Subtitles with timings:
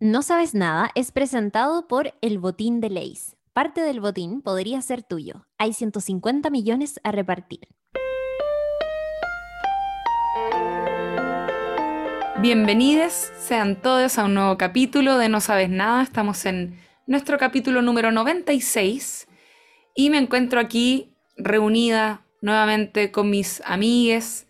[0.00, 3.36] No sabes nada es presentado por el Botín de Leis.
[3.52, 5.48] Parte del botín podría ser tuyo.
[5.58, 7.66] Hay 150 millones a repartir.
[12.40, 16.04] Bienvenidos sean todos a un nuevo capítulo de No Sabes Nada.
[16.04, 16.78] Estamos en
[17.08, 19.26] nuestro capítulo número 96
[19.96, 24.46] y me encuentro aquí reunida nuevamente con mis amigues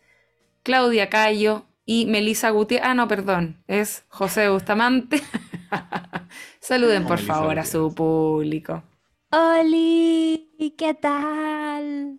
[0.62, 2.86] Claudia Cayo y Melisa Gutiérrez.
[2.86, 5.22] Ah, no, perdón, es José Bustamante.
[6.60, 8.82] Saluden por favor a su público.
[9.30, 10.74] ¡Holi!
[10.76, 12.18] ¿Qué tal?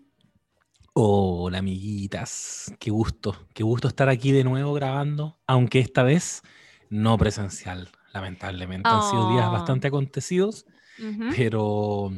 [0.93, 6.41] Hola amiguitas, qué gusto, qué gusto estar aquí de nuevo grabando, aunque esta vez
[6.89, 8.89] no presencial, lamentablemente.
[8.89, 9.51] Han sido días Oh.
[9.51, 10.65] bastante acontecidos,
[11.35, 12.11] pero,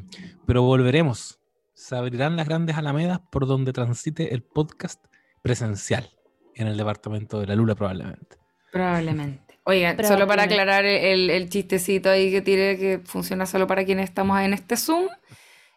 [0.48, 1.38] pero volveremos.
[1.74, 5.04] Se abrirán las grandes alamedas por donde transite el podcast
[5.42, 6.10] presencial
[6.56, 8.38] en el departamento de la Lula probablemente.
[8.72, 9.60] Probablemente.
[9.64, 14.06] Oigan, solo para aclarar el, el chistecito ahí que tiré, que funciona solo para quienes
[14.06, 15.08] estamos en este Zoom,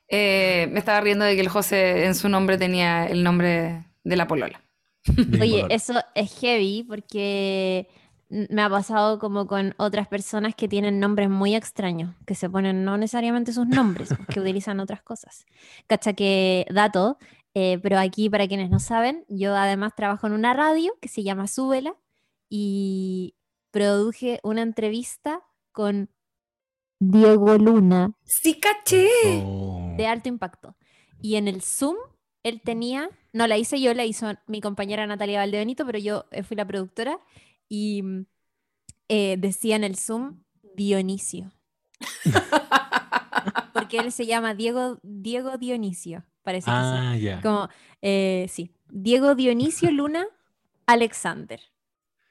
[0.09, 4.17] eh, me estaba riendo de que el José en su nombre tenía el nombre de
[4.17, 4.61] la polola.
[5.07, 5.75] de Oye, polola.
[5.75, 7.89] eso es heavy porque
[8.29, 12.85] me ha pasado como con otras personas que tienen nombres muy extraños, que se ponen
[12.85, 15.47] no necesariamente sus nombres, que utilizan otras cosas.
[15.87, 17.19] Cacha que dato,
[17.55, 21.23] eh, pero aquí para quienes no saben, yo además trabajo en una radio que se
[21.23, 21.97] llama Súbela
[22.49, 23.37] y
[23.71, 25.41] produje una entrevista
[25.73, 26.11] con
[27.01, 29.09] Diego Luna ¡Sí, caché!
[29.45, 29.95] Oh.
[29.97, 30.77] de alto impacto.
[31.21, 31.97] Y en el Zoom,
[32.43, 36.43] él tenía, no la hice yo, la hizo mi compañera Natalia Valdebenito, pero yo eh,
[36.43, 37.19] fui la productora
[37.69, 38.27] y mm,
[39.09, 40.43] eh, decía en el Zoom
[40.77, 41.53] Dionisio,
[43.73, 46.77] porque él se llama Diego, Diego Dionisio, parece que sí.
[46.79, 47.41] Ah, ya.
[47.41, 47.69] Como,
[48.03, 50.27] eh, sí, Diego Dionisio Luna
[50.87, 51.61] Alexander,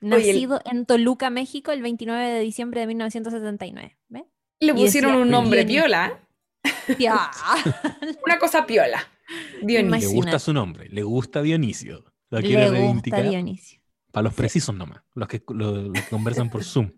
[0.02, 3.98] Oye, el- nacido en Toluca, México, el 29 de diciembre de 1979.
[4.10, 4.26] ¿Ve?
[4.60, 5.82] Le Y pusieron decía, un nombre Dionisio.
[5.84, 6.20] piola,
[7.00, 7.32] Ya.
[8.26, 9.00] una cosa piola.
[9.62, 10.10] Dionisio.
[10.10, 12.06] Le gusta su nombre, le gusta Dionisio.
[12.30, 13.30] Lo quiere Le gusta reivindicar.
[13.30, 13.80] Dionisio.
[14.12, 16.92] Para los precisos nomás, los que, los, los que conversan por Zoom.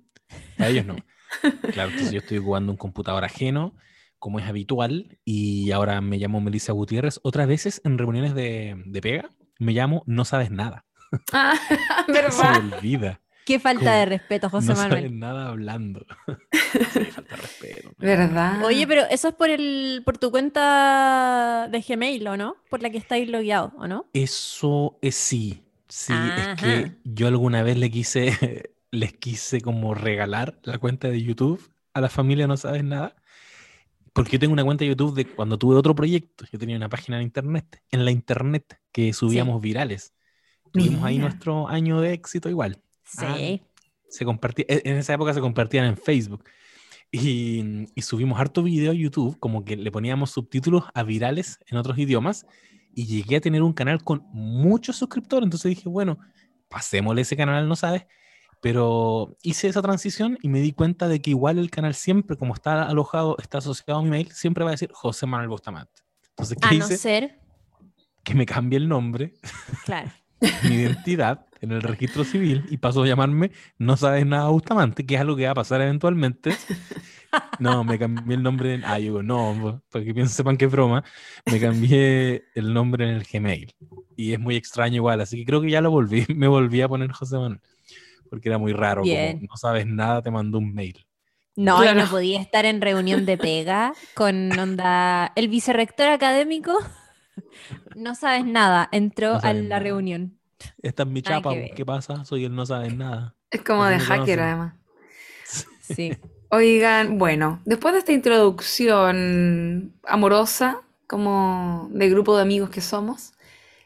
[0.58, 0.96] A ellos no.
[1.74, 3.74] Claro, entonces yo estoy jugando un computador ajeno,
[4.20, 7.20] como es habitual, y ahora me llamo Melissa Gutiérrez.
[7.24, 10.86] Otras veces en reuniones de, de pega me llamo No Sabes Nada.
[11.32, 11.54] Ah,
[12.32, 13.22] Se olvida.
[13.46, 14.92] Qué falta de respeto, José no Manuel.
[15.04, 16.04] sabes nada hablando.
[16.52, 17.92] sí, falta de respeto.
[18.00, 18.66] ¿Verdad?
[18.66, 22.56] Oye, pero eso es por el por tu cuenta de Gmail, ¿o no?
[22.72, 24.08] Por la que estáis logueado, ¿o no?
[24.14, 25.62] Eso es sí.
[25.88, 31.22] Sí, es que yo alguna vez le quise, les quise como regalar la cuenta de
[31.22, 31.62] YouTube
[31.94, 33.16] a la familia No Sabes Nada.
[34.16, 36.46] Porque yo tengo una cuenta de YouTube de cuando tuve otro proyecto.
[36.50, 40.14] Yo tenía una página en internet, en la internet, que subíamos virales.
[40.72, 41.28] Tuvimos ahí Mira.
[41.28, 42.82] nuestro año de éxito igual.
[43.18, 43.62] Ah, Sí.
[44.08, 46.46] Se compartía, e, en esa época se compartían en Facebook.
[47.12, 51.78] Y, y subimos harto video a YouTube, como que le poníamos subtítulos a virales en
[51.78, 52.48] otros idiomas.
[52.94, 55.44] Y llegué a tener un canal con muchos suscriptores.
[55.44, 56.20] Entonces dije, bueno,
[56.70, 58.06] pasémosle ese canal, no sabes.
[58.66, 62.56] Pero hice esa transición y me di cuenta de que igual el canal siempre, como
[62.56, 66.02] está alojado, está asociado a mi mail, siempre va a decir José Manuel Bustamante.
[66.30, 66.98] Entonces, ¿qué A no hice?
[66.98, 67.40] ser,
[68.24, 69.36] Que me cambie el nombre
[69.86, 70.10] claro.
[70.64, 75.14] mi identidad en el registro civil y paso a llamarme No sabes nada Bustamante, que
[75.14, 76.58] es algo que va a pasar eventualmente.
[77.60, 78.74] No, me cambié el nombre.
[78.74, 81.04] En, ah, yo digo, no, para que piensen, sepan es broma.
[81.46, 83.76] Me cambié el nombre en el Gmail.
[84.16, 86.26] Y es muy extraño igual, así que creo que ya lo volví.
[86.36, 87.62] Me volví a poner José Manuel.
[88.30, 89.38] Porque era muy raro, Bien.
[89.38, 91.06] como no sabes nada, te mandó un mail.
[91.56, 92.10] No, y no Claro.
[92.12, 95.32] podía estar en reunión de pega con onda.
[95.36, 96.78] El vicerrector académico,
[97.96, 99.80] no sabes nada, entró No a la nada.
[99.80, 100.40] reunión.
[100.82, 101.72] Esta es mi Nada chapa, que.
[101.76, 102.26] ¿qué pasa?
[102.26, 103.36] Soy el no sabes nada.
[103.52, 104.74] Es como de hacker, además.
[105.80, 106.12] Sí.
[106.50, 113.34] Oigan, bueno, después de esta introducción amorosa, como de grupo de amigos que somos,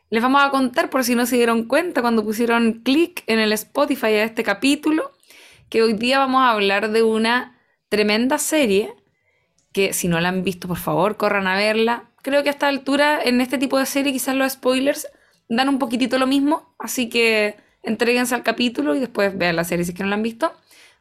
[0.09, 3.51] les vamos a contar, por si no se dieron cuenta cuando pusieron clic en el
[3.53, 5.11] Spotify a este capítulo,
[5.69, 7.59] que hoy día vamos a hablar de una
[7.89, 8.93] tremenda serie
[9.71, 12.09] que si no la han visto, por favor, corran a verla.
[12.23, 15.07] Creo que a esta altura, en este tipo de serie, quizás los spoilers
[15.47, 19.85] dan un poquitito lo mismo, así que entréguense al capítulo y después vean la serie
[19.85, 20.53] si es que no la han visto.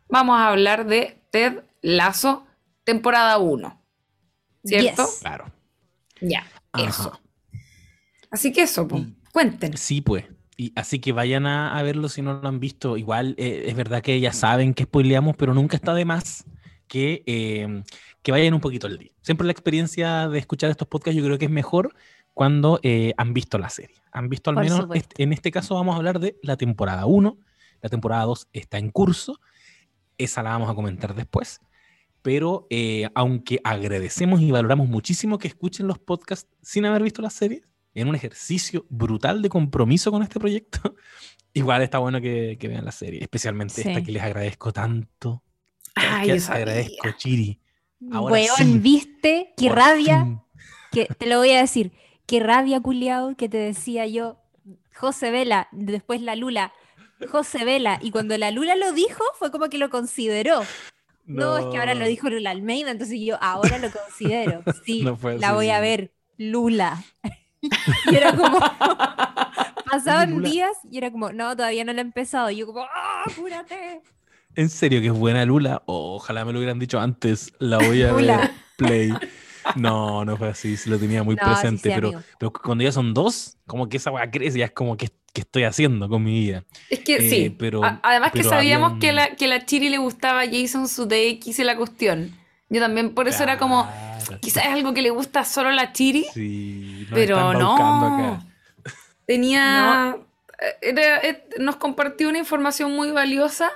[0.09, 2.47] Vamos a hablar de Ted Lasso,
[2.85, 3.83] temporada 1.
[4.65, 5.05] ¿Cierto?
[5.06, 5.19] Yes.
[5.21, 5.53] Claro.
[6.21, 6.88] Ya, Ajá.
[6.88, 7.21] eso.
[8.31, 8.99] Así que eso, po.
[8.99, 9.81] Y- cuéntenos.
[9.81, 10.25] Sí, pues.
[10.57, 12.97] Y así que vayan a, a verlo si no lo han visto.
[12.97, 16.45] Igual eh, es verdad que ya saben que spoileamos, pero nunca está de más
[16.89, 17.83] que, eh,
[18.23, 19.13] que vayan un poquito al día.
[19.23, 21.95] Siempre la experiencia de escuchar estos podcasts yo creo que es mejor
[22.35, 23.97] cuando eh, han visto la serie.
[24.11, 27.07] Han visto al Por menos, este- en este caso vamos a hablar de la temporada
[27.07, 27.39] 1.
[27.81, 29.39] La temporada 2 está en curso.
[30.17, 31.61] esa la vamos a comentar después.
[32.23, 37.35] Pero eh, aunque agradecemos y valoramos muchísimo que escuchen los podcasts sin haber visto las
[37.35, 37.63] series,
[37.94, 40.94] en un ejercicio brutal de compromiso con este proyecto,
[41.52, 44.05] igual está bueno que, que vean la serie, especialmente esta Sí.
[44.05, 45.43] que les agradezco tanto.
[45.94, 47.61] Ay, que les agradezco, Chiri.
[48.12, 48.79] Ahora Weón, sí.
[48.79, 49.52] ¿viste?
[49.56, 50.23] Qué rabia.
[50.25, 50.40] fin.
[50.93, 51.93] Que, te lo voy a decir.
[52.26, 54.38] Qué rabia, culiao, que te decía yo,
[54.94, 56.73] José Vela, después la Lula,
[57.31, 57.99] José Vela.
[58.02, 60.61] Y cuando la Lula lo dijo, fue como que lo consideró.
[61.25, 64.62] No, es que ahora lo dijo Lula Almeida, entonces yo ahora lo considero.
[64.85, 67.02] Sí, No la voy a ver, Lula.
[67.61, 68.59] Y era como,
[69.91, 70.49] pasaban Lula.
[70.49, 72.51] días y era como, no, todavía no lo he empezado.
[72.51, 74.03] Y yo como, ¡ah, apúrate!
[74.55, 75.83] ¿En serio que es buena Lula?
[75.87, 77.53] Oh, ojalá me lo hubieran dicho antes.
[77.59, 78.51] La voy a ver.
[78.77, 79.13] Play.
[79.77, 80.77] No, no fue así.
[80.77, 81.89] Sí lo tenía muy No, presente.
[81.91, 84.59] sí, pero, pero cuando ya son dos, como que esa weá crece.
[84.59, 86.65] Ya es como que, que estoy haciendo con mi vida.
[86.91, 87.51] Es que Eh, sí.
[87.57, 91.59] pero- A- Además que sabíamos que, la, que la Chiri le gustaba a Jason Sudeikis
[91.59, 92.35] y la cuestión.
[92.69, 93.88] Yo también, por eso era como,
[94.41, 97.75] quizás es algo que le gusta solo a la Chiri, Sí, pero no.
[97.75, 98.44] acá.
[99.26, 100.17] Tenía.
[100.61, 103.70] eh, era- eh, nos compartió una información muy valiosa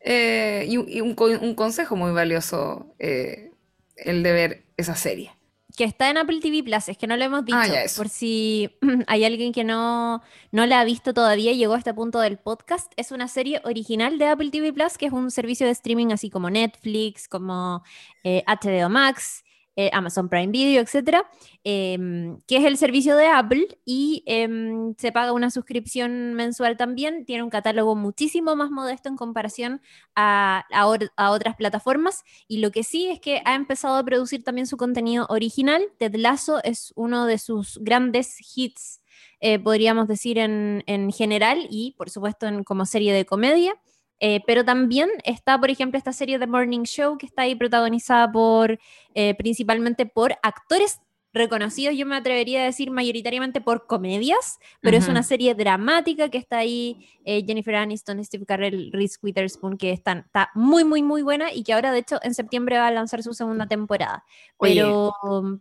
[0.00, 3.52] eh, y, un consejo muy valioso eh,
[3.96, 5.32] el de ver esa serie.
[5.80, 7.56] Que está en Apple TV Plus, es que no lo hemos dicho.
[7.58, 8.02] Ah, eso.
[8.02, 8.68] Por si
[9.06, 10.20] hay alguien que no,
[10.52, 13.62] no la ha visto todavía y llegó a este punto del podcast, es una serie
[13.64, 17.82] original de Apple TV Plus, que es un servicio de streaming así como Netflix, como
[18.24, 19.42] eh, HBO Max,
[19.76, 21.30] eh, Amazon Prime Video, etcétera,
[21.64, 27.24] em, que es el servicio de Apple y em, se paga una suscripción mensual también.
[27.24, 29.80] Tiene un catálogo muchísimo más modesto en comparación
[30.16, 32.24] a, a otras plataformas.
[32.48, 35.82] Y lo que sí es que ha empezado a producir también su contenido original.
[35.98, 39.00] Ted Lasso es uno de sus grandes hits,
[39.40, 43.74] eh, podríamos decir, en, en general y, por supuesto, en, como serie de comedia.
[44.20, 48.30] Eh, pero también está, por ejemplo, esta serie The Morning Show que está ahí protagonizada
[48.30, 48.78] por,
[49.14, 51.00] eh, principalmente por actores
[51.32, 56.38] reconocidos, yo me atrevería a decir mayoritariamente por comedias, pero es una serie dramática que
[56.38, 61.22] está ahí eh, Jennifer Aniston, Steve Carell, Reese Witherspoon, que están, está muy, muy, muy
[61.22, 64.24] buena y que ahora, de hecho, en septiembre va a lanzar su segunda temporada.
[64.56, 64.82] Oye,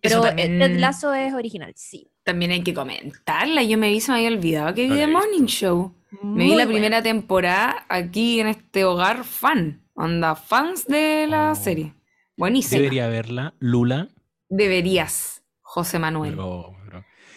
[0.02, 2.10] Pero, también- Ted Lasso es original, sí.
[2.24, 3.62] También hay que comentarla.
[3.62, 5.08] Yo me vi, se me había olvidado que vi The.
[5.08, 5.94] Morning Show.
[6.24, 6.72] Me vi la buena.
[6.72, 9.84] primera temporada aquí en este hogar fan.
[9.94, 11.56] Onda, fans de la Oh.
[11.56, 11.94] serie.
[12.38, 12.78] Buenísima.
[12.82, 14.08] Debería verla, Lula.
[14.48, 16.38] Deberías, José Manuel.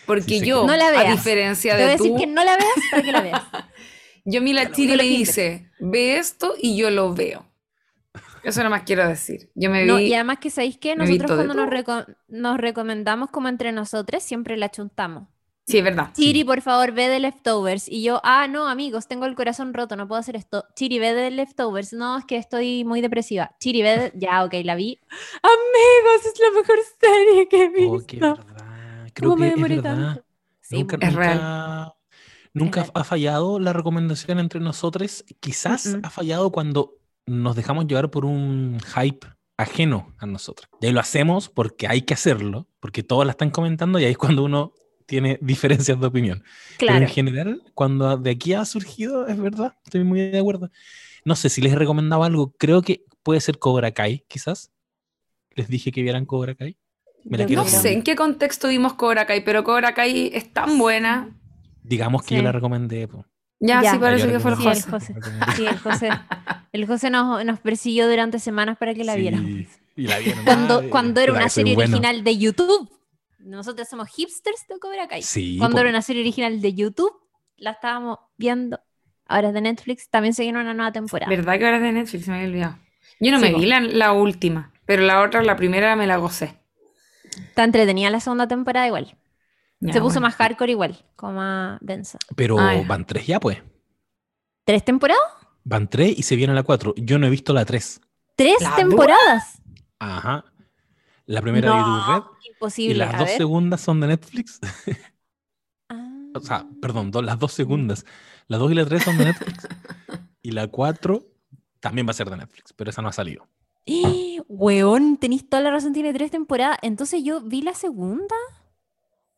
[0.06, 2.44] Porque sí yo, No la a diferencia Te voy a de decir tú, que no
[2.44, 3.42] la veas para que la veas.
[4.24, 7.46] yo a mí la no, Chile no me dice, ve esto y yo lo veo.
[8.44, 9.50] Eso nomás quiero decir.
[9.54, 12.58] Yo me No, vi, y además que sabéis que nosotros de cuando nos, reco- nos
[12.58, 15.28] recomendamos como entre nosotros, siempre la chuntamos.
[15.66, 16.10] Sí, es verdad.
[16.14, 17.88] Chiri, por favor, ve de Leftovers.
[17.88, 20.64] Y yo, ah, no, amigos, tengo el corazón roto, no puedo hacer esto.
[20.74, 21.92] Chiri, ve de Leftovers.
[21.92, 23.54] No, es que estoy muy depresiva.
[23.60, 24.12] Chiri, ve de...
[24.14, 25.00] Ya, ok, la vi.
[25.42, 28.06] Amigos, es la mejor serie que he oh, visto.
[28.06, 29.10] qué verdad.
[29.14, 30.14] Creo ¿Cómo me que es demoré verdad.
[30.14, 30.24] tanto?
[30.60, 31.34] Sí, nunca Es real.
[31.34, 31.94] nunca,
[32.54, 32.92] nunca Es real.
[32.94, 35.24] ha fallado la recomendación entre nosotros.
[35.40, 39.26] Quizás ha fallado cuando nos dejamos llevar por un hype
[39.56, 40.68] ajeno a nosotros.
[40.80, 44.12] Y ahí lo hacemos porque hay que hacerlo, porque todos la están comentando y ahí
[44.12, 44.72] es cuando uno
[45.06, 46.42] tiene diferencias de opinión.
[46.78, 47.04] Pero claro.
[47.06, 50.70] en general, cuando de aquí ha surgido, es verdad, estoy muy de acuerdo.
[51.24, 54.72] No sé si les he recomendado algo, creo que puede ser Cobra Kai, quizás.
[55.54, 56.76] Les dije que vieran Cobra Kai.
[57.24, 60.78] Me la No sé en qué contexto vimos Cobra Kai, pero Cobra Kai es tan
[60.78, 61.38] buena.
[61.84, 62.36] Digamos que Sí.
[62.36, 63.06] yo la recomendé.
[63.06, 63.24] po.
[63.60, 63.92] Ya, Ya.
[63.92, 64.90] sí parece Yo que fue el Sí, el José.
[64.90, 65.14] José.
[65.56, 66.08] Sí, el José.
[66.72, 69.50] El José nos, nos persiguió durante semanas para que la Sí, viéramos.
[69.94, 70.44] y la vieron.
[70.44, 71.96] Cuando, Ah, cuando era una serie bueno.
[71.96, 72.90] original de YouTube.
[73.42, 75.22] Nosotros somos hipsters de Cobra Kai.
[75.22, 77.12] Sí, Cuando era una serie original de YouTube,
[77.56, 78.80] la estábamos viendo.
[79.26, 81.30] Ahora es de Netflix, también se viene una nueva temporada.
[81.30, 82.24] ¿Verdad que ahora es de Netflix?
[82.24, 82.78] Se me había olvidado.
[83.20, 86.16] Yo no Sí, me vi la, la última, pero la otra, la primera, me la
[86.16, 86.58] gocé.
[87.24, 89.16] Está entretenida la segunda temporada igual.
[89.80, 90.28] Ya, se puso bueno.
[90.28, 92.18] más hardcore igual, como más densa.
[92.36, 93.58] Pero Ah, van tres ya, pues.
[94.64, 95.22] ¿Tres temporadas?
[95.64, 96.94] Van tres y se viene la cuatro.
[96.96, 98.00] Yo no he visto la tres.
[98.36, 99.60] ¿Tres La temporadas?
[99.98, 100.44] Ajá.
[101.26, 102.94] La primera de YouTube Red y Imposible.
[102.98, 103.36] las A dos ver.
[103.36, 104.60] segundas son de Netflix.
[105.88, 106.08] Ah.
[106.34, 108.06] O sea, perdón, las dos segundas.
[108.48, 109.68] La dos y la tres son de Netflix.
[110.42, 111.26] y la cuatro
[111.80, 113.46] también va a ser de Netflix, pero esa no ha salido.
[113.86, 114.40] ¡Eh!
[114.48, 116.78] Weón, tenéis toda la razón, tiene tres temporadas.
[116.82, 118.34] Entonces yo vi la segunda.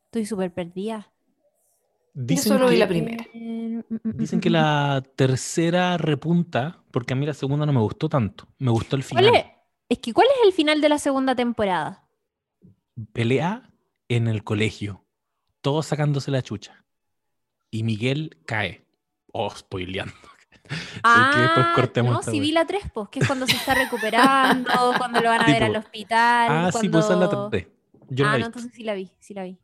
[0.07, 1.11] Estoy súper perdida.
[2.13, 3.25] Dicen solo vi la primera.
[4.05, 8.47] Dicen que la tercera repunta, porque a mí la segunda no me gustó tanto.
[8.59, 9.45] Me gustó el ¿Cuál final.
[9.89, 12.05] Es que ¿cuál es el final de la segunda temporada?
[13.13, 13.71] Pelea
[14.09, 15.05] en el colegio,
[15.61, 16.85] todos sacándose la chucha.
[17.71, 18.85] Y Miguel cae.
[19.33, 20.15] Oh, spoileando.
[20.69, 24.71] que Ah, cortemos no, si vi la 3, pues, que es cuando se está recuperando,
[24.99, 26.49] cuando lo van a Sí, ver al hospital.
[26.51, 27.67] Ah, sí, pues es la cuando- 3.
[28.11, 28.45] Yo ah, la no, vi.
[28.47, 29.59] entonces sí la vi, sí la vi.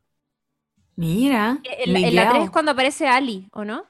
[0.95, 1.59] Mira.
[1.63, 2.43] En, en la 3 Miguel.
[2.43, 3.85] es cuando aparece Ali, ¿o no?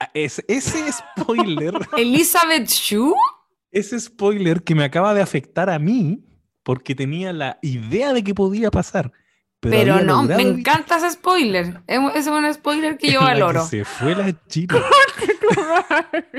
[0.00, 3.14] Ah, Ese, ese spoiler, Elizabeth Shue.
[3.72, 6.24] Ese spoiler que me acaba de afectar a mí,
[6.62, 9.12] porque tenía la idea de que podía pasar.
[9.60, 11.82] Pero, Pero no, me encanta ese spoiler.
[11.86, 13.64] Es ese es un spoiler que yo la valoro.
[13.66, 14.76] Se fue la china.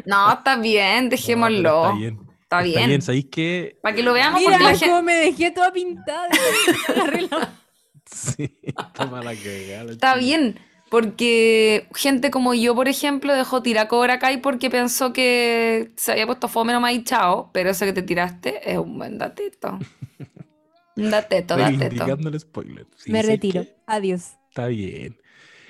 [0.06, 1.62] No, está bien, No, dejémoslo.
[1.62, 2.20] pero está bien.
[2.42, 2.88] Está Está bien.
[2.90, 3.78] bien, ¿sabéis qué?
[3.82, 5.02] Para que lo veamos, Mira porque la gente.
[5.04, 6.28] me dejé toda pintada.
[8.14, 9.84] Sí, está mala cagada.
[9.86, 10.60] la Está bien,
[10.92, 16.26] porque gente como yo, por ejemplo, dejó tirar Cobra Kai porque pensó que se había
[16.26, 19.80] puesto fome nomás y chao, pero ese que te tiraste es un buen datito.
[20.98, 22.06] Un dateto, dateto.
[22.28, 22.88] El spoiler.
[22.98, 23.64] Sí, me sí, retiro.
[23.64, 24.34] que Adiós.
[24.50, 25.18] Está bien.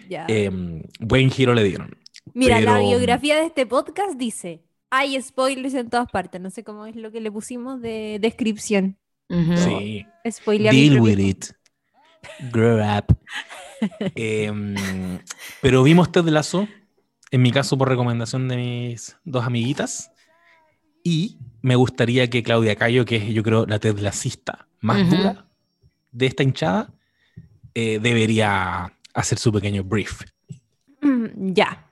[0.09, 0.25] Ya.
[0.27, 1.95] Em, buen giro le dieron.
[2.33, 6.41] Mira, la biografía de este podcast dice: hay spoilers en todas partes.
[6.41, 8.97] No sé cómo es lo que le pusimos de descripción.
[9.29, 9.55] Ujú.
[9.55, 10.03] Sí.
[10.27, 11.45] Spoilear mi Deal with it.
[12.51, 13.15] Grow up.
[14.15, 15.19] Em,
[15.61, 16.67] pero vimos Ted Lasso,
[17.31, 20.11] en mi caso por recomendación de mis dos amiguitas.
[21.03, 25.45] Y me gustaría que Claudia Cayo, que es yo creo la Ted Lassista más dura
[26.11, 26.93] de esta hinchada,
[27.73, 30.21] eh, debería hacer su pequeño brief.
[31.01, 31.88] Mm, Ya.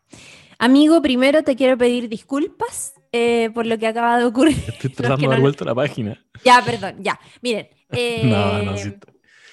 [0.61, 4.57] Amigo, primero te quiero pedir disculpas eh, por lo que acaba de ocurrir.
[4.67, 6.21] Estoy tratando de no dar vuelta la página.
[6.43, 7.17] Ya, perdón, ya.
[7.41, 7.69] Miren.
[7.91, 8.93] eh, No, no, sí,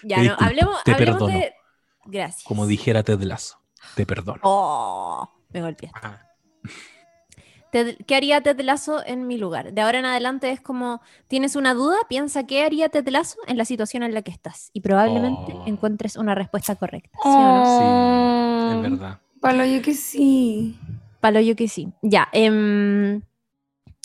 [0.03, 1.53] Ya, no, hablemos, hablemos de.
[2.07, 2.45] Gracias.
[2.45, 3.59] como dijera Ted Lasso.
[3.95, 4.41] Te perdono.
[4.43, 5.99] Oh, me golpeaste.
[6.03, 6.23] Ah,
[7.73, 9.73] Ted- ¿Qué haría Ted Lasso en mi lugar?
[9.73, 13.59] De ahora en adelante es como, tienes una duda, piensa qué haría Ted Lasso en
[13.59, 15.65] la situación en la que estás y probablemente Oh.
[15.67, 17.11] encuentres una respuesta correcta.
[17.23, 17.63] ¿sí o no?
[18.71, 19.19] Oh, es verdad.
[19.41, 20.79] Palo, yo que sí.
[21.21, 21.89] Palo yo que sí.
[22.03, 22.29] Ya.
[22.33, 23.21] em,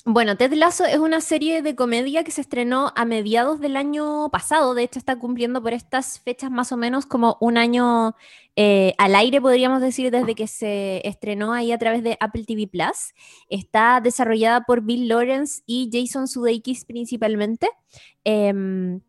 [0.05, 4.29] bueno, Ted Lasso es una serie de comedia que se estrenó a mediados del año
[4.29, 4.73] pasado.
[4.73, 8.15] De hecho, está cumpliendo por estas fechas más o menos como un año
[8.55, 12.67] eh, al aire, podríamos decir, desde que se estrenó ahí a través de Apple TV
[12.67, 13.13] Plus.
[13.47, 17.69] Está desarrollada por Bill Lawrence y Jason Sudeikis principalmente.
[18.23, 19.01] Em,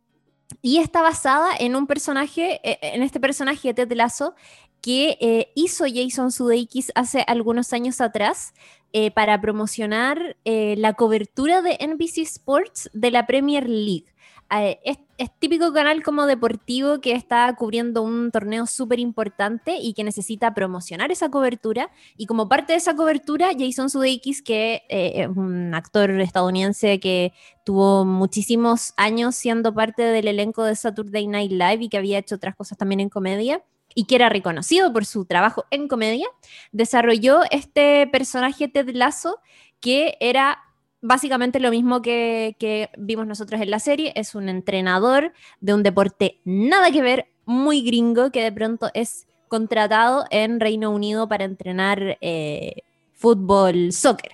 [0.61, 4.35] y está basada en un personaje, eh, en este personaje Ted Lasso,
[4.83, 8.53] que eh, hizo Jason Sudeikis hace algunos años atrás
[8.93, 14.13] eh, para promocionar eh, la cobertura de NBC Sports de la Premier League.
[14.55, 19.95] Eh, es, es típico canal como deportivo que está cubriendo un torneo súper importante y
[19.95, 21.91] que necesita promocionar esa cobertura.
[22.19, 27.33] Y como parte de esa cobertura, Jason Sudeikis, que eh, es un actor estadounidense que
[27.65, 32.35] tuvo muchísimos años siendo parte del elenco de Saturday Night Live y que había hecho
[32.35, 33.63] otras cosas también en comedia
[33.95, 36.27] y que era reconocido por su trabajo en comedia,
[36.73, 39.41] desarrolló este personaje Ted Lasso
[39.81, 40.59] que era
[41.03, 45.83] básicamente lo mismo que, que vimos nosotros en la serie, es un entrenador de un
[45.83, 51.45] deporte nada que ver, muy gringo, que de pronto es contratado en Reino Unido para
[51.45, 52.77] entrenar eh,
[53.13, 54.33] fútbol, soccer.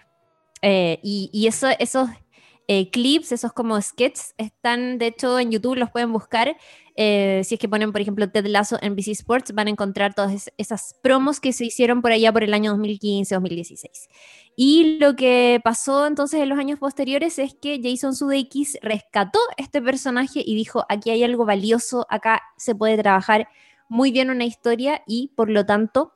[0.61, 2.09] Eh, y eso, esos
[2.71, 6.55] eh, clips, esos como sketches, están de hecho en YouTube, los pueden buscar.
[7.01, 10.15] Eh, si es que ponen, por ejemplo, Ted Lasso en BC Sports, van a encontrar
[10.15, 14.09] todas es- esas promos que se hicieron por allá por el año 2015-2016.
[14.57, 19.81] Y lo que pasó entonces en los años posteriores es que Jason Sudeikis rescató este
[19.81, 23.47] personaje y dijo, aquí hay algo valioso, acá se puede trabajar
[23.89, 26.13] muy bien una historia y por lo tanto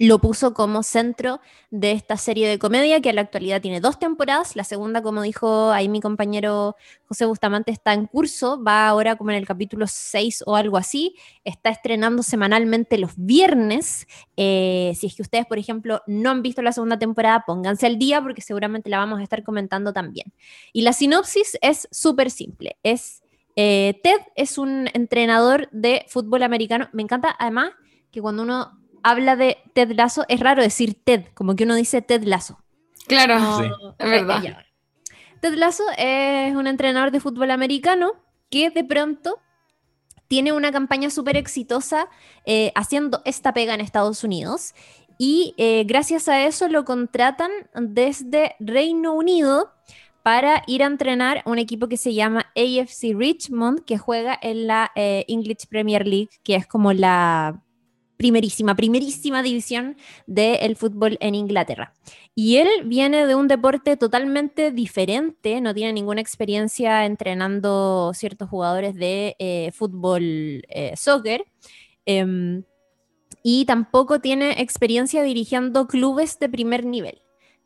[0.00, 1.40] lo puso como centro
[1.70, 4.56] de esta serie de comedia que en la actualidad tiene dos temporadas.
[4.56, 9.30] La segunda, como dijo ahí mi compañero José Bustamante, está en curso, va ahora como
[9.30, 11.16] en el capítulo 6 o algo así.
[11.44, 14.06] Está estrenando semanalmente los viernes.
[14.38, 17.98] Eh, si es que ustedes, por ejemplo, no han visto la segunda temporada, pónganse al
[17.98, 20.32] día porque seguramente la vamos a estar comentando también.
[20.72, 22.78] Y la sinopsis es súper simple.
[22.82, 23.22] Es
[23.54, 26.88] eh, Ted es un entrenador de fútbol americano.
[26.94, 27.72] Me encanta además
[28.10, 32.02] que cuando uno habla de Ted Lasso, es raro decir Ted, como que uno dice
[32.02, 32.58] Ted Lasso.
[33.06, 33.70] Claro, Sí.
[33.98, 34.42] es verdad.
[35.40, 38.12] Ted Lasso es un entrenador de fútbol americano
[38.50, 39.38] que de pronto
[40.28, 42.08] tiene una campaña súper exitosa
[42.44, 44.74] eh, haciendo esta pega en Estados Unidos
[45.18, 49.72] y eh, gracias a eso lo contratan desde Reino Unido
[50.22, 54.92] para ir a entrenar un equipo que se llama AFC Richmond, que juega en la
[54.94, 57.62] eh, English Premier League, que es como la
[58.20, 59.96] primerísima, primerísima división
[60.26, 61.94] del fútbol en Inglaterra.
[62.34, 68.94] Y él viene de un deporte totalmente diferente, no tiene ninguna experiencia entrenando ciertos jugadores
[68.94, 70.20] de eh, fútbol,
[70.68, 71.46] eh, soccer,
[72.04, 72.62] em,
[73.42, 77.22] y tampoco tiene experiencia dirigiendo clubes de primer nivel.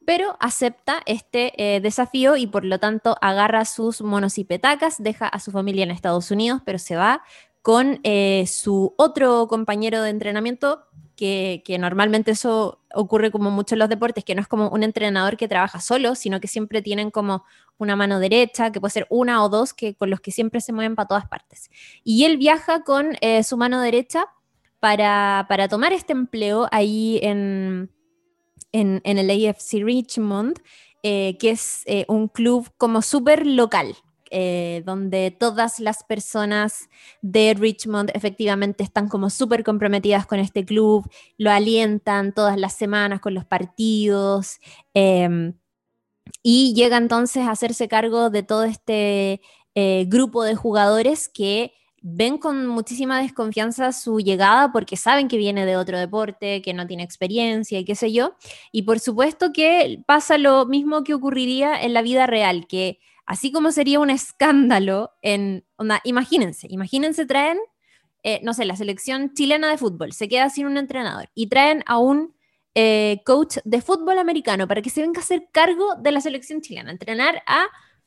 [0.07, 5.27] pero acepta este eh, desafío y por lo tanto agarra sus monos y petacas, deja
[5.27, 7.23] a su familia en Estados Unidos, pero se va
[7.65, 10.85] con eh, su otro compañero de entrenamiento,
[11.17, 15.39] que, normalmente eso ocurre como mucho en los deportes, que no es como un entrenador
[15.39, 17.43] que trabaja solo, sino que siempre tienen como
[17.79, 20.75] una mano derecha, que puede ser una o dos, que, con los que siempre se
[20.75, 21.71] mueven para todas partes.
[22.05, 24.27] Y él viaja con eh, su mano derecha
[24.79, 27.91] para, tomar este empleo ahí en,
[28.73, 30.61] el AFC Richmond,
[31.03, 33.97] eh, que es un club como súper local,
[34.31, 36.89] eh, donde todas las personas
[37.23, 43.21] de Richmond efectivamente están como súper comprometidas con este club, lo alientan todas las semanas
[43.21, 44.61] con los partidos
[44.95, 45.55] em,
[46.43, 49.41] y llega entonces a hacerse cargo de todo este
[50.07, 51.73] grupo de jugadores que
[52.07, 56.87] ven con muchísima desconfianza su llegada porque saben que viene de otro deporte, que no
[56.87, 58.37] tiene experiencia y qué sé yo.
[58.73, 63.53] Y por supuesto que pasa lo mismo que ocurriría en la vida real, que así
[63.53, 67.59] como sería un escándalo en, onda, imagínense, imagínense traen,
[68.23, 71.83] eh, no sé, la selección chilena de fútbol, se queda sin un entrenador y traen
[71.87, 72.35] a un
[72.75, 76.61] eh, coach de fútbol americano para que se venga a hacer cargo de la selección
[76.61, 77.67] chilena, entrenar a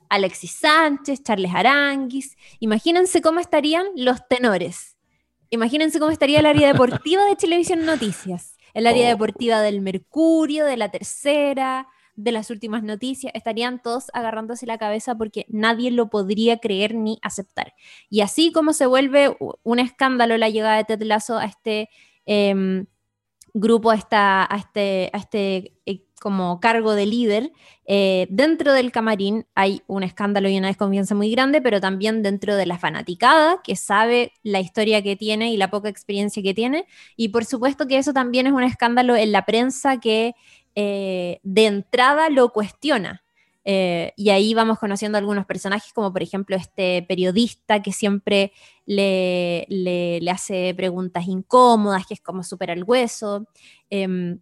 [0.09, 2.37] Alexis Sánchez, Charles Aranguis.
[2.59, 4.97] Imagínense cómo estarían los tenores.
[5.49, 9.09] Imagínense cómo estaría el área deportiva de Televisión Noticias, el área oh.
[9.09, 13.31] deportiva del Mercurio, de la Tercera, de las últimas noticias.
[13.33, 17.73] Estarían todos agarrándose la cabeza porque nadie lo podría creer ni aceptar.
[18.09, 21.89] Y así como se vuelve un escándalo la llegada de Ted Lasso a este
[22.25, 22.87] em,
[23.53, 27.51] grupo, a, a este, a este eh, como cargo de líder,
[27.85, 32.55] eh, dentro del camarín hay un escándalo y una desconfianza muy grande, pero también dentro
[32.55, 36.87] de la fanaticada, que sabe la historia que tiene y la poca experiencia que tiene.
[37.15, 40.33] Y por supuesto que eso también es un escándalo en la prensa que
[40.79, 43.23] eh, de entrada lo cuestiona.
[43.65, 48.53] Eh, y ahí vamos conociendo algunos personajes, como por ejemplo este periodista que siempre
[48.85, 53.47] le, le, hace preguntas incómodas, que es como súper al hueso.
[53.89, 54.39] Em,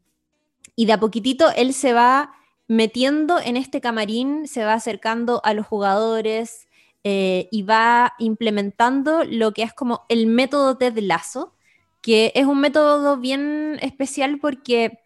[0.76, 2.34] y de a poquitito él se va
[2.67, 6.67] metiendo en este camarín, se va acercando a los jugadores
[7.06, 11.54] eh, y va implementando lo que es como el método Ted Lasso,
[12.02, 15.00] que es un método bien especial porque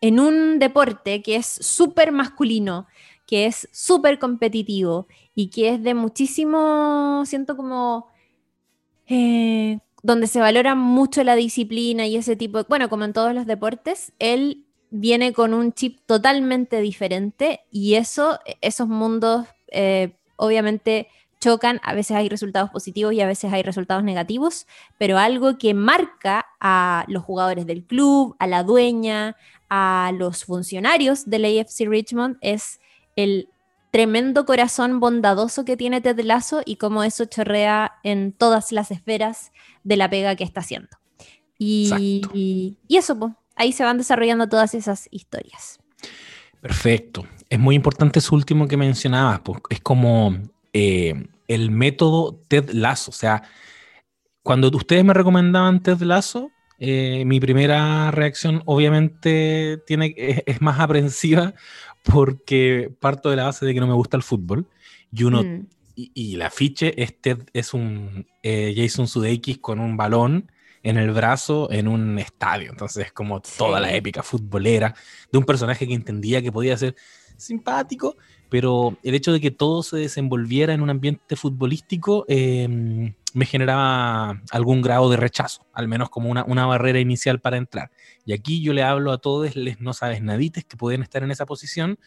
[0.00, 2.86] en un deporte que es súper masculino,
[3.26, 8.08] que es súper competitivo y que es de muchísimo, siento como...
[9.06, 13.46] Eh, donde se valora mucho la disciplina y ese tipo, bueno, como en todos los
[13.46, 21.08] deportes, él viene con un chip totalmente diferente y eso, esos mundos eh, obviamente
[21.40, 24.66] chocan, a veces hay resultados positivos y a veces hay resultados negativos,
[24.98, 29.36] pero algo que marca a los jugadores del club, a la dueña,
[29.68, 32.80] a los funcionarios del AFC Richmond es
[33.16, 33.48] el
[33.90, 39.52] tremendo corazón bondadoso que tiene Ted Lasso y cómo eso chorrea en todas las esferas
[39.84, 40.88] de la pega que está haciendo.
[41.58, 45.80] Y, y, eso, pues, ahí se van desarrollando todas esas historias.
[46.60, 47.26] Perfecto.
[47.48, 50.36] Es muy importante eso último que mencionabas, pues es como
[50.72, 53.10] eh, el método Ted Lasso.
[53.10, 53.42] O sea,
[54.42, 61.54] cuando ustedes me recomendaban Ted Lasso, eh, mi primera reacción obviamente tiene, es, más aprensiva
[62.04, 64.66] porque parto de la base de que no me gusta el fútbol.
[65.12, 65.66] Y uno, mm.
[65.96, 70.50] y, el afiche este es un eh, Jason Sudeikis con un balón
[70.82, 72.70] en el brazo en un estadio.
[72.70, 74.94] Entonces, como toda la épica futbolera
[75.32, 76.94] de un personaje que entendía que podía ser
[77.36, 78.16] simpático,
[78.48, 84.42] pero el hecho de que todo se desenvolviera en un ambiente futbolístico em, me generaba
[84.50, 87.90] algún grado de rechazo, al menos como una, barrera inicial para entrar.
[88.24, 91.30] Y aquí yo le hablo a todos les no sabes nadites que pueden estar en
[91.30, 91.98] esa posición,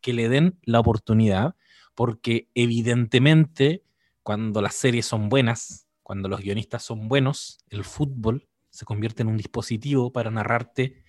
[0.00, 1.54] que le den la oportunidad,
[1.94, 3.82] porque evidentemente
[4.22, 9.28] cuando las series son buenas, cuando los guionistas son buenos, el fútbol se convierte en
[9.28, 11.02] un dispositivo para narrarte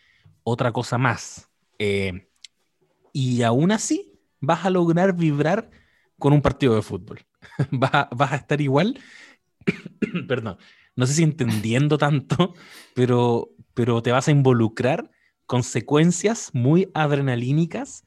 [0.43, 1.49] otra cosa más.
[1.77, 2.29] Eh,
[3.11, 5.69] y aún así vas a lograr vibrar
[6.19, 7.25] con un partido de fútbol.
[7.71, 8.99] vas, a estar igual,
[10.27, 10.57] perdón,
[10.95, 12.53] no sé si entendiendo tanto,
[12.93, 15.11] pero, pero te vas a involucrar
[15.45, 18.03] con secuencias muy adrenalínicas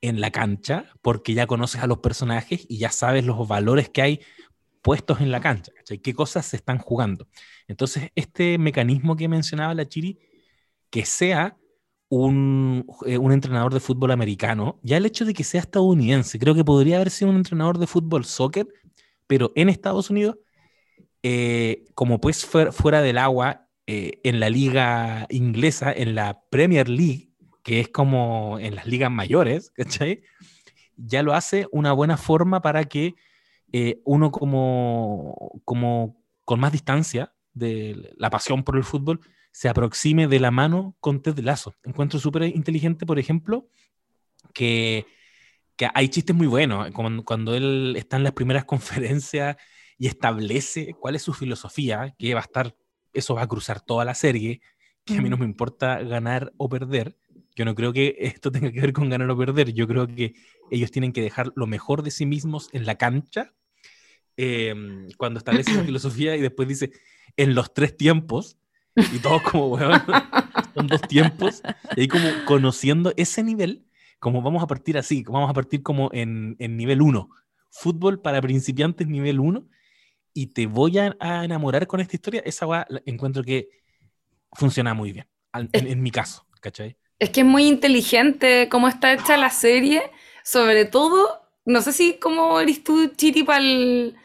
[0.00, 4.02] en la cancha, porque ya conoces a los personajes y ya sabes los valores que
[4.02, 4.20] hay
[4.82, 5.98] puestos en la cancha, ¿cachai?
[5.98, 7.28] ¿Qué cosas se están jugando?
[7.68, 10.18] Entonces, este mecanismo que mencionaba la Chiri,
[10.90, 11.56] que sea
[12.14, 16.54] un, eh, un, entrenador de fútbol americano, ya el hecho de que sea estadounidense, creo
[16.54, 18.68] que podría haber sido un entrenador de fútbol soccer,
[19.26, 20.36] pero en Estados Unidos,
[21.22, 27.30] eh, como pues fuera, del agua, eh, en la liga inglesa, en la Premier League,
[27.62, 29.72] que es como en las ligas mayores.
[30.98, 33.14] Ya lo hace una buena forma para que
[34.04, 39.20] uno como, como con más distancia de la pasión por el fútbol
[39.52, 41.74] se aproxime de la mano con Ted Lazo.
[41.84, 43.68] Encuentro súper inteligente, por ejemplo,
[44.54, 45.06] que,
[45.76, 46.90] que, hay chistes muy buenos.
[46.92, 49.56] Cuando, cuando él está en las primeras conferencias
[49.98, 52.74] y establece cuál es su filosofía, que va a estar,
[53.12, 54.62] eso va a cruzar toda la serie,
[55.04, 57.16] que a mí no me importa ganar o perder.
[57.54, 59.74] Yo no creo que esto tenga que ver con ganar o perder.
[59.74, 60.34] Yo creo que
[60.70, 63.52] ellos tienen que dejar lo mejor de sí mismos en la cancha
[64.38, 66.92] em, cuando establece la filosofía y después dice
[67.36, 68.56] en los tres tiempos
[68.96, 70.02] y todos como, weón,
[70.74, 71.62] son dos tiempos.
[71.96, 73.86] Y como conociendo ese nivel,
[74.18, 77.28] como vamos a partir así, vamos a partir como en, en nivel 1.
[77.70, 79.66] Fútbol para principiantes nivel 1
[80.34, 83.68] y te voy a, enamorar con esta historia, esa va, encuentro que
[84.52, 85.26] funciona muy bien,
[85.72, 86.96] en, mi caso, ¿cachai?
[87.18, 90.02] Es que es muy inteligente cómo está hecha la serie,
[90.42, 94.16] sobre todo, no sé si cómo eres tú, Chiti, para el,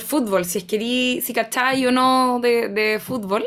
[0.00, 3.44] fútbol, si es que si cachai o no de, fútbol,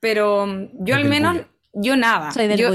[0.00, 0.46] pero
[0.80, 1.38] yo al menos,
[1.72, 2.32] yo nada.
[2.32, 2.72] Soy del yo,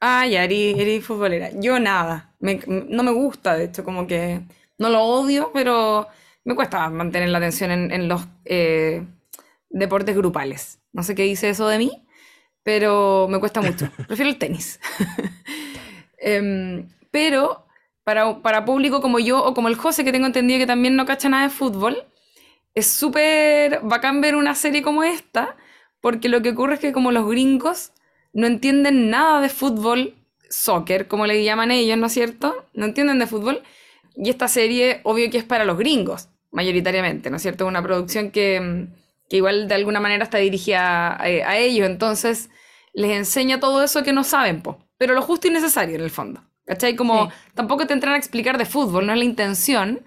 [0.00, 1.50] Ah, ya, eres, futbolera.
[1.54, 2.34] Yo nada.
[2.40, 4.42] no me gusta, de hecho, como que
[4.78, 6.06] no lo odio, pero
[6.44, 9.04] me cuesta mantener la atención en, los eh,
[9.70, 10.80] deportes grupales.
[10.92, 12.06] No sé qué dice eso de mí,
[12.62, 13.90] pero me cuesta mucho.
[14.06, 14.80] Prefiero el tenis.
[16.18, 17.66] Em, pero
[18.02, 21.04] para, para, público como yo o como el José, que tengo entendido que también no
[21.04, 22.04] cacha nada de fútbol,
[22.74, 25.56] es súper bacán ver una serie como esta,
[26.06, 27.90] porque lo que ocurre es que como los gringos
[28.32, 30.14] no entienden nada de fútbol,
[30.48, 32.64] soccer, como le llaman ellos, ¿no es cierto?
[32.74, 33.64] No entienden de fútbol.
[34.14, 37.66] Y esta serie, obvio que es para los gringos mayoritariamente, ¿no es cierto?
[37.66, 38.86] Una producción que,
[39.30, 42.50] igual de alguna manera está dirigida a, ellos, entonces
[42.94, 46.10] les enseña todo eso que no saben, po, pero lo justo y necesario en el
[46.10, 46.40] fondo.
[46.66, 46.94] ¿Cachai?
[46.94, 50.04] Como tampoco te entran a explicar de fútbol, no es la intención,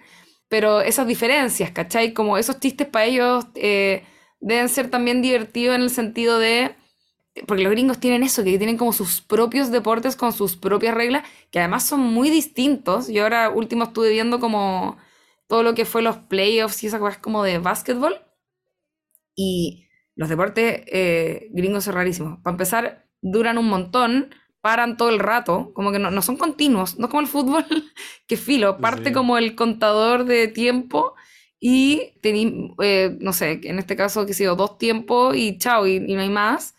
[0.47, 2.13] pero esas diferencias, ¿cachai?
[2.13, 4.05] Como esos chistes para ellos eh,
[4.39, 6.75] deben ser también divertidos en el sentido de
[7.47, 11.23] porque los gringos tienen eso, que tienen como sus propios deportes con sus propias reglas,
[11.51, 13.07] que además son muy distintos.
[13.07, 14.97] Yo ahora último estuve viendo como
[15.47, 18.15] todo lo que fue los playoffs y esas cosas como de básquetbol.
[19.35, 22.39] Y los deportes eh, gringos son rarísimos.
[22.41, 27.09] Para empezar, duran un montón, paran todo el rato, como que no, son continuos, no
[27.09, 27.65] como el fútbol,
[28.27, 31.15] que filo, parte como el contador de tiempo
[31.59, 35.99] y tení, eh, no sé, en este caso, que sido dos tiempos y chao, y,
[35.99, 36.75] no hay más.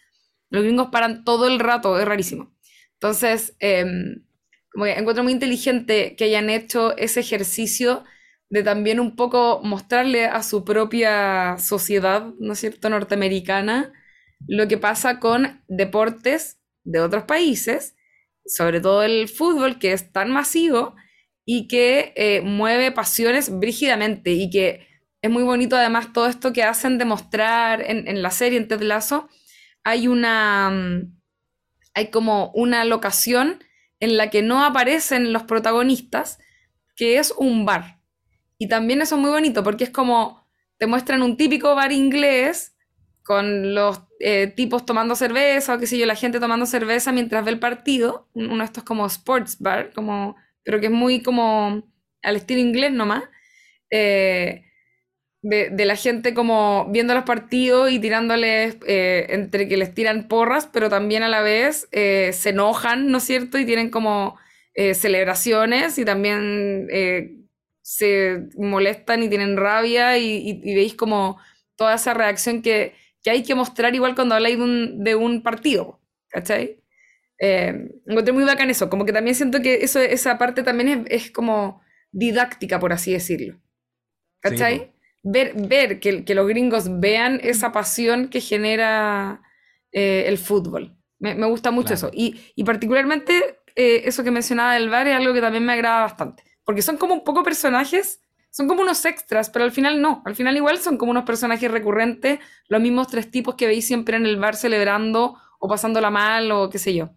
[0.51, 2.53] Los gringos paran todo el rato, es rarísimo.
[2.95, 4.25] Entonces, em,
[4.73, 8.05] como que encuentro muy inteligente que hayan hecho ese ejercicio
[8.51, 13.93] de también un poco mostrarle a su propia sociedad, ¿no es cierto?, norteamericana,
[14.49, 17.97] lo que pasa con deportes de otros países,
[18.47, 20.95] sobre todo el fútbol, que es tan masivo
[21.53, 24.87] y que eh, mueve pasiones brígidamente y que
[25.21, 28.83] es muy bonito además todo esto que hacen demostrar en, en la serie en Ted
[28.83, 29.29] Lasso.
[29.83, 31.13] Hay una, mm,
[31.95, 33.65] hay como una locación
[33.99, 36.39] en la que no aparecen los protagonistas,
[36.95, 37.99] que es un bar.
[38.57, 40.47] Y también eso es muy bonito porque es como
[40.79, 42.77] te muestran un típico bar inglés
[43.25, 47.45] con los eh, tipos tomando cerveza o qué sé yo, la gente tomando cerveza mientras
[47.45, 48.29] ve el partido.
[48.35, 51.83] Uno de estos como sports bar, como, pero que es muy como
[52.23, 53.25] al estilo inglés nomás.
[53.91, 54.65] Eh,
[55.43, 60.69] de, la gente como viendo los partidos y tirándoles, eh, entre que les tiran porras,
[60.71, 63.59] pero también a la vez se enojan, ¿no es cierto?
[63.59, 64.39] Y tienen como
[64.95, 66.87] celebraciones y también
[67.91, 71.39] se molestan y tienen rabia y, veis como
[71.77, 72.95] toda esa reacción que,
[73.27, 76.80] hay que mostrar igual cuando habláis de un, de un partido, ¿cachai?
[77.41, 81.31] Eh, encontré muy bacán eso, como que también siento que eso, esa parte también es,
[81.31, 81.81] como
[82.13, 83.59] didáctica, por así decirlo.
[84.41, 84.93] ¿Cachai?
[85.23, 89.43] ver, ver que, que, los gringos vean esa pasión que genera
[89.93, 90.97] eh, el fútbol.
[91.19, 92.11] Me, gusta mucho eso.
[92.15, 96.01] Y, y particularmente eh, eso que mencionaba del bar es algo que también me agrada
[96.01, 100.23] bastante porque son como un poco personajes, son como unos extras, pero al final no,
[100.25, 104.17] al final igual son como unos personajes recurrentes, los mismos tres tipos que veis siempre
[104.17, 107.11] en el bar celebrando o pasándola mal o qué sé yo.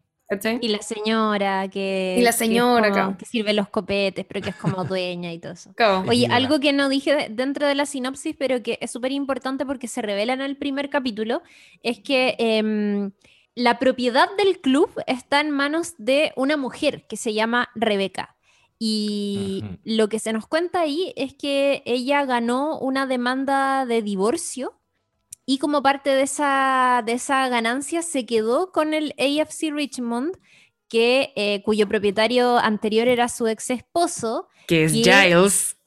[0.62, 4.84] Y la señora que, y la señora, que, sirve los copetes, pero que es como
[4.84, 5.74] dueña y todo eso.
[6.08, 9.88] Oye, algo que no dije dentro de la sinopsis, pero que es súper importante porque
[9.88, 11.42] se revela en el primer capítulo,
[11.82, 13.12] es que em,
[13.56, 18.36] la propiedad del club está en manos de una mujer que se llama Rebeca.
[18.80, 24.74] Y lo que se nos cuenta ahí es que ella ganó una demanda de divorcio
[25.46, 30.38] y como parte de esa, de esa ganancia se quedó con el AFC Richmond,
[30.88, 34.94] que, eh, cuyo propietario anterior era su ex esposo, Que es.
[34.94, 35.78] Giles.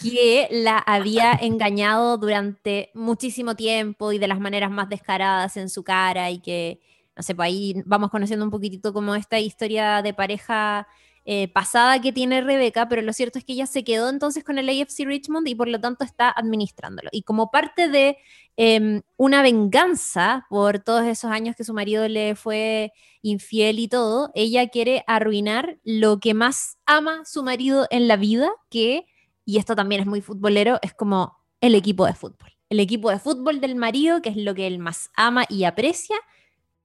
[0.00, 5.82] que la había engañado durante muchísimo tiempo y de las maneras más descaradas en su
[5.84, 6.80] cara y que,
[7.16, 10.86] no sé, pues ahí vamos conociendo un poquitito como esta historia de pareja
[11.24, 14.58] eh, pasada que tiene Rebeca, pero lo cierto es que ella se quedó entonces con
[14.58, 17.08] el AFC Richmond y por lo tanto está administrándolo.
[17.12, 18.18] Y como parte de
[18.56, 24.30] em, una venganza por todos esos años que su marido le fue infiel y todo,
[24.34, 29.06] ella quiere arruinar lo que más ama su marido en la vida, que
[29.44, 32.52] y esto también es muy futbolero, es como el equipo de fútbol.
[32.68, 36.16] El equipo de fútbol del marido, que es lo que él más ama y aprecia,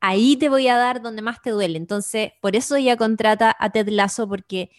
[0.02, 1.78] ahí te voy a dar donde más te duele.
[1.78, 4.72] Entonces, por eso ella contrata a Ted Lasso, porque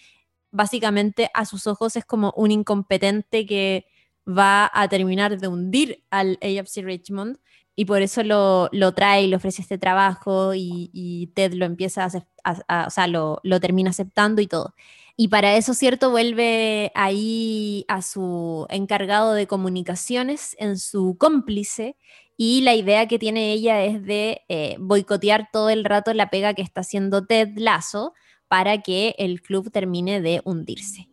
[0.51, 3.87] básicamente a sus ojos es como un incompetente que
[4.27, 7.39] va a terminar de hundir al AFC Richmond
[7.77, 11.65] y por eso lo, lo trae y le ofrece este trabajo y, y Ted lo
[11.65, 12.11] empieza a,
[12.45, 14.75] a- a- o sea, lo, lo termina aceptando y todo.
[15.17, 21.97] Y para eso, cierto, vuelve ahí a su encargado de comunicaciones, en su cómplice,
[22.39, 26.55] y la idea que tiene ella es de eh, boicotear todo el rato la pega
[26.55, 28.15] que está haciendo Ted Lasso
[28.49, 31.11] para que el club termine de hundirse.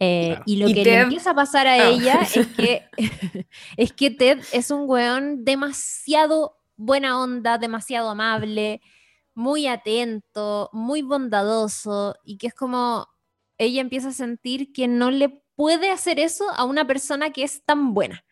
[0.00, 0.42] Eh, Claro.
[0.46, 1.88] Y lo Y que le empieza a pasar a Ah.
[1.90, 2.84] ella es que,
[3.76, 8.80] es que Ted es un weón demasiado buena onda, demasiado amable,
[9.34, 13.08] muy atento, muy bondadoso, y que es como
[13.58, 17.64] ella empieza a sentir que no le puede hacer eso a una persona que es
[17.64, 18.24] tan buena.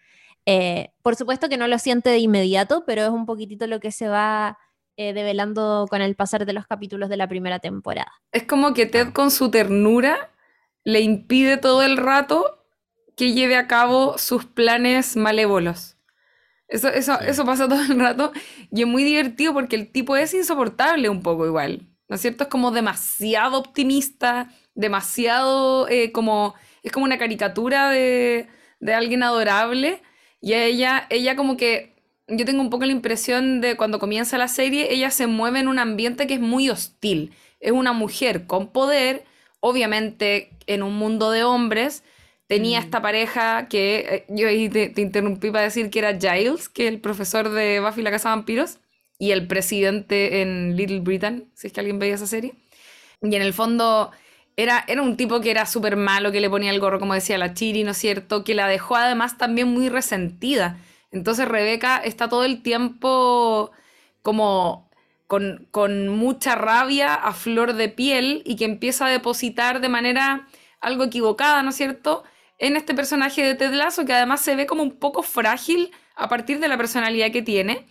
[0.46, 3.90] Eh, por supuesto que no lo siente de inmediato, pero es un poquitito lo que
[3.90, 4.58] se va
[4.96, 8.12] eh, develando con el pasar de los capítulos de la primera temporada.
[8.32, 10.30] Es como que Ted con su ternura
[10.84, 12.64] le impide todo el rato
[13.16, 15.96] que lleve a cabo sus planes malévolos.
[16.68, 18.32] Eso, eso, eso pasa todo el rato
[18.70, 21.88] y es muy divertido porque el tipo es insoportable un poco igual.
[22.08, 22.44] ¿No es cierto?
[22.44, 26.54] Es como demasiado optimista, demasiado eh, como...
[26.84, 30.00] Es como una caricatura de, de alguien adorable
[30.40, 31.94] y a ella, ella como que...
[32.28, 35.68] Yo tengo un poco la impresión de cuando comienza la serie, ella se mueve en
[35.68, 37.32] un ambiente que es muy hostil.
[37.60, 39.24] Es una mujer con poder,
[39.60, 42.02] obviamente en un mundo de hombres.
[42.48, 42.84] Tenía Mm.
[42.84, 46.86] esta pareja que eh, yo ahí te, te interrumpí para decir que era Giles, que
[46.88, 48.78] es el profesor de Buffy la Casa de Vampiros,
[49.18, 52.54] y el presidente en Little Britain, si es que alguien veía esa serie.
[53.22, 54.10] Y en el fondo
[54.56, 57.38] era, era un tipo que era súper malo, que le ponía el gorro, como decía
[57.38, 58.42] la Chiri, ¿no es cierto?
[58.42, 60.78] Que la dejó además también muy resentida.
[61.12, 63.70] Entonces Rebeca está todo el tiempo
[64.22, 64.90] como
[65.26, 70.48] con, con mucha rabia a flor de piel y que empieza a depositar de manera
[70.80, 72.24] algo equivocada, ¿no es cierto?
[72.58, 76.28] En este personaje de Ted Lasso, que además se ve como un poco frágil a
[76.28, 77.86] partir de la personalidad que tiene.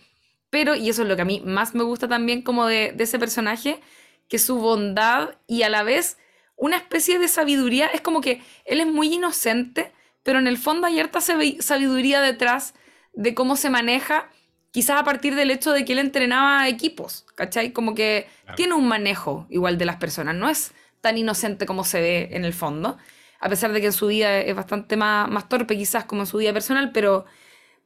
[0.50, 3.04] Pero, y eso es lo que a mí más me gusta también como de, de
[3.04, 3.80] ese personaje,
[4.28, 6.18] que su bondad y a la vez
[6.56, 9.92] una especie de sabiduría, es como que él es muy inocente,
[10.22, 12.74] pero en el fondo hay harta sabi- sabiduría detrás
[13.12, 14.28] de cómo se maneja,
[14.70, 17.72] quizás a partir del hecho de que él entrenaba equipos, ¿cachai?
[17.72, 18.56] Como que Claro.
[18.56, 22.44] tiene un manejo igual de las personas, no es tan inocente como se ve en
[22.44, 22.98] el fondo,
[23.38, 26.26] a pesar de que en su vida es bastante más, más torpe quizás como en
[26.26, 27.26] su vida personal, pero,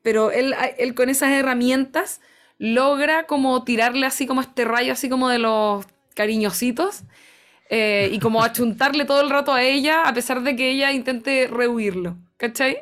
[0.02, 2.20] pero él, él con esas herramientas
[2.58, 7.02] logra como tirarle así como este rayo, así como de los cariñositos,
[7.70, 11.46] eh, y como achuntarle todo el rato a ella, a pesar de que ella intente
[11.48, 12.76] rehuirlo, ¿cachai?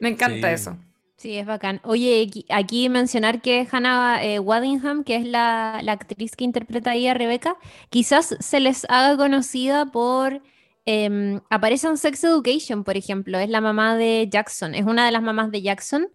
[0.00, 0.54] Me encanta Sí.
[0.54, 0.76] eso.
[1.16, 1.80] Sí, es bacán.
[1.82, 7.08] Oye, aquí, mencionar que Hannah eh, Waddingham, que es la, la actriz que interpreta ahí
[7.08, 7.56] a Rebeca,
[7.90, 10.40] quizás se les haga conocida por...
[10.86, 15.12] em, aparece en Sex Education, por ejemplo, es la mamá de Jackson, es una de
[15.12, 16.08] las mamás de Jackson,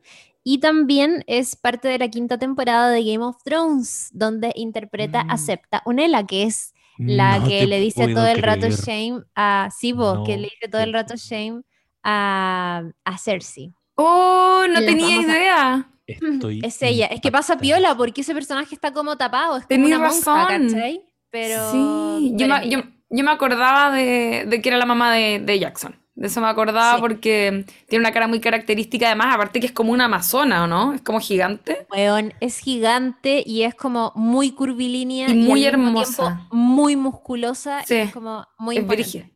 [0.44, 5.36] y también es parte de la quinta temporada de Game of Thrones, donde interpreta a
[5.36, 5.38] Mm.
[5.38, 10.24] Septa Unela, que es la No que le dice todo el rato shame a Sibo,
[10.24, 11.62] que No le dice todo el rato shame
[12.04, 13.74] a, a Cersei.
[13.96, 15.90] ¡Oh, no La tenía idea!
[16.06, 19.68] Estoy Es ella, es que pasa piola porque ese personaje está como tapado, es como
[19.70, 20.70] Tenís una monja, razón.
[20.70, 21.02] ¿cachai?
[21.30, 22.80] Pero sí, yo me, yo,
[23.10, 26.03] yo me acordaba de, de que era la mamá de, de Jackson.
[26.16, 27.02] De eso me acordaba Sí.
[27.02, 30.94] porque tiene una cara muy característica, además, aparte que es como una amazona, ¿o no?
[30.94, 31.88] Es como gigante.
[31.92, 36.36] weón, es gigante y es como muy curvilínea Y muy al mismo hermosa.
[36.38, 38.84] tiempo muy musculosa Sí, y es como muy es.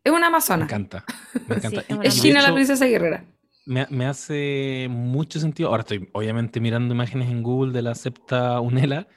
[0.03, 0.65] Es una Me amazona.
[0.65, 1.03] encanta.
[1.47, 1.81] Me encanta.
[1.81, 3.25] Sí, Y- es y China la princesa guerrera.
[3.65, 5.69] me, me hace mucho sentido.
[5.69, 9.07] Ahora estoy obviamente mirando imágenes en Google de la septa Unela,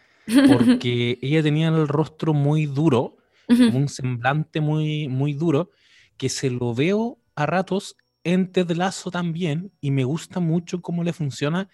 [0.49, 5.71] porque ella tenía el rostro muy duro, como un semblante muy, muy duro,
[6.17, 11.05] que se lo veo a ratos en Ted Lasso también, y me gusta mucho cómo
[11.05, 11.69] le funciona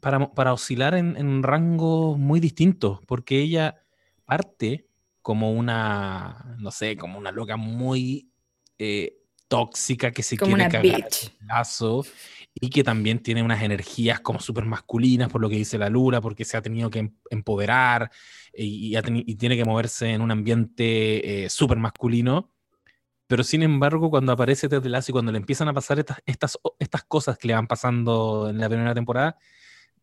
[0.00, 3.82] para, para oscilar en, en rangos muy distintos, porque ella
[4.24, 4.86] parte
[5.22, 8.30] como una, no sé, como una loca muy
[8.78, 9.16] eh,
[9.48, 11.08] tóxica que se Como quiere cagar
[11.46, 12.04] lazo
[12.54, 16.20] y que también tiene unas energías como súper masculinas, por lo que dice la Lura,
[16.20, 18.10] porque se ha tenido que em- empoderar
[18.54, 22.50] y, y ha teni- y tiene que moverse en un ambiente eh, súper masculino.
[23.30, 26.58] Pero sin embargo, cuando aparece Ted Lasso y cuando le empiezan a pasar estas, estas,
[26.80, 29.38] estas cosas que le van pasando en la primera temporada,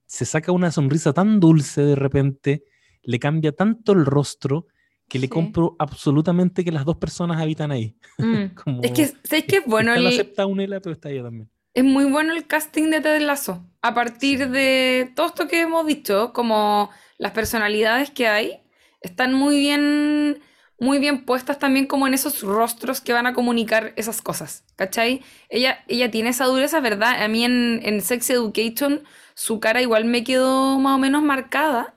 [0.05, 2.63] se saca una sonrisa tan dulce de repente,
[3.03, 4.67] le cambia tanto el rostro
[5.09, 5.29] que le Sí.
[5.29, 7.97] compro absolutamente que las dos personas habitan ahí.
[8.17, 8.45] Mm.
[8.63, 9.91] Como- Es que, ¿sabes qué es bueno?
[9.93, 11.49] está El, acepta Unela, pero está ella también.
[11.73, 13.65] es muy bueno el casting de Ted Lasso.
[13.81, 18.61] A partir de todo esto que hemos dicho, como las personalidades que hay,
[19.01, 20.39] están muy bien,
[20.79, 25.23] muy bien puestas también como en esos rostros que van a comunicar esas cosas, ¿cachai?
[25.49, 27.23] Ella, ella tiene esa dureza, ¿verdad?
[27.23, 31.93] A mí en, en Sex Education su cara igual me quedó más o menos marcada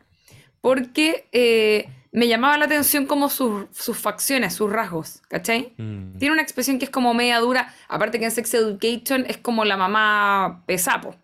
[0.60, 5.72] porque eh, me llamaba la atención como sus, sus facciones, sus rasgos, ¿cachai?
[5.76, 6.18] Mm.
[6.18, 9.64] Tiene una expresión que es como media dura, aparte que en Sex Education es como
[9.64, 11.14] la mamá pesapo.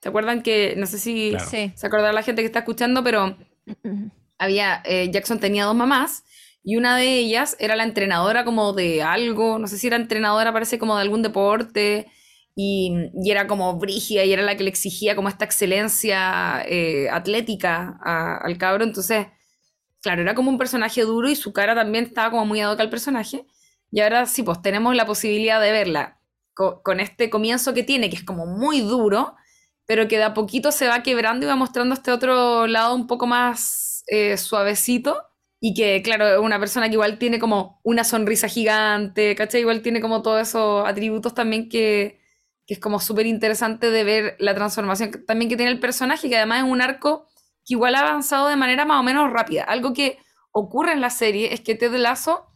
[0.00, 1.46] ¿Se acuerdan que, no sé si Claro.
[1.46, 3.36] Se acordará la gente que está escuchando, pero
[4.38, 6.24] había, eh, Jackson tenía dos mamás
[6.62, 10.52] y una de ellas era la entrenadora como de algo, no sé si era entrenadora,
[10.52, 12.06] parece como de algún deporte,
[12.54, 12.92] y,
[13.24, 17.98] y era como brígida y era la que le exigía como esta excelencia eh, atlética
[18.04, 19.26] al cabro, entonces,
[20.02, 22.80] claro, era como un personaje duro y su cara también estaba como muy ad hoc
[22.80, 23.46] al personaje,
[23.90, 26.20] y ahora sí, pues tenemos la posibilidad de verla
[26.54, 29.34] co- con este comienzo que tiene, que es como muy duro,
[29.86, 33.06] pero que de a poquito se va quebrando y va mostrando este otro lado un
[33.08, 35.16] poco más eh, suavecito.
[35.62, 39.60] Y que, claro, una persona que igual tiene como una sonrisa gigante, ¿cachai?
[39.60, 42.18] Igual tiene como todos esos atributos también que,
[42.66, 46.36] que es como súper interesante de ver la transformación también que tiene el personaje, que
[46.38, 47.26] además es un arco
[47.66, 49.64] que igual ha avanzado de manera más o menos rápida.
[49.64, 50.18] Algo que
[50.52, 52.46] ocurre en la serie es que Ted Lasso,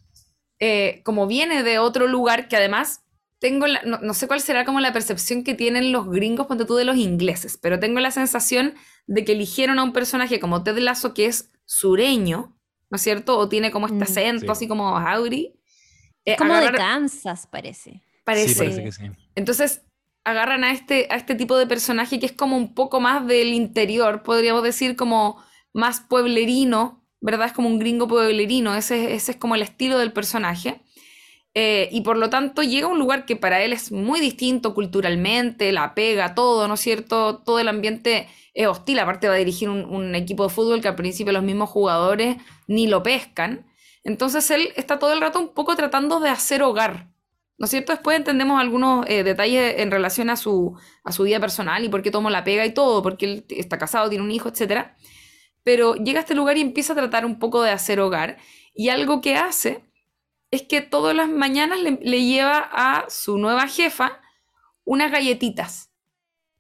[0.59, 3.03] eh, como viene de otro lugar, que además
[3.41, 6.65] tengo la- no, no sé cuál será como la percepción que tienen los gringos, ponte
[6.65, 8.75] tú, de los ingleses, pero tengo la sensación
[9.07, 12.54] de que eligieron a un personaje como Ted Lasso que es sureño,
[12.95, 13.37] ¿no es cierto?
[13.37, 14.03] O tiene como este Mm.
[14.05, 14.49] acento Sí.
[14.53, 15.53] así como Audi.
[16.25, 18.03] Eh, Como de Kansas, parece.
[18.25, 18.49] parece.
[18.55, 19.03] Sí, parece que sí.
[19.35, 19.83] Entonces
[20.25, 23.49] agarran a este, a este tipo de personaje que es como un poco más del
[23.53, 27.49] interior, podríamos decir como más pueblerino, ¿verdad?
[27.49, 30.84] Es como un gringo pueblerino, ese, ese es como el estilo del personaje.
[31.57, 34.75] Eh, y por lo tanto llega a un lugar que para él es muy distinto
[34.75, 37.39] culturalmente, la pega, todo, ¿no es cierto?
[37.39, 40.97] Todo el ambiente es hostil, aparte va a dirigir un, equipo de fútbol que al
[40.97, 43.67] principio los mismos jugadores ni lo pescan.
[44.03, 47.09] Entonces él está todo el rato un poco tratando de hacer hogar,
[47.57, 47.93] ¿no es cierto?
[47.93, 52.03] Después entendemos algunos eh, detalles en relación a su, a su vida personal y por
[52.03, 54.89] qué tomó la pega y todo, porque él está casado, tiene un hijo, etc.
[55.63, 58.39] Pero llega a este lugar y empieza a tratar un poco de hacer hogar.
[58.75, 59.85] Y algo que hace
[60.55, 64.21] es que todas las mañanas le, le lleva a su nueva jefa
[64.85, 65.91] unas galletitas.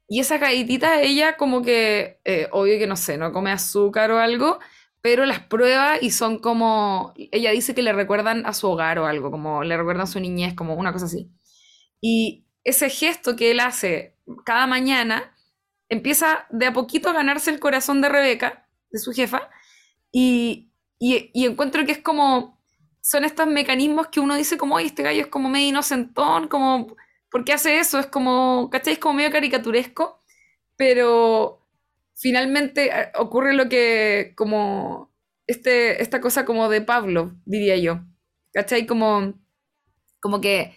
[0.08, 4.18] Y esas galletitas ella como que, eh, obvio que no sé, no come azúcar o
[4.18, 4.58] algo,
[5.00, 9.06] pero las prueba y son como, ella dice que le recuerdan a su hogar o
[9.06, 11.30] algo, como le recuerdan a su niñez, como una cosa así.
[12.00, 15.34] Y ese gesto que él hace cada mañana
[15.88, 19.50] empieza de a poquito a ganarse el corazón de Rebeca, de su jefa,
[20.12, 22.53] y, y encuentro que es como,
[23.04, 26.96] son estos mecanismos que uno dice como, oye, este gallo es como medio inocentón, como,
[27.30, 27.98] ¿por qué hace eso?
[27.98, 28.94] Es como, ¿cachai?
[28.94, 30.22] Es como medio caricaturesco,
[30.76, 31.60] pero
[32.14, 35.12] finalmente eh, ocurre lo que, como,
[35.46, 38.00] este, esta cosa como de Pablo, diría yo,
[38.54, 38.86] ¿cachai?
[38.86, 39.34] Como,
[40.20, 40.74] como que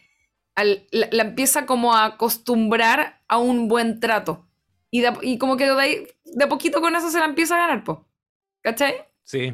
[0.58, 4.46] la, la empieza como a acostumbrar a un buen trato.
[4.92, 7.68] Y, de y como que de, ahí, de poquito con eso se la empieza a
[7.68, 8.06] ganar, po.
[8.62, 8.96] ¿Cachai?
[9.24, 9.54] Sí,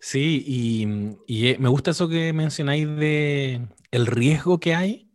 [0.00, 0.86] sí, y,
[1.26, 5.10] y, eh, me gusta eso que mencionáis de el riesgo que hay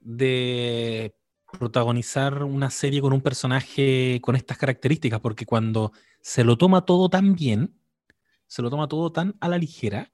[0.00, 1.14] de
[1.58, 7.08] protagonizar una serie con un personaje con estas características, porque cuando se lo toma todo
[7.08, 7.78] tan bien,
[8.46, 10.12] se lo toma todo tan a la ligera,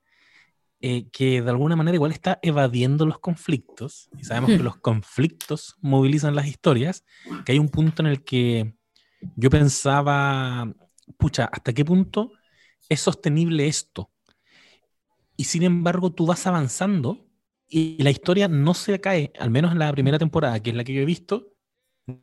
[0.81, 4.65] eh, que de alguna manera igual está evadiendo los conflictos, y sabemos que Hmm.
[4.65, 7.05] los conflictos movilizan las historias,
[7.45, 8.75] que hay un punto en el que
[9.37, 10.73] yo pensaba,
[11.19, 12.33] pucha, ¿hasta qué punto
[12.91, 14.13] es sostenible esto?
[15.37, 17.27] Y sin embargo, tú vas avanzando
[17.69, 20.85] y la historia no se cae, al menos en la primera temporada, que es la
[20.85, 21.55] que yo he visto,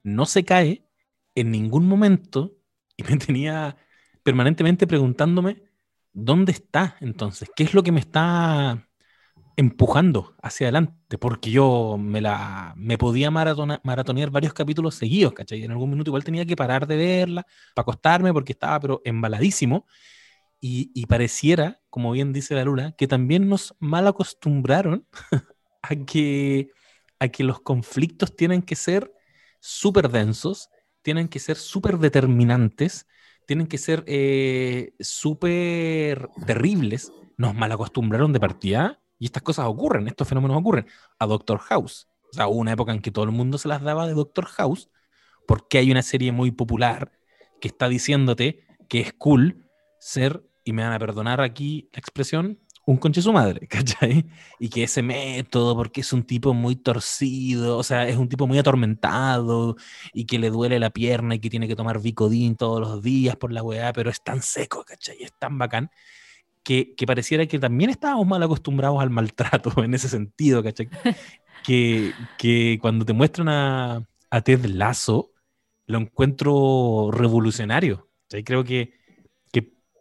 [0.04, 0.86] no se cae
[1.36, 2.56] en ningún momento
[2.98, 3.78] y me tenía
[4.24, 5.64] permanentemente preguntándome,
[6.14, 7.50] ¿dónde está entonces?
[7.56, 8.88] ¿Qué es lo que me está
[9.58, 11.18] empujando hacia adelante?
[11.18, 15.64] Porque yo me, la, me podía maratona- maratonear varios capítulos seguidos, ¿cachai?
[15.64, 17.44] En algún minuto igual tenía que parar de verla
[17.76, 19.86] para acostarme porque estaba pero embaladísimo
[20.60, 25.08] y, pareciera, como bien dice la Lula, que también nos mal acostumbraron
[25.82, 26.72] a que,
[27.20, 29.14] a que los conflictos tienen que ser
[29.60, 30.70] súper densos,
[31.02, 33.08] tienen que ser súper determinantes,
[33.46, 37.12] tienen que ser eh, súper terribles.
[37.38, 40.88] Nos mal acostumbraron de partida y estas cosas ocurren, estos fenómenos ocurren.
[41.20, 42.10] A Doctor House.
[42.32, 44.46] O sea, hubo una época en que todo el mundo se las daba de Doctor
[44.46, 44.90] House
[45.48, 47.12] porque hay una serie muy popular
[47.62, 49.67] que está diciéndote que es cool
[50.08, 54.26] ser, y me van a perdonar aquí la expresión, un conche su madre, ¿cachai?
[54.60, 58.48] Y que ese método, porque es un tipo muy torcido, o sea, es un tipo
[58.48, 59.76] muy atormentado
[60.14, 63.36] y que le duele la pierna y que tiene que tomar Vicodin todos los días
[63.36, 65.18] por la weá, pero es tan seco, ¿cachai?
[65.22, 65.92] Es tan bacán.
[66.64, 70.90] Que, que pareciera que también estábamos mal acostumbrados al maltrato en ese sentido, ¿cachai?
[71.66, 75.32] que, que cuando te muestran a, a Ted Lasso,
[75.88, 78.08] lo encuentro revolucionario.
[78.24, 78.44] ¿cachai?
[78.44, 78.97] Creo que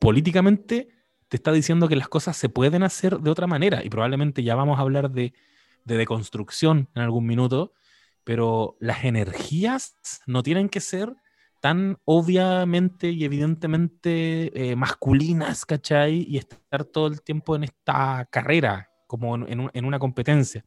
[0.01, 0.89] políticamente
[1.29, 4.55] te está diciendo que las cosas se pueden hacer de otra manera y probablemente ya
[4.55, 5.35] vamos a hablar de,
[5.85, 7.73] de deconstrucción en algún minuto,
[8.25, 11.15] pero las energías no tienen que ser
[11.61, 16.25] tan obviamente y evidentemente eh, masculinas, ¿cachai?
[16.29, 20.65] Y estar todo el tiempo en esta carrera, como en, en, un- en una competencia.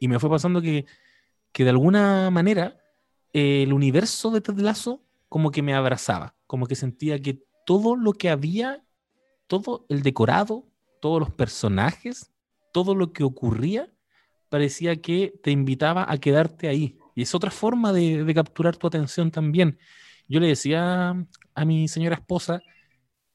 [0.00, 0.86] Y me fue pasando que,
[1.52, 2.78] que de alguna manera
[3.32, 8.14] el universo de Ted Lasso como que me abrazaba, como que sentía que todo lo
[8.14, 8.82] que había
[9.46, 10.66] todo el decorado,
[11.00, 12.30] todos los personajes,
[12.72, 13.90] todo lo que ocurría,
[14.48, 16.98] parecía que te invitaba a quedarte ahí.
[17.14, 19.78] Y es otra forma de, capturar tu atención también.
[20.28, 21.10] Yo le decía
[21.54, 22.62] a mi señora esposa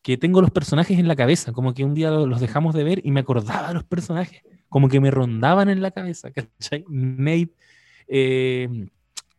[0.01, 2.83] que tengo los personajes en la cabeza, como que un día lo- los dejamos de
[2.83, 6.85] ver y me acordaba de los personajes, como que me rondaban en la cabeza, ¿cachai?
[6.89, 7.53] Nate,
[8.07, 8.69] eh,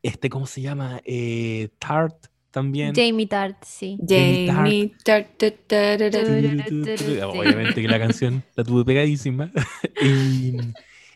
[0.03, 1.01] este, ¿cómo se llama?
[1.05, 2.94] Eh, Tart también.
[2.94, 3.98] Jamie Tart, sí.
[4.07, 4.92] Jamie Jamie.
[5.05, 7.24] tar, tar, tar, tar.
[7.26, 9.50] Obviamente que la canción la tuve pegadísima.
[10.03, 10.57] y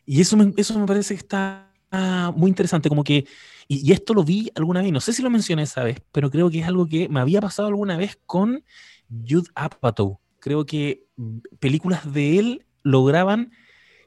[0.06, 3.26] y eso, me, eso me parece que está ah, muy interesante, como que,
[3.68, 6.30] y, y esto lo vi alguna vez, no sé si lo mencioné esa vez, pero
[6.30, 8.64] creo que es algo que me había pasado alguna vez con
[9.10, 10.20] Jude Apatow.
[10.38, 11.06] Creo que
[11.58, 13.50] películas de él lograban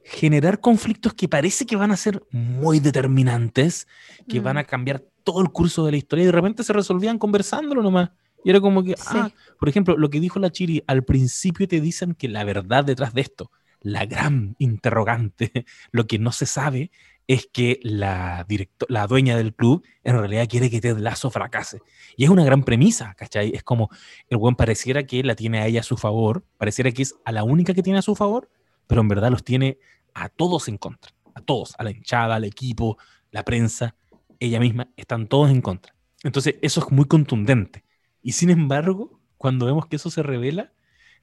[0.06, 3.86] generar conflictos que parece que van a ser muy determinantes,
[4.30, 4.44] que Mm.
[4.44, 7.82] van a cambiar todo el curso de la historia y de repente se resolvían conversándolo
[7.84, 8.12] nomás.
[8.44, 9.04] Y era como que, Sí.
[9.18, 12.86] ah, por ejemplo, lo que dijo la Chiri, al principio te dicen que la verdad
[12.86, 13.52] detrás de esto,
[13.82, 15.52] la gran interrogante,
[15.92, 16.92] lo que no se sabe
[17.28, 21.80] es que la, directo- la dueña del club en realidad quiere que Ted Lasso fracase.
[22.18, 23.52] Y es una gran premisa, ¿cachai?
[23.54, 23.90] Es como
[24.30, 27.32] el buen pareciera que la tiene a ella a su favor, pareciera que es a
[27.32, 28.50] la única que tiene a su favor,
[28.88, 29.78] pero en verdad los tiene
[30.16, 32.98] a todos en contra, a todos, a la hinchada, al equipo,
[33.32, 33.96] la prensa,
[34.40, 35.94] ella misma, están todos en contra.
[36.24, 37.84] Entonces eso es muy contundente.
[38.22, 40.74] Y sin embargo, cuando vemos que eso se revela,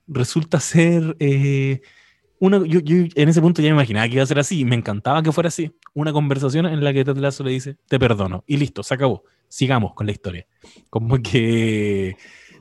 [0.07, 1.81] resulta ser eh,
[2.39, 4.77] una, yo, yo en ese punto ya me imaginaba que iba a ser así, me
[4.77, 8.45] encantaba que fuera así, una conversación en la que Ted Lasso le dice, te perdono,
[8.47, 10.47] y listo, se acabó, sigamos con la historia.
[10.91, 12.17] Como que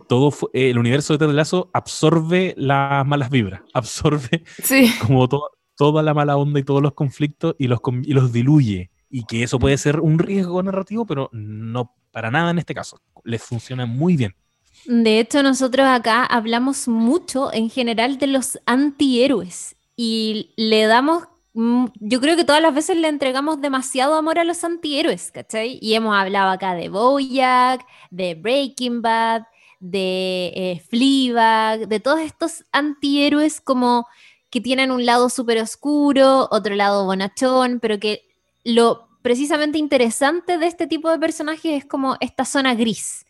[0.08, 4.91] todo eh, el universo de Ted Lasso absorbe las malas vibras, absorbe Sí.
[5.01, 8.91] como to- toda la mala onda y todos los conflictos y los, y los diluye.
[9.10, 12.99] Y que eso puede ser un riesgo narrativo, pero no para nada en este caso.
[13.24, 14.36] Les funciona muy bien.
[14.86, 21.86] De hecho, nosotros acá hablamos mucho en general de los antihéroes y le damos, mm,
[21.99, 25.80] yo creo que todas las veces le entregamos demasiado amor a los antihéroes, ¿cachai?
[25.82, 29.43] Y hemos hablado acá de Bojack, de Breaking Bad,
[29.80, 34.08] de eh, Fleabag, de todos estos antihéroes como
[34.49, 38.26] que tienen un lado súper oscuro, otro lado bonachón, pero que
[38.66, 43.26] lo precisamente interesante de este tipo de personajes es como esta zona gris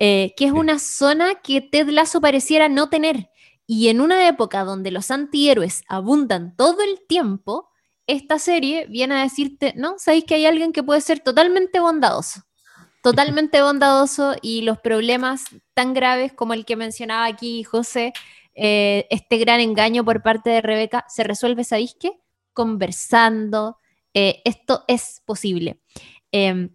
[0.00, 3.30] eh, que es una zona que Ted Lasso pareciera no tener.
[3.66, 7.68] Y en una época donde los antihéroes abundan todo el tiempo,
[8.06, 12.42] esta serie viene a decirte, no, sabéis que hay alguien que puede ser totalmente bondadoso,
[13.02, 18.12] totalmente bondadoso y los problemas tan graves como el que mencionaba aquí José,
[18.54, 22.12] eh, este gran engaño por parte de Rebeca, se resuelve, ¿sabéis qué?
[22.54, 23.78] Conversando,
[24.20, 25.78] eh, esto es posible.
[26.32, 26.70] Em,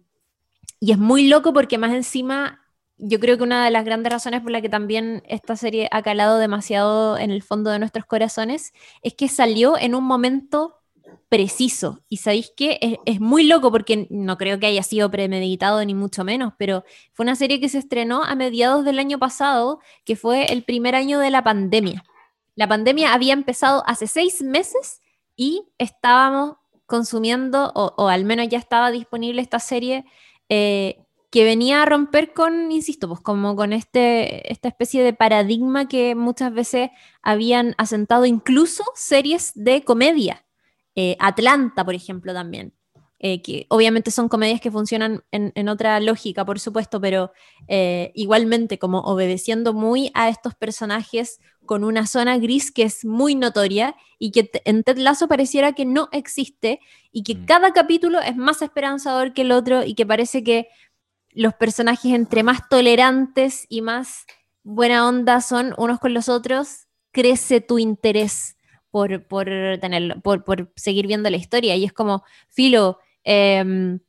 [0.80, 2.62] y es muy loco porque más encima
[2.96, 6.00] yo creo que una de las grandes razones por la que también esta serie ha
[6.00, 8.72] calado demasiado en el fondo de nuestros corazones
[9.02, 10.80] es que salió en un momento
[11.28, 12.02] preciso.
[12.08, 15.92] Y sabéis que es, es muy loco porque no creo que haya sido premeditado ni
[15.92, 16.82] mucho menos, pero
[17.12, 20.94] fue una serie que se estrenó a mediados del año pasado, que fue el primer
[20.94, 22.04] año de la pandemia.
[22.54, 25.02] La pandemia había empezado hace seis meses
[25.36, 30.04] y estábamos consumiendo, o, o al menos ya estaba disponible esta serie.
[30.48, 30.98] eh,
[31.30, 36.14] que venía a romper con, insisto, pues como con este, esta especie de paradigma que
[36.14, 36.90] muchas veces
[37.22, 40.46] habían asentado incluso series de comedia.
[40.94, 42.72] Eh, Atlanta, por ejemplo, también.
[43.20, 47.32] Eh, que obviamente son comedias que funcionan en, otra lógica, por supuesto, pero
[47.68, 53.34] eh, igualmente como obedeciendo muy a estos personajes con una zona gris que es muy
[53.34, 56.80] notoria y que en Ted Lasso pareciera que no existe
[57.12, 57.46] y que mm.
[57.46, 60.68] cada capítulo es más esperanzador que el otro y que parece que
[61.30, 64.26] los personajes entre más tolerantes y más
[64.64, 68.56] buena onda son unos con los otros, crece tu interés
[68.90, 69.46] por, por,
[69.80, 71.74] tenerlo, por, por seguir viendo la historia.
[71.76, 74.00] Y es como, Filo, Em,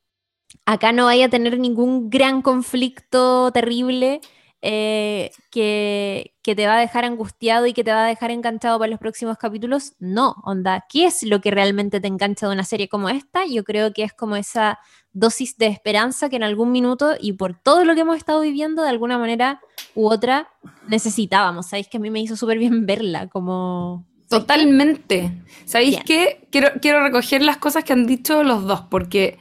[0.66, 4.20] acá no vaya a tener ningún gran conflicto terrible
[4.62, 8.90] eh, que, te va a dejar angustiado y que te va a dejar enganchado para
[8.90, 9.94] los próximos capítulos.
[9.98, 13.46] No, onda, ¿qué es lo que realmente te engancha de una serie como esta?
[13.46, 14.78] Yo creo que es como esa
[15.12, 18.82] dosis de esperanza que en algún minuto y por todo lo que hemos estado viviendo,
[18.82, 19.60] de alguna manera
[19.94, 20.48] u otra,
[20.88, 21.66] necesitábamos.
[21.66, 25.32] Sabéis que a mí me hizo súper bien verla, como Totalmente.
[25.64, 26.46] ¿Sabéis qué?
[26.50, 29.38] Quiero, quiero recoger las cosas que han dicho los dos, porque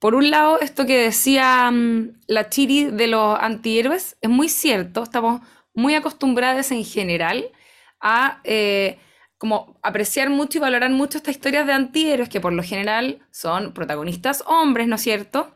[0.00, 5.02] por un lado, esto que decía mm, la Chiri de los antihéroes es muy cierto.
[5.02, 5.42] Estamos
[5.74, 7.50] muy acostumbrados en general
[8.00, 8.98] a eh,
[9.36, 13.72] como apreciar mucho y valorar mucho estas historias de antihéroes, que por lo general son
[13.72, 15.54] protagonistas hombres, ¿no es cierto?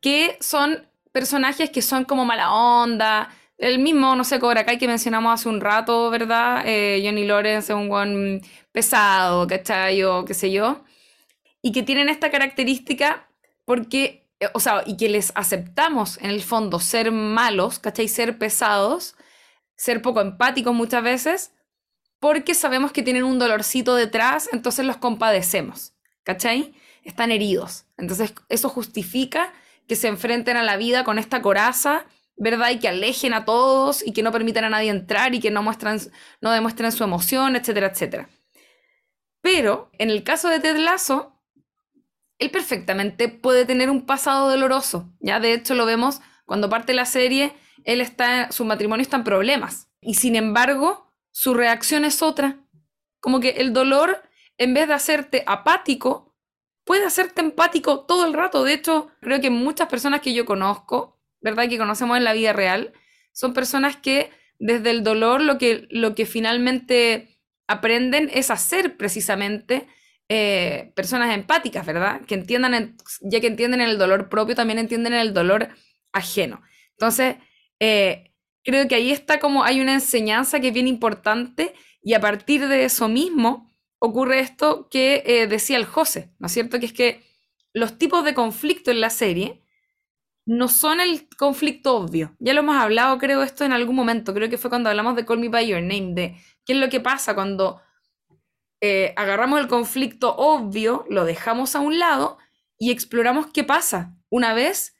[0.00, 4.86] Que son personajes que son como mala onda, el mismo, no sé, Cobra Kai que
[4.86, 6.62] mencionamos hace un rato, ¿verdad?
[6.66, 8.42] Eh, Johnny Lawrence es un buen
[8.72, 10.02] pesado, ¿cachai?
[10.02, 10.84] O qué sé yo.
[11.62, 13.28] Y que tienen esta característica
[13.64, 18.08] porque, eh, o sea, y que les aceptamos en el fondo ser malos, ¿cachai?
[18.08, 19.16] Ser pesados,
[19.76, 21.52] ser poco empáticos muchas veces,
[22.20, 25.94] porque sabemos que tienen un dolorcito detrás, entonces los compadecemos,
[26.24, 26.74] ¿cachai?
[27.04, 27.86] Están heridos.
[27.96, 29.52] Entonces eso justifica
[29.88, 32.06] que se enfrenten a la vida con esta coraza
[32.36, 32.70] ¿verdad?
[32.70, 35.62] Y que alejen a todos y que no permitan a nadie entrar y que no,
[35.62, 38.28] no demuestren su emoción, etcétera, etcétera.
[39.40, 41.40] Pero en el caso de Ted Lasso,
[42.38, 45.10] él perfectamente puede tener un pasado doloroso.
[45.20, 49.24] Ya de hecho lo vemos cuando parte la serie, él está, su matrimonio está en
[49.24, 49.88] problemas.
[50.00, 52.58] Y sin embargo, su reacción es otra.
[53.20, 54.22] Como que el dolor,
[54.58, 56.34] en vez de hacerte apático,
[56.84, 58.62] puede hacerte empático todo el rato.
[58.62, 61.68] De hecho, creo que muchas personas que yo conozco, ¿verdad?
[61.68, 62.92] Que conocemos en la vida real,
[63.32, 67.28] son personas que desde el dolor lo que, lo que finalmente
[67.66, 69.86] aprenden es hacer precisamente
[70.28, 72.22] eh, personas empáticas, ¿verdad?
[72.22, 75.68] Que entiendan, ya que entienden el dolor propio, también entienden el dolor
[76.12, 76.62] ajeno.
[76.92, 77.36] Entonces,
[77.78, 78.32] eh,
[78.64, 82.66] creo que ahí está como hay una enseñanza que es bien importante y a partir
[82.66, 86.80] de eso mismo ocurre esto que eh, decía el José, ¿no es cierto?
[86.80, 87.22] Que es que
[87.72, 89.62] los tipos de conflicto en la serie
[90.46, 92.36] no son el conflicto obvio.
[92.38, 94.32] Ya lo hemos hablado, creo, esto en algún momento.
[94.32, 96.88] Creo que fue cuando hablamos de Call Me By Your Name, de qué es lo
[96.88, 97.82] que pasa cuando
[98.80, 102.38] eh, agarramos el conflicto obvio, lo dejamos a un lado
[102.78, 104.94] y exploramos qué pasa una vez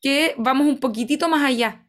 [0.00, 1.88] que vamos un poquitito más allá,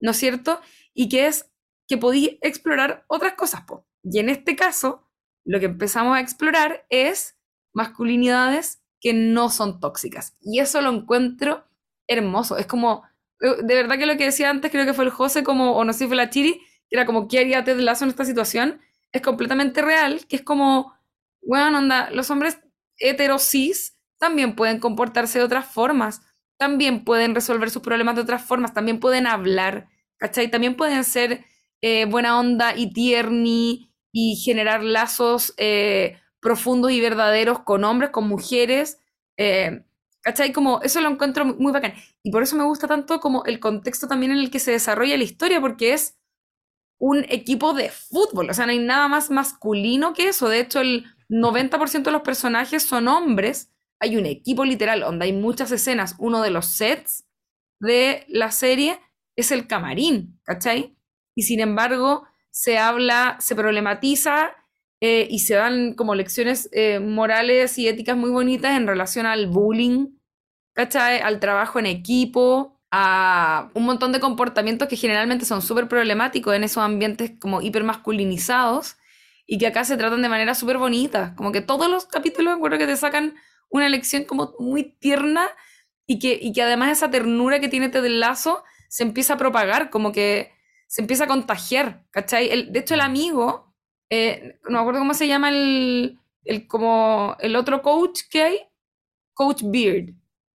[0.00, 0.60] ¿no es cierto?
[0.92, 1.50] Y que es
[1.88, 3.62] que podí explorar otras cosas.
[4.02, 5.08] Y en este caso,
[5.44, 7.38] lo que empezamos a explorar es
[7.72, 10.36] masculinidades que no son tóxicas.
[10.40, 11.66] Y eso lo encuentro
[12.08, 12.56] hermoso.
[12.58, 13.04] Es como,
[13.40, 15.84] eh, de verdad que lo que decía antes, creo que fue el José, como, o
[15.84, 16.54] no sé si fue la Chiri,
[16.88, 18.80] que era como, ¿qué haría Ted Lasso en esta situación?
[19.12, 20.94] Es completamente real, que es como,
[21.42, 22.58] bueno, onda, los hombres
[22.98, 26.22] heterosis también pueden comportarse de otras formas,
[26.58, 29.88] también pueden resolver sus problemas de otras formas, también pueden hablar,
[30.18, 30.48] ¿cachai?
[30.50, 31.44] También pueden ser
[31.80, 38.28] eh, buena onda y tierni y generar lazos eh, profundos y verdaderos con hombres, con
[38.28, 39.00] mujeres.
[40.22, 40.52] ¿Cachai?
[40.52, 41.94] Como eso lo encuentro muy bacán.
[42.22, 45.16] Y por eso me gusta tanto como el contexto también en el que se desarrolla
[45.16, 46.16] la historia, porque es
[46.98, 48.48] un equipo de fútbol.
[48.50, 50.48] O sea, no hay nada más masculino que eso.
[50.48, 53.72] De hecho, el 90% de los personajes son hombres.
[53.98, 56.14] Hay un equipo literal, donde hay muchas escenas.
[56.18, 57.24] Uno de los sets
[57.80, 59.00] de la serie
[59.34, 60.96] es el camarín, ¿cachai?
[61.34, 64.54] Y sin embargo, se habla, se problematiza
[65.04, 69.48] eh, y se dan como lecciones eh, morales y éticas muy bonitas en relación al
[69.48, 70.16] bullying,
[70.74, 71.18] ¿cachai?
[71.18, 76.62] Al trabajo en equipo, a un montón de comportamientos que generalmente son súper problemáticos en
[76.62, 78.94] esos ambientes como hipermasculinizados
[79.44, 81.34] y que acá se tratan de manera súper bonita.
[81.34, 83.34] Como que todos los capítulos, recuerdo que te sacan
[83.70, 85.48] una lección como muy tierna
[86.06, 89.90] y que, y que además esa ternura que tiene Ted Lazo se empieza a propagar,
[89.90, 90.52] como que
[90.86, 92.50] se empieza a contagiar, ¿cachai?
[92.50, 93.71] El, de hecho, el amigo
[94.12, 98.58] eh, no me acuerdo cómo se llama el, el, como el otro coach que hay,
[99.34, 100.14] Coach Beard,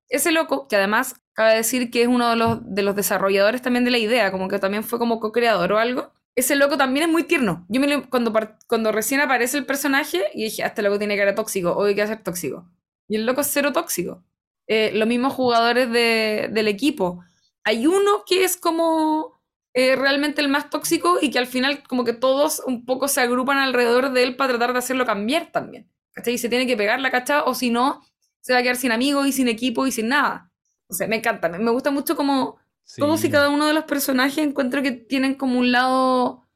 [0.10, 3.86] ese loco, que además cabe decir que es uno de los, de los desarrolladores también
[3.86, 7.12] de la idea, como que también fue como co-creador o algo, ese loco también es
[7.12, 7.66] muy tierno.
[7.70, 8.34] Yo me lo- cuando,
[8.68, 11.96] cuando recién aparece el personaje, y dije, "Ah, este loco tiene cara tóxico, o hay
[11.96, 12.70] que ser tóxico.
[13.08, 14.24] Y el loco es cero tóxico.
[14.68, 17.24] Eh, los mismos jugadores de- del equipo.
[17.64, 19.35] Hay uno que es como
[19.76, 23.22] eh, realmente el más tóxico y que al final como que todos un poco se
[23.22, 25.92] agrupan alrededor de él para tratar de hacerlo cambiar también.
[26.14, 26.36] ¿Cachai?
[26.36, 28.02] Y se tiene que pegar la cachada o si no,
[28.40, 30.50] se va a quedar sin amigos y sin equipo y sin nada.
[30.88, 31.50] O sea, me encanta.
[31.50, 32.58] Me, me gusta mucho como
[32.98, 33.32] todos y Sí.
[33.32, 36.48] cada uno de los personajes encuentro que tienen como un lado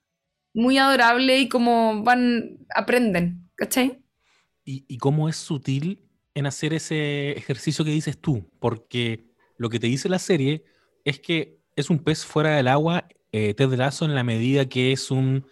[0.53, 4.01] muy adorable y como van, aprenden, ¿cachai?
[4.63, 9.25] y, y cómo es sutil en hacer ese ejercicio que dices tú, porque
[9.57, 10.63] lo que te dice la serie
[11.03, 14.91] es que es un pez fuera del agua, eh, Ted Lasso, en la medida que
[14.91, 15.45] es un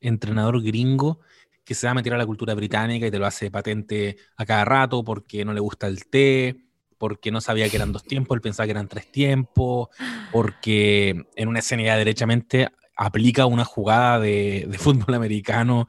[0.00, 1.20] entrenador gringo
[1.64, 4.44] que se va a meter a la cultura británica y te lo hace patente a
[4.44, 6.56] cada rato porque no le gusta el té,
[6.98, 9.88] porque no sabía que eran dos tiempos, él pensaba que eran tres tiempos,
[10.30, 15.88] porque en una escena ya derechamente aplica una jugada de, de fútbol americano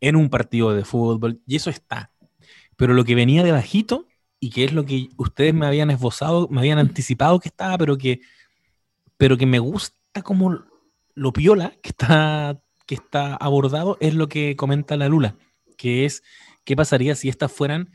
[0.00, 2.10] en un partido de fútbol, y eso está.
[2.76, 4.06] Pero lo que venía de bajito,
[4.40, 7.96] y que es lo que ustedes me habían esbozado, me habían anticipado que estaba, pero
[7.96, 8.20] que,
[9.16, 10.64] pero que me gusta como
[11.14, 15.36] lo piola que está, que está abordado, es lo que comenta la Lula,
[15.76, 16.22] que es
[16.64, 17.90] qué pasaría si estas fueran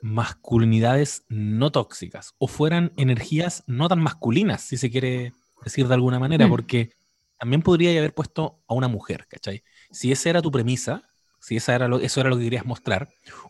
[0.00, 5.32] masculinidades no tóxicas o fueran energías no tan masculinas, si se quiere
[5.64, 6.50] decir de alguna manera, Mm.
[6.50, 6.90] porque
[7.38, 9.62] también podría haber puesto a una mujer, ¿cachai?
[9.90, 11.02] Si esa era tu premisa,
[11.40, 13.08] si esa era lo, eso era lo que querías mostrar,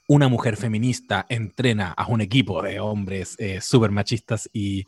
[0.08, 4.86] una mujer feminista entrena a un equipo de hombres eh, súper machistas y,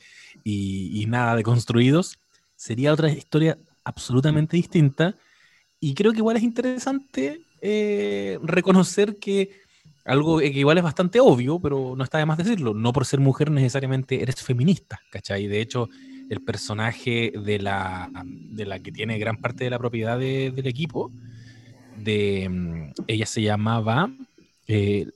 [0.49, 2.19] y, nada deconstruidos,
[2.55, 5.15] sería otra historia absolutamente distinta.
[5.81, 9.51] Y creo que igual es interesante eh, reconocer que
[10.05, 13.19] algo que igual es bastante obvio, pero no está de más decirlo, no por ser
[13.19, 15.49] mujer necesariamente eres feminista, ¿cachai?
[15.49, 15.89] De hecho,
[16.31, 20.67] el personaje de la, de la que tiene gran parte de la propiedad de- del
[20.69, 21.11] equipo,
[21.97, 24.11] de mm, ella se llamaba,
[24.69, 25.07] eh,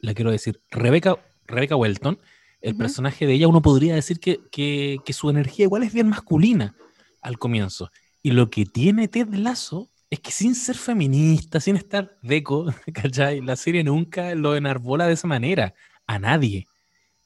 [0.00, 2.18] la quiero decir, Rebecca, Rebecca Welton.
[2.60, 6.08] El personaje de ella, uno podría decir que, que- que su energía igual es bien
[6.08, 6.74] masculina
[7.22, 7.90] al comienzo.
[8.22, 13.40] Y lo que tiene Ted Lasso es que sin ser feminista, sin estar deco, ¿cachai?
[13.40, 15.74] La serie nunca lo enarbola de esa manera
[16.06, 16.66] a nadie.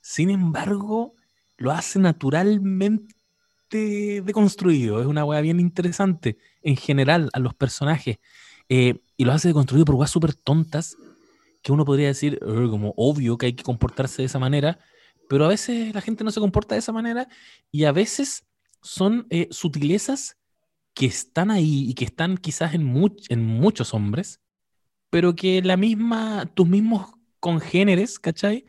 [0.01, 1.15] Sin embargo,
[1.57, 3.15] lo hace naturalmente
[3.71, 5.01] deconstruido.
[5.01, 8.19] Es una weá bien interesante en general a los personajes.
[8.69, 10.97] Eh, y lo hace deconstruido por weas súper tontas
[11.63, 14.79] que uno podría decir "Eh, como obvio que hay que comportarse de esa manera,
[15.29, 17.29] pero a veces la gente no se comporta de esa manera
[17.71, 18.47] y a veces
[18.83, 20.37] son eh, sutilezas
[20.95, 24.41] que están ahí y que están quizás en, much- en muchos hombres,
[25.11, 28.67] pero que la misma, tus mismos congéneres, ¿cachai?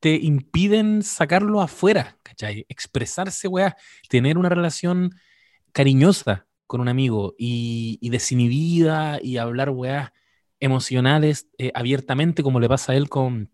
[0.00, 2.64] Te impiden sacarlo afuera, ¿cachai?
[2.68, 3.76] Expresarse, weá,
[4.08, 5.14] tener una relación
[5.72, 10.12] cariñosa con un amigo y, y desinhibida y hablar, weá,
[10.60, 13.50] emocionales eh, abiertamente, como le pasa a él con,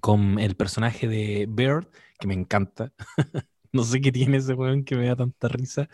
[0.00, 1.88] con el personaje de Bird,
[2.18, 2.92] que me encanta.
[3.72, 5.88] no sé qué tiene ese weón que me da tanta risa.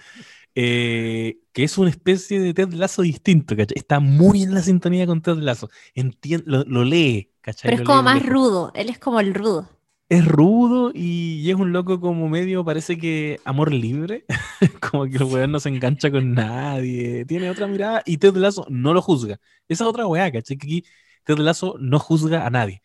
[0.54, 3.76] Eh, que es una especie de Ted Lazo distinto, ¿cachai?
[3.78, 5.70] Está muy en la sintonía con Ted Lazo.
[5.94, 7.70] Entien- lo, lo lee, ¿cachai?
[7.70, 8.72] Pero es Lo como lee más rudo.
[8.74, 9.68] Él es como el rudo.
[10.08, 14.24] Es rudo y, y es un loco como medio, parece que amor libre,
[14.80, 18.66] como que el weón no se engancha con nadie, tiene otra mirada y Ted Lasso
[18.70, 19.40] no lo juzga.
[19.68, 20.56] Esa es otra weá, ¿cachai?
[20.58, 20.84] Que aquí
[21.24, 22.82] Ted Lasso no juzga a nadie.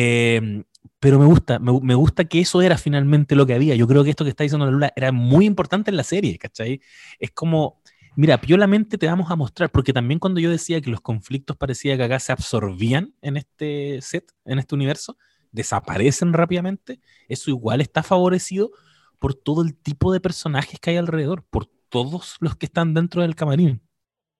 [0.00, 0.62] Eh,
[1.00, 3.74] pero me gusta, me, me gusta que eso era finalmente lo que había.
[3.74, 6.38] Yo creo que esto que está diciendo la Lula era muy importante en la serie,
[6.38, 6.80] ¿cachai?
[7.18, 7.82] Es como,
[8.14, 11.96] mira, piolamente te vamos a mostrar, porque también cuando yo decía que los conflictos parecía
[11.96, 15.16] que acá se absorbían en este set, en este universo,
[15.50, 18.70] desaparecen rápidamente, eso igual está favorecido
[19.18, 23.22] por todo el tipo de personajes que hay alrededor, por todos los que están dentro
[23.22, 23.82] del camarín.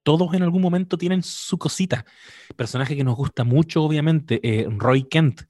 [0.08, 2.06] Todos en algún momento tienen su cosita.
[2.56, 5.42] Personaje que nos gusta mucho, obviamente, eh, Roy Kent,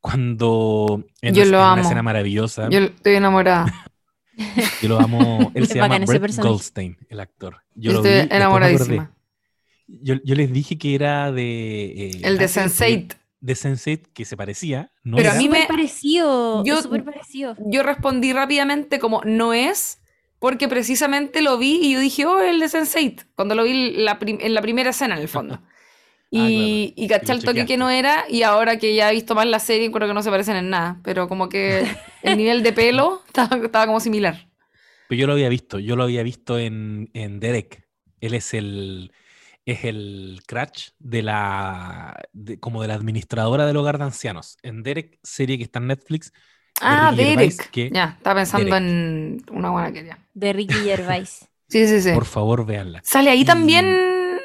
[0.00, 1.82] cuando en, Yo es- lo en una amo.
[1.82, 3.66] escena maravillosa, Yo yo, estoy enamorada.
[4.82, 6.36] lo amo, él se llama Brett.
[6.38, 7.58] Goldstein, el actor.
[7.74, 9.14] Yo Yo lo vi, estoy enamoradísima.
[9.86, 11.84] Yo, yo les dije que era de...
[12.06, 13.16] eh, El de Sense8.
[13.40, 14.92] De Sense8, que se parecía.
[15.04, 16.64] No Pero a mí me- parecido.
[16.64, 16.80] yo-.
[17.66, 19.99] Yo respondí rápidamente como no es,
[20.40, 24.18] porque precisamente lo vi y yo dije, oh, el de Sense8, cuando lo vi la
[24.22, 25.62] en la primera escena en el fondo.
[26.30, 29.14] Y, y caché Y lo al toque que no era, y ahora que ya he
[29.14, 31.86] visto más la serie, creo que no se parecen en nada, pero como que
[32.22, 34.48] el nivel de pelo estaba, estaba como similar.
[35.06, 37.86] Pero yo lo había visto, yo lo había visto en, en Derek.
[38.20, 39.12] Él es el,
[39.64, 44.56] es el Cratch de la, de- como de la administradora del hogar de ancianos.
[44.62, 46.32] En Derek, serie que está en Netflix,
[46.80, 47.70] Ah, Ricky Gervais, Derek.
[47.70, 48.80] que- Ya, estaba pensando Derek.
[48.88, 50.18] en una buena que ya.
[50.34, 51.46] De Ricky Gervais.
[51.70, 52.10] Sí, sí, sí.
[52.12, 53.00] Por favor, véanla.
[53.04, 54.40] Sale ahí Y- también.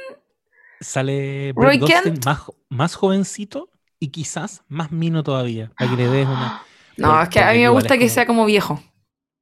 [0.79, 2.25] Sale Roy Brett Goldstein Kent.
[2.25, 3.69] más, jo- más jovencito
[3.99, 5.71] y quizás más mino todavía.
[5.77, 6.61] Para que le des una.
[6.97, 8.45] No, por- es que a porque mí me igual gusta es que como- sea como
[8.45, 8.83] viejo.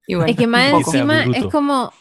[0.08, 0.92] Igual, Es que más un poco.
[0.92, 1.38] sea encima bruto.
[1.40, 1.94] es como.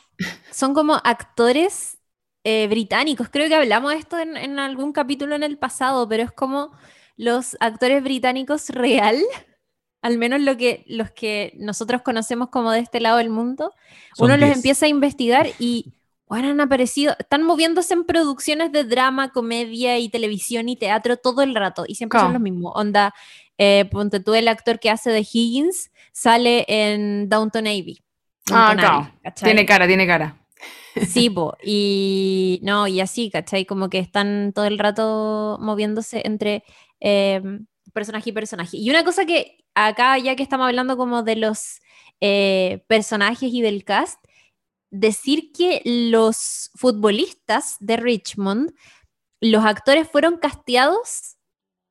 [0.52, 1.98] Son como actores
[2.44, 3.28] eh, británicos.
[3.30, 6.72] Creo que hablamos de esto en, en algún capítulo en el pasado, pero es como
[7.16, 9.20] los actores británicos real,
[10.02, 13.72] al menos lo que, los que nosotros conocemos como de este lado del mundo,
[14.14, 14.56] Son uno los 10.
[14.58, 15.94] empieza a investigar y
[16.26, 21.42] bueno, han aparecido, están moviéndose en producciones de drama, comedia y televisión y teatro todo
[21.42, 22.38] el rato y siempre son Claro.
[22.38, 22.72] los mismos.
[22.74, 23.14] Onda,
[23.58, 28.02] eh, ponte tú el actor que hace de Higgins, sale en Downton Abbey.
[28.50, 28.84] Ah, Downton.
[28.90, 29.44] Abbey, ¿cachai?
[29.46, 30.36] Tiene cara, tiene cara.
[31.08, 33.64] Sí, po, y no, y así, ¿cachai?
[33.66, 36.64] Como que están todo el rato moviéndose entre
[37.00, 37.40] eh,
[37.92, 38.76] personaje y personaje.
[38.76, 41.80] Y una cosa que acá, ya que estamos hablando como de los
[42.20, 44.22] eh, personajes y del cast,
[44.90, 48.74] decir que los futbolistas de Richmond,
[49.40, 51.36] los actores fueron casteados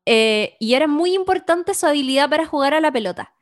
[0.06, 3.34] eh, y era muy importante su habilidad para jugar a la pelota.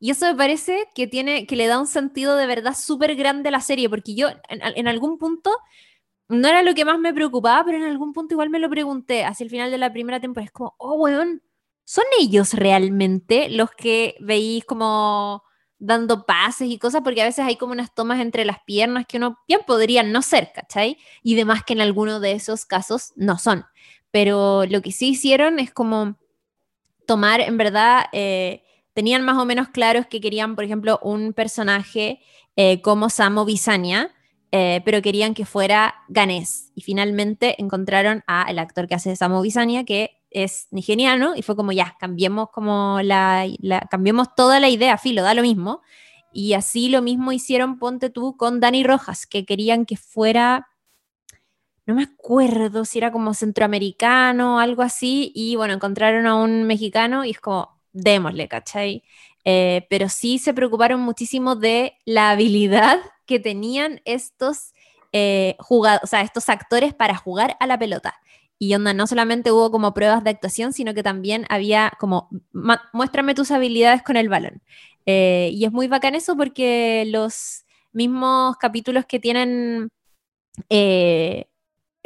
[0.00, 3.48] Y eso me parece que tiene, que le da un sentido de verdad súper grande
[3.48, 5.50] a la serie, porque yo en, en algún punto
[6.28, 9.24] no era lo que más me preocupaba, pero en algún punto igual me lo pregunté
[9.24, 10.46] hacia el final de la primera temporada.
[10.46, 11.42] Es como, oh, weón,
[11.88, 15.42] ¿son ellos realmente los que veís como
[15.78, 17.00] dando pases y cosas?
[17.02, 20.20] Porque a veces hay como unas tomas entre las piernas que uno bien podrían no
[20.20, 20.98] ser, ¿cachai?
[21.22, 23.64] Y demás que en alguno de esos casos no son.
[24.10, 26.18] Pero lo que sí hicieron es como
[27.06, 32.20] tomar, en verdad, eh, tenían más o menos claros que querían, por ejemplo, un personaje
[32.56, 34.14] eh, como Samo Bisania,
[34.52, 36.70] eh, pero querían que fuera ganés.
[36.74, 41.56] Y finalmente encontraron a el actor que hace Samo Bisania, que es nigeriano, y fue
[41.56, 45.82] como ya, cambiemos como la, la- cambiemos toda la idea, filo, da lo mismo.
[46.32, 50.68] Y así lo mismo hicieron, ponte tú, con Dani Rojas, que querían que fuera,
[51.86, 57.24] no me acuerdo si era como centroamericano, algo así, y bueno, encontraron a un mexicano
[57.24, 59.02] y es como, démosle, ¿cachai?
[59.44, 64.74] Eh, pero sí se preocuparon muchísimo de la habilidad que tenían estos,
[65.12, 68.14] eh, o sea, estos actores para jugar a la pelota.
[68.58, 72.82] Y onda, no solamente hubo como pruebas de actuación, sino que también había como, "Ma-
[72.92, 74.62] muéstrame tus habilidades con el balón.
[75.06, 79.88] Eh, y es muy bacán eso porque los mismos capítulos que tienen
[80.70, 81.47] eh,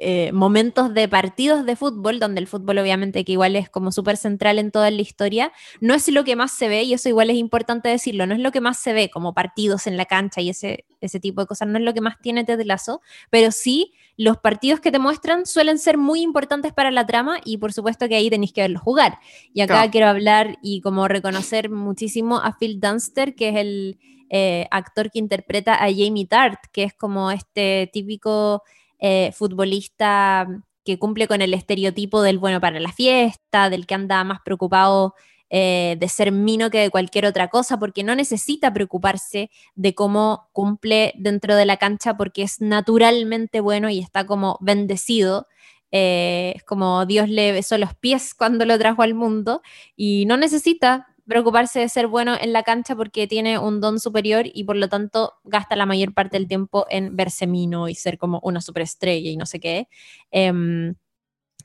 [0.05, 4.17] eh, momentos de partidos de fútbol, donde el fútbol obviamente que igual es como súper
[4.17, 7.31] central en toda la historia, no es lo que más se ve, y eso igual
[7.31, 10.41] es importante decirlo, no es lo que más se ve como partidos en la cancha
[10.41, 13.01] y ese, ese tipo de cosas, no es lo que más tiene Ted Lasso,
[13.31, 17.59] pero sí los partidos que te muestran suelen ser muy importantes para la trama y
[17.59, 19.19] por supuesto que ahí tenéis que verlos jugar.
[19.55, 19.91] Y acá Claro.
[19.93, 23.99] quiero hablar y como reconocer muchísimo a Phil Dunster, que es el
[24.31, 28.63] eh, actor que interpreta a Jamie Tart, que es como este típico
[29.03, 30.47] eh, futbolista
[30.85, 35.15] que cumple con el estereotipo del bueno para la fiesta, del que anda más preocupado
[35.51, 40.49] eh, de ser mino que de cualquier otra cosa, porque no necesita preocuparse de cómo
[40.53, 45.49] cumple dentro de la cancha, porque es naturalmente bueno y está como bendecido.
[45.91, 49.63] Eh, es como Dios le besó los pies cuando lo trajo al mundo
[49.97, 54.45] y no necesita preocuparse de ser bueno en la cancha porque tiene un don superior
[54.53, 58.19] y por lo tanto gasta la mayor parte del tiempo en verse mino y ser
[58.19, 59.89] como una superestrella y no sé qué.
[60.31, 60.95] Em,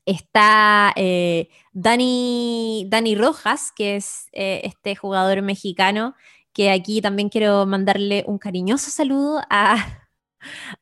[0.06, 6.16] está eh, Dani, Dani Rojas, que es eh, este jugador mexicano,
[6.54, 10.07] que aquí también quiero mandarle un cariñoso saludo a,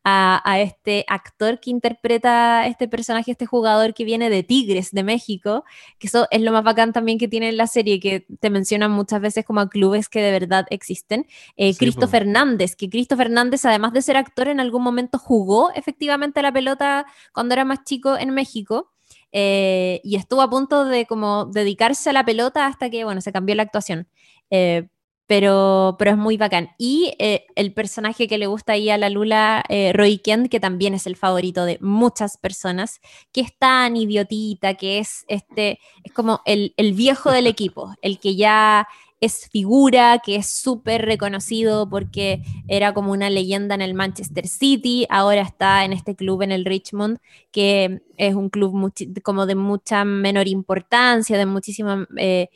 [0.04, 5.04] a, a este actor que interpreta este personaje, este jugador que viene de Tigres, de
[5.04, 5.64] México,
[6.00, 8.92] que eso es lo más bacán también que tiene en la serie, que te mencionan
[8.92, 11.26] muchas veces como a clubes que de verdad existen.
[11.58, 12.08] Eh, Sí, Cristo.
[12.08, 17.06] Fernández, que Cristo Fernández, además de ser actor, en algún momento jugó efectivamente la pelota
[17.34, 18.92] cuando era más chico en México.
[19.32, 23.34] eh, y estuvo a punto de como dedicarse a la pelota hasta que, bueno, se
[23.34, 24.08] cambió la actuación.
[24.50, 24.88] Eh,
[25.28, 26.70] pero, pero es muy bacán.
[26.78, 30.60] Y eh, el personaje que le gusta ahí a la Lula, eh, Roy Kent, que
[30.60, 33.02] también es el favorito de muchas personas,
[33.32, 38.20] que es tan idiotita, que es este, es como el, el viejo del equipo, el
[38.20, 38.88] que ya
[39.22, 45.08] es figura, que es súper reconocido porque era como una leyenda en el Manchester City,
[45.10, 47.20] ahora está en este club en el Richmond,
[47.52, 52.50] que es un club como de mucha menor importancia, de muchísima eh,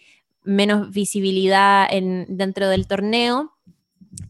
[0.49, 3.53] menos visibilidad en, dentro del torneo.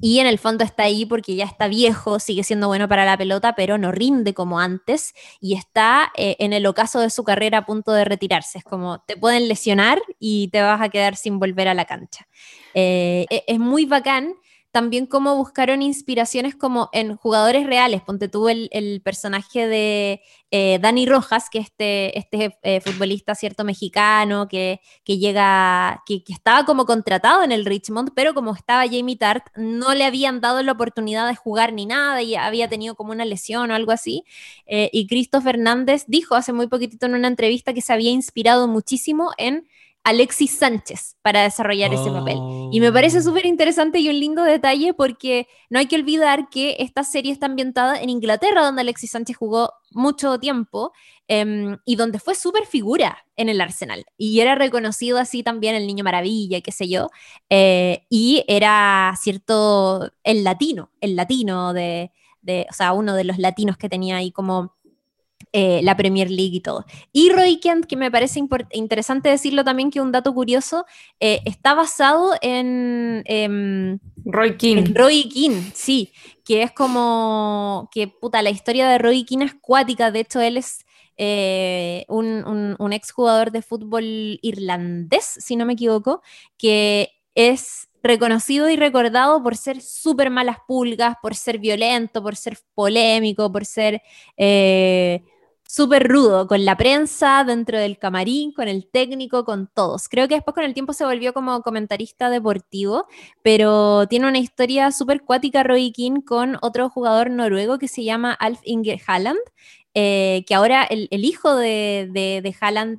[0.01, 3.17] y en el fondo está ahí porque ya está viejo, sigue siendo bueno para la
[3.17, 7.59] pelota, pero no rinde como antes y está eh, en el ocaso de su carrera
[7.59, 8.57] a punto de retirarse.
[8.59, 12.27] Es como te pueden lesionar y te vas a quedar sin volver a la cancha.
[12.73, 14.35] Eh, e, es muy bacán
[14.71, 18.01] también cómo buscaron inspiraciones como en jugadores reales.
[18.01, 24.47] Ponte tú el, personaje de eh, Dani Rojas, que este, este eh, futbolista cierto mexicano
[24.47, 29.93] que, llega, que, estaba como contratado en el Richmond, pero como estaba Jamie Tart, no
[29.95, 33.71] le habían dado la oportunidad de jugar ni nada y había tenido como una lesión
[33.71, 34.23] o algo así.
[34.67, 38.67] Eh, y Cristo Fernández dijo hace muy poquitito en una entrevista que se había inspirado
[38.67, 39.67] muchísimo en
[40.03, 42.37] Alexis Sánchez para desarrollar ese papel.
[42.71, 43.21] Y me parece oh.
[43.21, 47.45] súper interesante y un lindo detalle porque no hay que olvidar que esta serie está
[47.45, 50.93] ambientada en Inglaterra, donde Alexis Sánchez jugó mucho tiempo
[51.27, 54.05] em, y donde fue súper figura en el Arsenal.
[54.17, 57.09] Y era reconocido así también el Niño Maravilla, qué sé yo.
[57.49, 63.37] Eh, y era, cierto, el latino, el latino de, de, o sea, uno de los
[63.37, 64.75] latinos que tenía ahí como
[65.51, 66.85] eh, la Premier League y todo.
[67.11, 68.39] Y Roy Kent, que me parece
[68.71, 70.85] interesante decirlo también, que un dato curioso,
[71.19, 73.23] eh, está basado en...
[73.25, 74.93] Em, Roy King.
[74.93, 76.13] Roy King, sí,
[76.45, 80.57] que es como que, puta, la historia de Roy King es cuática, de hecho él
[80.57, 80.85] es...
[81.21, 86.21] Eh, un, un, un exjugador de fútbol irlandés, si no me equivoco,
[86.57, 92.57] que es reconocido y recordado por ser súper malas pulgas, por ser violento, por ser
[92.73, 94.01] polémico, por ser
[95.69, 100.09] súper rudo con la prensa, dentro del camarín, con el técnico, con todos.
[100.09, 103.05] Creo que después con el tiempo se volvió como comentarista deportivo,
[103.43, 108.33] pero tiene una historia súper cuática Roy King con otro jugador noruego que se llama
[108.33, 109.37] Alf Inge Haaland.
[109.93, 112.55] Eh, que ahora el, hijo de, de,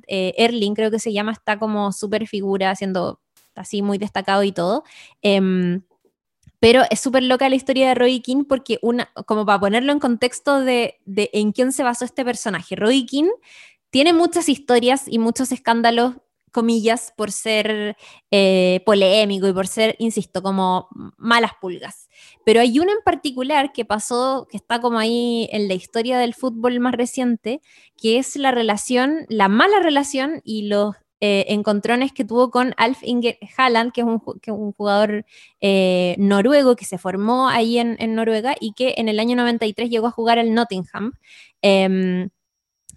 [0.07, 3.19] eh, Erling creo que se llama, está como súper figura, siendo
[3.55, 4.83] así muy destacado y todo.
[5.21, 5.81] Em,
[6.61, 9.99] pero es súper loca la historia de Roy King porque, una, como para ponerlo en
[9.99, 13.31] contexto de, en quién se basó este personaje, Roy King
[13.89, 16.17] tiene muchas historias y muchos escándalos,
[16.51, 17.97] comillas, por ser
[18.29, 20.87] eh, polémico y por ser, insisto, como
[21.17, 22.09] malas pulgas.
[22.45, 26.35] Pero hay uno en particular que pasó, que está como ahí en la historia del
[26.35, 27.61] fútbol más reciente,
[27.97, 33.03] que es la relación, la mala relación y los eh, encontrones que tuvo con Alf
[33.03, 35.23] Inge Haaland, que es un, jugador
[35.59, 40.07] eh, noruego que se formó ahí en, Noruega y que en el año 93 llegó
[40.07, 41.11] a jugar al Nottingham.
[41.61, 42.29] Em,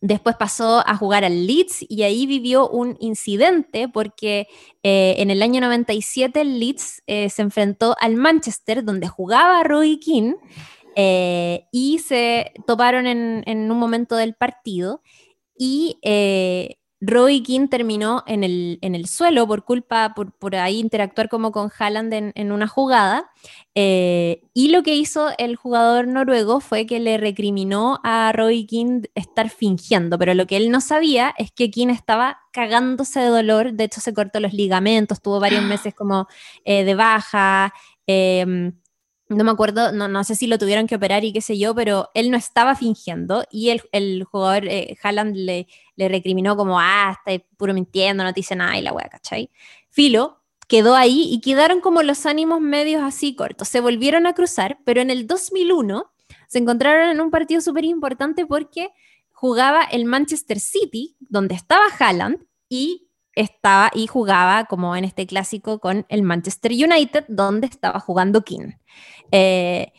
[0.01, 4.49] después pasó a jugar al Leeds y ahí vivió un incidente porque
[4.83, 10.37] eh, en el año 97 el Leeds se enfrentó al Manchester donde jugaba Roy Keane
[11.71, 15.03] y se toparon en, un momento del partido
[15.59, 15.99] y
[17.07, 21.53] Roy King terminó en el, en el suelo por culpa, por, por, ahí interactuar como
[21.53, 23.31] con Haaland en, una jugada.
[23.75, 29.03] Eh, y lo que hizo el jugador noruego fue que le recriminó a Roy King
[29.15, 33.73] estar fingiendo, pero lo que él no sabía es que King estaba cagándose de dolor,
[33.73, 36.29] de hecho se cortó los ligamentos, tuvo varios meses como
[36.65, 37.75] eh, de baja.
[38.07, 38.73] Em,
[39.29, 41.75] no me acuerdo, no, no, sé si lo tuvieron que operar y qué sé yo,
[41.75, 45.67] pero él no estaba fingiendo y el, el jugador eh, Haaland le,
[45.97, 49.51] le, recriminó como, ah, está puro mintiendo, no te dice nada y la wea, ¿cachai?
[49.91, 53.69] Filo quedó ahí y quedaron como los ánimos medios así cortos.
[53.69, 56.11] Se volvieron a cruzar, pero en el 2001
[56.49, 58.91] se encontraron en un partido súper importante porque
[59.31, 63.04] jugaba el Manchester City, donde estaba Haaland, y
[63.35, 68.73] estaba y jugaba como en este clásico con el Manchester United, donde estaba jugando King.
[69.31, 69.93] Eh,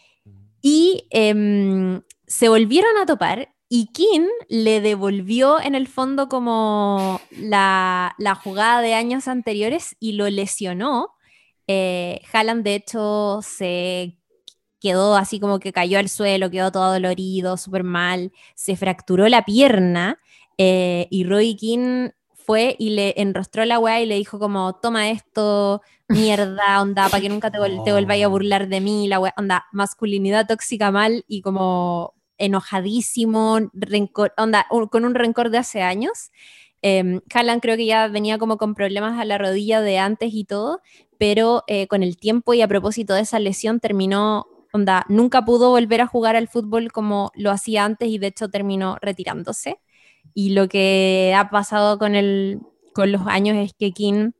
[0.61, 8.15] y em, se volvieron a topar y King le devolvió en el fondo como la,
[8.43, 11.09] jugada de años anteriores y lo lesionó.
[11.67, 14.17] Eh, Haaland de hecho se
[14.79, 19.43] quedó así como que cayó al suelo, quedó todo dolorido, súper mal, se fracturó la
[19.43, 20.19] pierna
[20.57, 22.09] eh, y Roy King
[22.45, 27.21] fue y le enrostró la weá y le dijo como, toma esto, mierda, onda, para
[27.21, 31.25] que nunca te, te volváis a burlar de mí, la weá, onda, masculinidad tóxica mal
[31.27, 33.59] y como enojadísimo,
[34.37, 36.31] onda, con un rencor de hace años.
[36.81, 40.81] Eh, creo que ya venía como con problemas a la rodilla de antes y todo,
[41.17, 45.69] pero eh, con el tiempo y a propósito de esa lesión terminó, onda, nunca pudo
[45.69, 49.79] volver a jugar al fútbol como lo hacía antes y de hecho terminó retirándose.
[50.33, 52.59] Y lo que ha pasado con, el,
[52.93, 54.31] con los años es que King,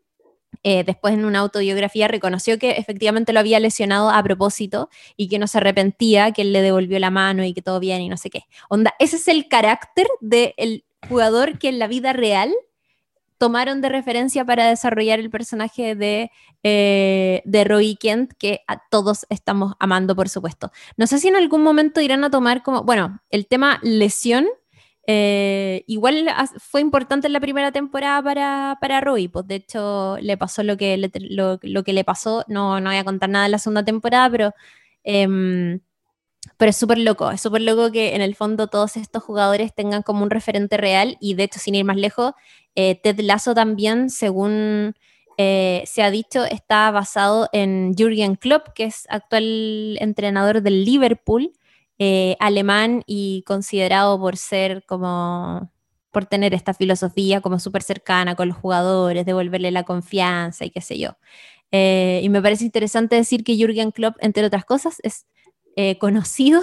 [0.64, 5.40] eh, después en una autobiografía, reconoció que efectivamente lo había lesionado a propósito y que
[5.40, 8.18] no se arrepentía, que él le devolvió la mano y que todo bien y no
[8.18, 8.44] sé qué.
[8.70, 12.54] Onda, ese es el carácter del jugador que en la vida real
[13.38, 16.32] tomaron de referencia para desarrollar el personaje de,
[16.64, 20.72] eh, de Roy Kent, que a todos estamos amando, por supuesto.
[20.98, 24.48] No sé si en algún momento irán a tomar como, bueno, el tema lesión.
[25.08, 26.28] Eh, igual
[26.58, 30.78] fue importante en la primera temporada para, para Roy, pues de hecho le pasó lo
[30.78, 33.60] que le, lo, lo que le pasó, no, no voy a contar nada de la
[33.60, 34.54] segunda temporada, pero
[35.04, 35.80] em,
[36.58, 40.04] pero es súper loco, es súper loco que en el fondo todos estos jugadores tengan
[40.04, 42.34] como un referente real y de hecho sin ir más lejos,
[42.76, 44.96] eh, Ted Lasso también, según
[45.38, 51.52] eh, se ha dicho, está basado en Jürgen Klopp, que es actual entrenador del Liverpool,
[52.00, 55.72] eh, alemán y considerado por ser como,
[56.12, 60.82] por tener esta filosofía como súper cercana con los jugadores, devolverle la confianza y qué
[60.82, 61.18] sé yo.
[61.72, 65.26] Eh, y me parece interesante decir que Jürgen Klopp, entre otras cosas, es
[65.76, 66.62] eh, conocido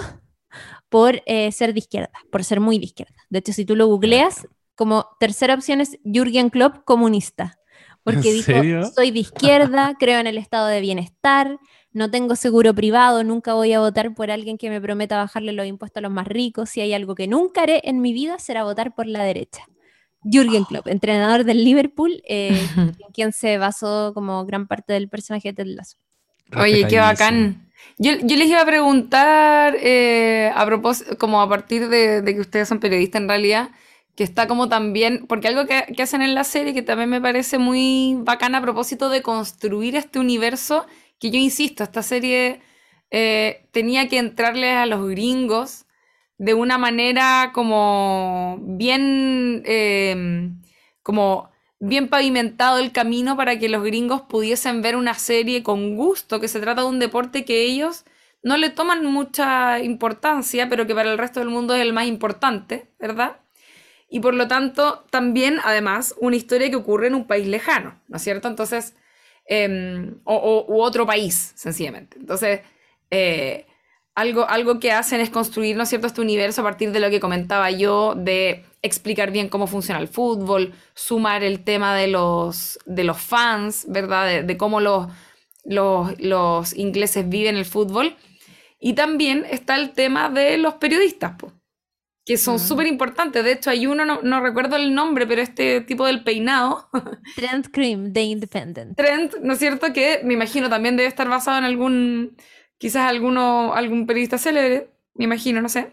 [0.89, 3.13] por eh, ser de izquierda, por ser muy de izquierda.
[3.29, 7.59] De hecho, si tú lo googleas, como tercera opción es Jürgen Klopp comunista,
[8.03, 11.59] porque ¿En dijo, soy de izquierda, creo en el estado de bienestar,
[11.93, 15.67] no tengo seguro privado, nunca voy a votar por alguien que me prometa bajarle los
[15.67, 18.63] impuestos a los más ricos, si hay algo que nunca haré en mi vida será
[18.63, 19.65] votar por la derecha.
[20.23, 25.49] Jürgen Klopp, entrenador del Liverpool, eh, en quien se basó como gran parte del personaje
[25.49, 25.97] de Ted Lasso.
[26.55, 27.69] Oye, qué bacán.
[27.97, 32.41] Yo, yo les iba a preguntar, eh, a propósito, como a partir de, de que
[32.41, 33.69] ustedes son periodistas en realidad,
[34.15, 37.21] que está como también, porque algo que, que hacen en la serie que también me
[37.21, 40.85] parece muy bacán a propósito de construir este universo,
[41.23, 42.59] que yo insisto, esta serie
[43.09, 45.85] eh, tenía que entrarles a los gringos
[46.37, 50.49] de una manera como bien, eh,
[51.01, 51.49] como
[51.79, 56.49] bien pavimentado el camino para que los gringos pudiesen ver una serie con gusto, que
[56.49, 58.03] se trata de un deporte que ellos
[58.41, 62.07] no le toman mucha importancia, pero que para el resto del mundo es el más
[62.07, 63.37] importante, ¿verdad?
[64.09, 68.17] Y por lo tanto, también, además, una historia que ocurre en un país lejano, ¿no
[68.17, 68.49] es cierto?
[68.49, 68.93] Entonces,
[69.45, 72.17] em, o, otro país, sencillamente.
[72.19, 72.61] Entonces,
[73.09, 73.65] eh,
[74.15, 77.19] algo, algo que hacen es construir, ¿no cierto?, este universo a partir de lo que
[77.19, 83.03] comentaba yo, de explicar bien cómo funciona el fútbol, sumar el tema de los, de
[83.03, 85.07] los fans, ¿verdad?, de, cómo los,
[85.65, 88.15] los, los ingleses viven el fútbol.
[88.79, 91.53] Y también está el tema de los periodistas, po,
[92.25, 92.59] que son Mm.
[92.59, 93.43] súper importantes.
[93.43, 96.89] De hecho, hay uno, no, no recuerdo el nombre, pero este tipo del peinado,
[97.35, 98.95] Trent Cream, The Independent.
[98.97, 99.91] Trent, ¿no es cierto?
[99.93, 102.37] Que me imagino también debe estar basado en algún,
[102.77, 105.91] quizás alguno, algún periodista célebre, me imagino, no sé.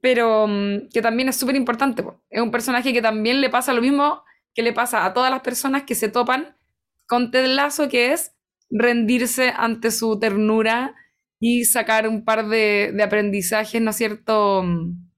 [0.00, 2.02] Pero mm, que también es súper importante.
[2.02, 2.20] po.
[2.28, 4.22] Es un personaje que también le pasa lo mismo
[4.54, 6.56] que le pasa a todas las personas que se topan
[7.06, 8.34] con Ted Lasso, que es
[8.68, 10.94] rendirse ante su ternura
[11.40, 14.62] y sacar un par de, de aprendizajes, ¿no es cierto?
[14.62, 15.11] Mm,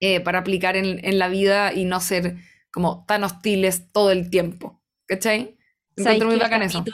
[0.00, 2.36] eh, para aplicar en, en la vida y no ser
[2.72, 4.82] como tan hostiles todo el tiempo.
[5.06, 5.56] ¿Cachai?
[5.96, 6.84] ¿Sabes Encuentro muy bacán el eso.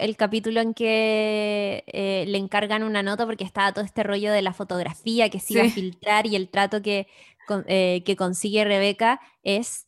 [0.00, 4.42] el capítulo en que eh, le encargan una nota porque estaba todo este rollo de
[4.42, 5.70] la fotografía que se iba a Sí.
[5.70, 7.06] filtrar y el trato que,
[7.46, 9.86] con- eh, que consigue Rebeca es,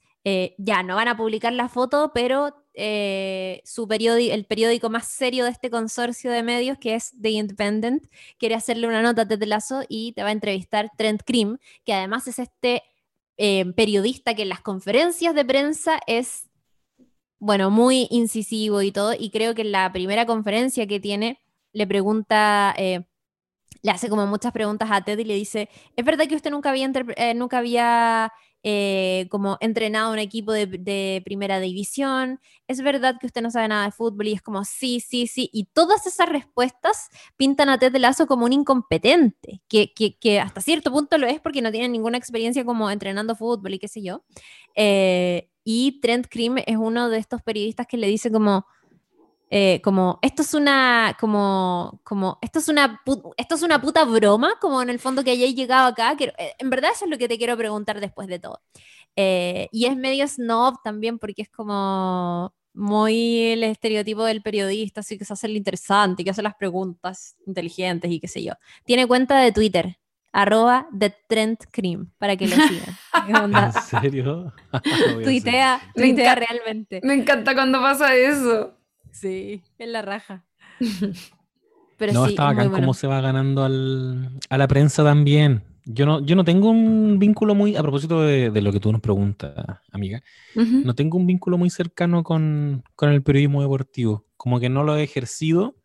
[0.58, 5.44] ya, no van a publicar la foto, pero eh, su periódi- el periódico más serio
[5.44, 8.06] de este consorcio de medios, que es The Independent,
[8.38, 11.92] quiere hacerle una nota a Ted Lasso y te va a entrevistar Trent Cream, que
[11.94, 12.82] además es este
[13.36, 16.50] eh, periodista que en las conferencias de prensa es
[17.38, 21.38] bueno, muy incisivo y todo, y creo que en la primera conferencia que tiene
[21.72, 23.04] le pregunta, eh,
[23.82, 26.70] le hace como muchas preguntas a Ted y le dice, ¿es verdad que usted nunca
[26.70, 26.90] había,
[27.34, 28.32] nunca había
[28.66, 32.40] eh, como entrenado un equipo de, primera división?
[32.66, 34.26] ¿Es verdad que usted no sabe nada de fútbol?
[34.28, 38.46] Y es como, sí, sí, sí, y todas esas respuestas pintan a Ted Lasso como
[38.46, 42.64] un incompetente, que, que, que hasta cierto punto lo es porque no tiene ninguna experiencia
[42.64, 44.24] como entrenando fútbol y qué sé yo.
[44.74, 48.66] Eh, y Trent Cream es uno de estos periodistas que le dice como,
[49.56, 53.00] eh, como esto es una, como, como esto es una,
[53.36, 56.16] esto es una puta broma, como en el fondo que hayáis llegado acá.
[56.16, 58.60] que, eh, en verdad eso es lo que te quiero preguntar después de todo.
[59.14, 65.16] Eh, y es medio snob también porque es como muy el estereotipo del periodista, así
[65.16, 68.54] que se hace el interesante, que hace las preguntas inteligentes y qué sé yo.
[68.84, 70.00] Tiene cuenta de Twitter,
[70.32, 72.96] arroba The Trent Cream, para que lo sigan.
[73.54, 74.52] ¿En serio?
[75.14, 75.22] Lo.
[75.22, 77.00] Tuitea, Me tuitea realmente.
[77.04, 78.74] Me encanta cuando pasa eso.
[79.14, 80.44] Sí, es la raja.
[81.96, 82.82] Pero no, sí, está bacán bueno.
[82.82, 85.62] cómo se va ganando al- a la prensa también.
[85.86, 88.90] Yo no, yo no tengo un vínculo muy, a propósito de, de lo que tú
[88.90, 89.54] nos preguntas,
[89.92, 90.22] amiga,
[90.56, 94.24] no tengo un vínculo muy cercano con, con el periodismo deportivo.
[94.36, 95.76] Como que no lo he ejercido.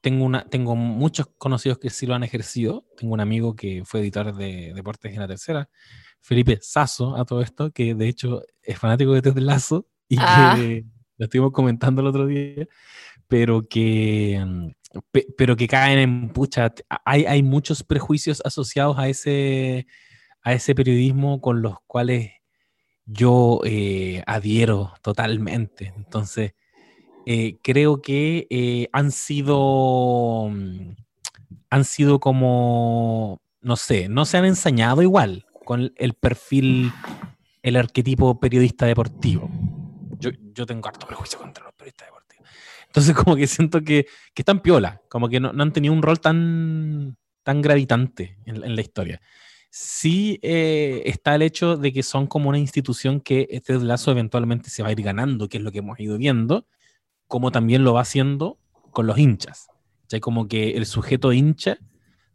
[0.00, 2.86] Tengo, una, tengo muchos conocidos que sí lo han ejercido.
[2.96, 5.68] Tengo un amigo que fue editor de deportes en la tercera,
[6.20, 10.54] Felipe Sasso, a todo esto, que de hecho es fanático de Ted Lasso y Ah.
[10.56, 10.84] que
[11.18, 12.66] lo estuvimos comentando el otro día,
[13.28, 14.68] pero que, mm,
[15.12, 16.72] pe- pero que caen en, pucha,
[17.04, 19.86] hay muchos prejuicios asociados a ese,
[20.42, 22.32] a ese periodismo con los cuales
[23.06, 25.92] yo eh, adhiero totalmente.
[25.96, 26.54] Entonces,
[27.26, 30.96] eh, creo que eh, han sido, mm,
[31.70, 36.92] han sido como, no sé, no se han ensañado igual con el perfil,
[37.62, 39.50] el arquetipo periodista deportivo.
[40.24, 42.48] Yo, yo tengo harto prejuicio contra los periodistas deportivos.
[42.86, 46.02] Entonces, como que siento que, que están piola, como que no, no han tenido un
[46.02, 49.20] rol tan, tan gravitante en, en la historia.
[49.70, 54.70] Sí eh, está el hecho de que son como una institución que este lazo eventualmente
[54.70, 56.66] se va a ir ganando, que es lo que hemos ido viendo,
[57.26, 58.58] como también lo va haciendo
[58.92, 59.66] con los hinchas.
[60.08, 61.78] Ya como que el sujeto hincha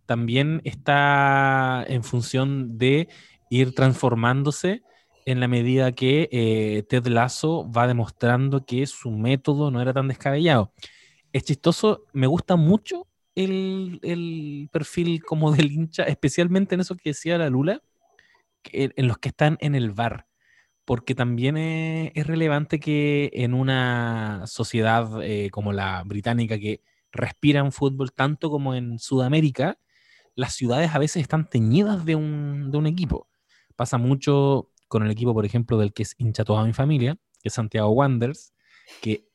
[0.06, 3.08] también está en función de
[3.50, 4.84] ir transformándose
[5.32, 10.08] en la medida que eh, Ted Lasso va demostrando que su método no era tan
[10.08, 10.74] descabellado.
[11.32, 17.12] Es chistoso, me gusta mucho el, el perfil como del hincha, especialmente en eso que
[17.12, 17.84] decía la Lula,
[18.72, 20.26] en los que están en el bar,
[20.84, 27.60] porque también es, es relevante que en una sociedad eh, como la británica que respira
[27.60, 29.78] en fútbol tanto como en Sudamérica,
[30.36, 33.28] las ciudades a veces están teñidas de un, de un equipo.
[33.76, 37.48] Pasa mucho con el equipo, por ejemplo, del que es hincha toda mi familia, que
[37.48, 38.54] es Santiago Wanderers,
[39.02, 39.30] que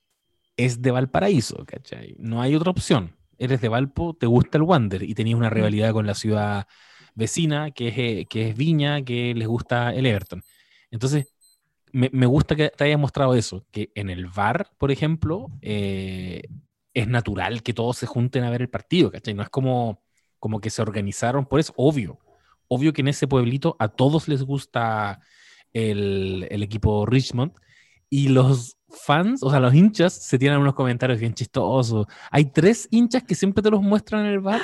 [0.57, 2.17] es de Valparaíso, ¿cachai?
[2.19, 3.17] No hay otra opción.
[3.39, 6.67] Eres de Valpo, te gusta el Wander y tenías una rivalidad con la ciudad
[7.15, 10.43] vecina, que es, eh, que es Viña, que les gusta el Everton.
[10.91, 11.33] Entonces,
[11.93, 16.43] me, me gusta que te hayas mostrado eso, que en el bar, por ejemplo, eh,
[16.93, 19.35] es natural que todos se junten a ver el partido, ¿cachai?
[19.35, 20.03] No es como,
[20.39, 22.19] como que se organizaron por eso, obvio.
[22.69, 25.21] Obvio que en ese pueblito a todos les gusta
[25.75, 27.53] el, el equipo Richmond
[28.09, 32.07] y los fans, o sea, los hinchas, se tiran unos comentarios bien chistosos.
[32.31, 34.61] Hay tres hinchas que siempre te los muestran en el bar.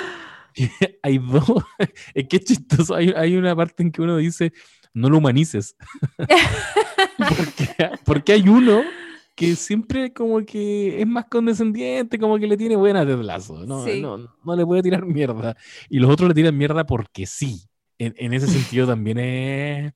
[1.03, 1.43] hay dos.
[2.13, 2.95] Es que es chistoso.
[2.95, 4.53] Hay, hay una parte en que uno dice,
[4.93, 5.75] no lo humanices.
[7.17, 8.81] porque, porque hay uno
[9.35, 13.65] que siempre como que es más condescendiente, como que le tiene buena Ted Lasso.
[13.65, 14.01] No, Sí.
[14.01, 15.55] no, no le puede tirar mierda.
[15.89, 17.63] Y los otros le tiran mierda porque sí.
[17.97, 19.93] En, en ese sentido también es,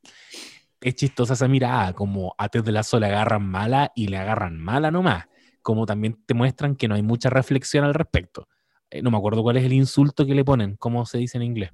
[0.88, 4.91] es chistosa esa mirada, como a Ted Lasso le agarran mala y le agarran mala
[4.91, 5.25] nomás.
[5.61, 8.47] Como también te muestran que no hay mucha reflexión al respecto.
[8.89, 11.43] Eh, no me acuerdo cuál es el insulto que le ponen, cómo se dice en
[11.43, 11.71] inglés.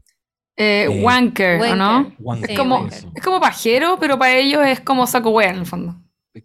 [0.56, 2.14] Eh, Eh, wanker, ¿o no?
[2.20, 2.52] Wanker.
[2.52, 2.98] Es como, wanker.
[2.98, 3.12] eso.
[3.16, 5.96] es como pajero, pero para ellos es como saco wea en el fondo.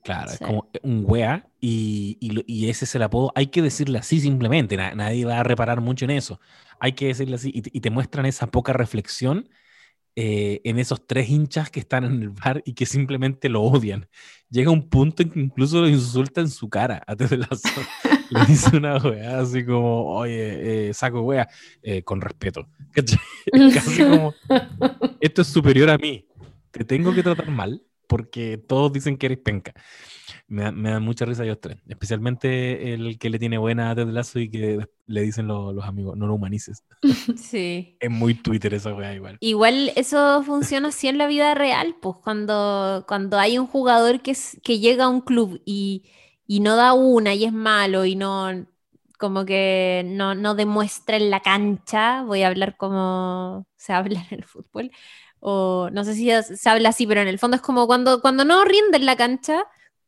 [0.02, 0.44] Claro, es Sí.
[0.44, 3.30] como un wea y, y ese es el apodo.
[3.36, 6.40] Hay que decirle así simplemente, na- nadie va a reparar mucho en eso.
[6.80, 9.48] Hay que decirle así y te muestran esa poca reflexión
[10.18, 14.08] eh, en esos tres hinchas que están en el bar y que simplemente lo odian.
[14.48, 17.68] Llega un punto en que incluso lo insulta en su cara a Ted Lasso.
[18.30, 21.46] Le dice una wea así como, oye, eh, saco wea,
[21.82, 22.66] eh, con respeto.
[23.74, 24.34] Casi como,
[25.20, 26.26] esto es superior a mí.
[26.70, 29.74] Te tengo que tratar mal porque todos dicen que eres penca.
[30.49, 31.78] Me, me dan mucha risa ellos tres.
[31.88, 35.84] Especialmente el que le tiene buena a Ted Lasso y que le dicen lo- los
[35.84, 36.84] amigos, no lo humanices.
[37.36, 37.97] Sí.
[37.99, 39.38] Es muy Twitter esa wea igual.
[39.40, 44.32] Igual eso funciona así en la vida real, pues cuando, cuando hay un jugador que,
[44.32, 46.05] es- que llega a un club y,
[46.47, 48.66] y no da una y es malo y no
[49.18, 54.38] como que no, no demuestra en la cancha, voy a hablar como se habla en
[54.40, 54.90] el fútbol,
[55.40, 58.44] o no sé si se habla así, pero en el fondo es como cuando, cuando
[58.44, 59.64] no rinde en la cancha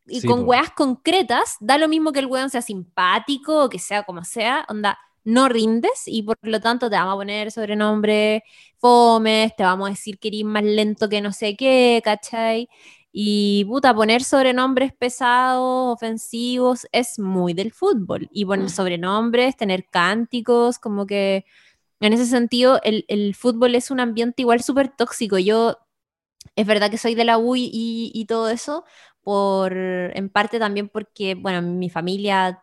[0.09, 0.47] y Sí, con po.
[0.47, 4.65] weas concretas, da lo mismo que el weón sea simpático o que sea como sea,
[4.69, 8.45] onda, no rindes y por lo tanto te vamos a poner sobrenombre
[8.79, 12.69] fomes, te vamos a decir que eres más lento que no sé qué, ¿cachai?
[13.13, 18.29] Y puta, poner sobrenombres pesados, ofensivos, es muy del fútbol.
[18.33, 21.45] Y poner sobrenombres, tener cánticos, como que
[22.01, 25.39] en ese sentido el, el fútbol es un ambiente igual súper tóxico.
[25.39, 25.79] Yo,
[26.57, 28.85] es verdad que soy de la U y, todo eso,
[29.23, 32.63] por, en parte también porque, bueno, mi familia,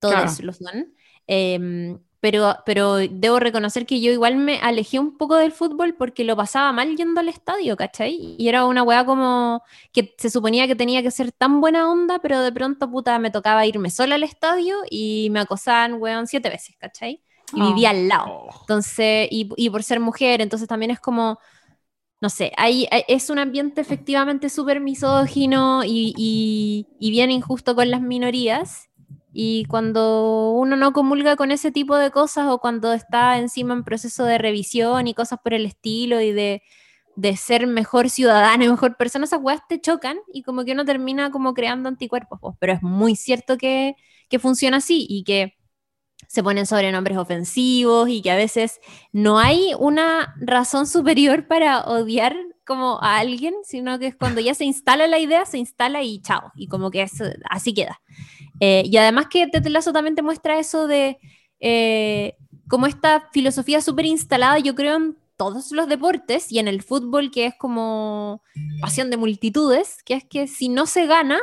[0.00, 0.42] todos Claro.
[0.42, 0.94] lo son.
[1.26, 6.22] Em, pero, pero debo reconocer que yo igual me alejé un poco del fútbol porque
[6.24, 8.36] lo pasaba mal yendo al estadio, ¿cachai?
[8.38, 12.20] Y era una weá como que se suponía que tenía que ser tan buena onda,
[12.20, 16.48] pero de pronto, puta, me tocaba irme sola al estadio y me acosaban, weón, siete
[16.48, 17.22] veces, ¿cachai?
[17.54, 17.66] Y Oh.
[17.68, 18.36] vivía al lado.
[18.48, 21.38] Oh, Entonces, y, y por ser mujer, entonces también es como,
[22.22, 27.74] no sé, hay, hay- es un ambiente efectivamente súper misógino y, y- y bien injusto
[27.76, 28.88] con las minorías.
[29.34, 33.84] Y cuando uno no comulga con ese tipo de cosas o cuando está encima en
[33.84, 36.62] proceso de revisión y cosas por el estilo y de
[37.16, 40.84] de ser mejor ciudadano y mejor persona, esas weas te chocan y como que uno
[40.86, 43.96] termina como creando anticuerpos, pero es muy cierto que,
[44.30, 45.54] que funciona así y que
[46.32, 48.80] se ponen sobrenombres ofensivos y que a veces
[49.12, 52.34] no hay una razón superior para odiar
[52.64, 56.22] como a alguien, sino que es cuando ya se instala la idea, se instala y
[56.22, 57.06] chao, y como que
[57.50, 58.00] así queda.
[58.60, 61.18] Eh, y además que Ted Lasso también te muestra eso de
[61.60, 66.82] eh, como esta filosofía súper instalada, yo creo, en todos los deportes y en el
[66.82, 68.42] fútbol, que es como
[68.80, 71.40] pasión de multitudes, que es que si no se gana,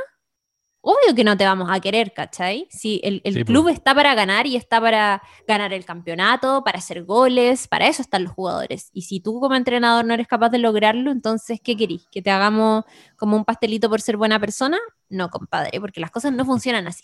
[0.81, 2.67] obvio que no te vamos a querer, ¿cachai?
[2.69, 7.67] Si el, club está para ganar y está para ganar el campeonato, para hacer goles,
[7.67, 8.89] para eso están los jugadores.
[8.93, 12.07] Y si tú como entrenador no eres capaz de lograrlo, entonces, ¿qué querís?
[12.11, 12.85] ¿Que te hagamos
[13.17, 14.77] como un pastelito por ser buena persona?
[15.09, 17.03] No, compadre, porque las cosas no funcionan así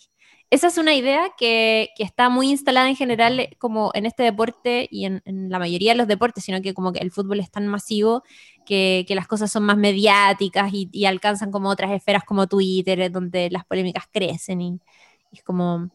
[0.51, 4.87] esa es una idea que, está muy instalada en general eh, como en este deporte
[4.91, 7.67] y en, la mayoría de los deportes, sino que como que el fútbol es tan
[7.67, 8.23] masivo
[8.65, 13.49] que, las cosas son más mediáticas y, alcanzan como otras esferas como Twitter, eh, donde
[13.49, 14.79] las polémicas crecen y,
[15.31, 15.89] es como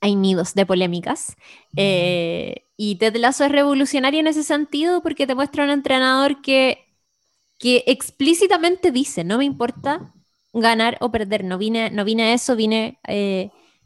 [0.00, 1.36] hay nidos de polémicas.
[1.76, 6.86] Eh, y Ted Lasso es revolucionario en ese sentido porque te muestra un entrenador que,
[7.58, 10.14] que explícitamente dice, no me importa
[10.52, 12.98] ganar o perder, no vine, no vine a eso, vine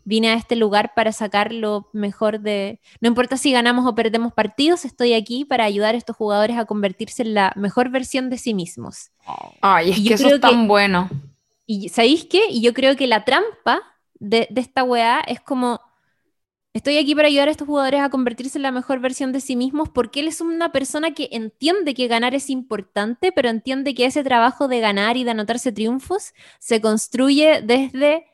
[0.05, 2.81] vine a este lugar para sacar lo mejor de...
[3.01, 6.65] No importa si ganamos o perdemos partidos, estoy aquí para ayudar a estos jugadores a
[6.65, 9.11] convertirse en la mejor versión de sí mismos.
[9.61, 11.11] Ay, es que eso es tan bueno.
[11.67, 12.49] Y ¿sabéis qué?
[12.49, 13.83] Y yo creo que la trampa
[14.15, 15.81] de, de esta weá es como...
[16.75, 19.57] Estoy aquí para ayudar a estos jugadores a convertirse en la mejor versión de sí
[19.57, 24.05] mismos porque él es una persona que entiende que ganar es importante, pero entiende que
[24.05, 28.27] ese trabajo de ganar y de anotarse triunfos se construye desde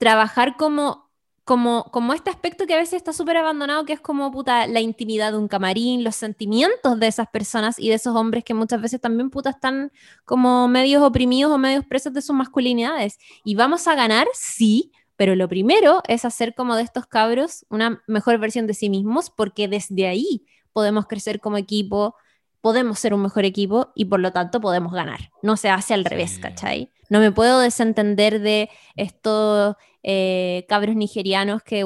[0.00, 1.10] trabajar como,
[1.44, 4.80] como, como este aspecto que a veces está súper abandonado, que es como puta, la
[4.80, 8.80] intimidad de un camarín, los sentimientos de esas personas y de esos hombres que muchas
[8.80, 9.92] veces también puta están
[10.24, 13.18] como medios oprimidos o medios presos de sus masculinidades.
[13.44, 18.02] Y vamos a ganar, sí, pero lo primero es hacer como de estos cabros una
[18.06, 22.14] mejor versión de sí mismos, porque desde ahí podemos crecer como equipo,
[22.62, 25.30] podemos ser un mejor equipo y por lo tanto podemos ganar.
[25.42, 26.90] No se hace al revés, ¿cachai?
[27.10, 31.84] No me puedo desentender de estos eh, cabros nigerianos que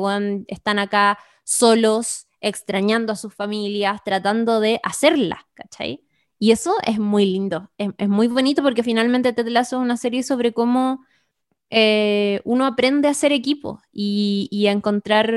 [0.49, 6.05] están acá solos, extrañando a sus familias, tratando de hacerla, ¿cachai?
[6.39, 10.23] Y eso es muy lindo, es, muy bonito porque finalmente Ted Lasso es una serie
[10.23, 11.05] sobre cómo
[11.71, 15.33] eh, uno aprende a hacer equipo y, a encontrar,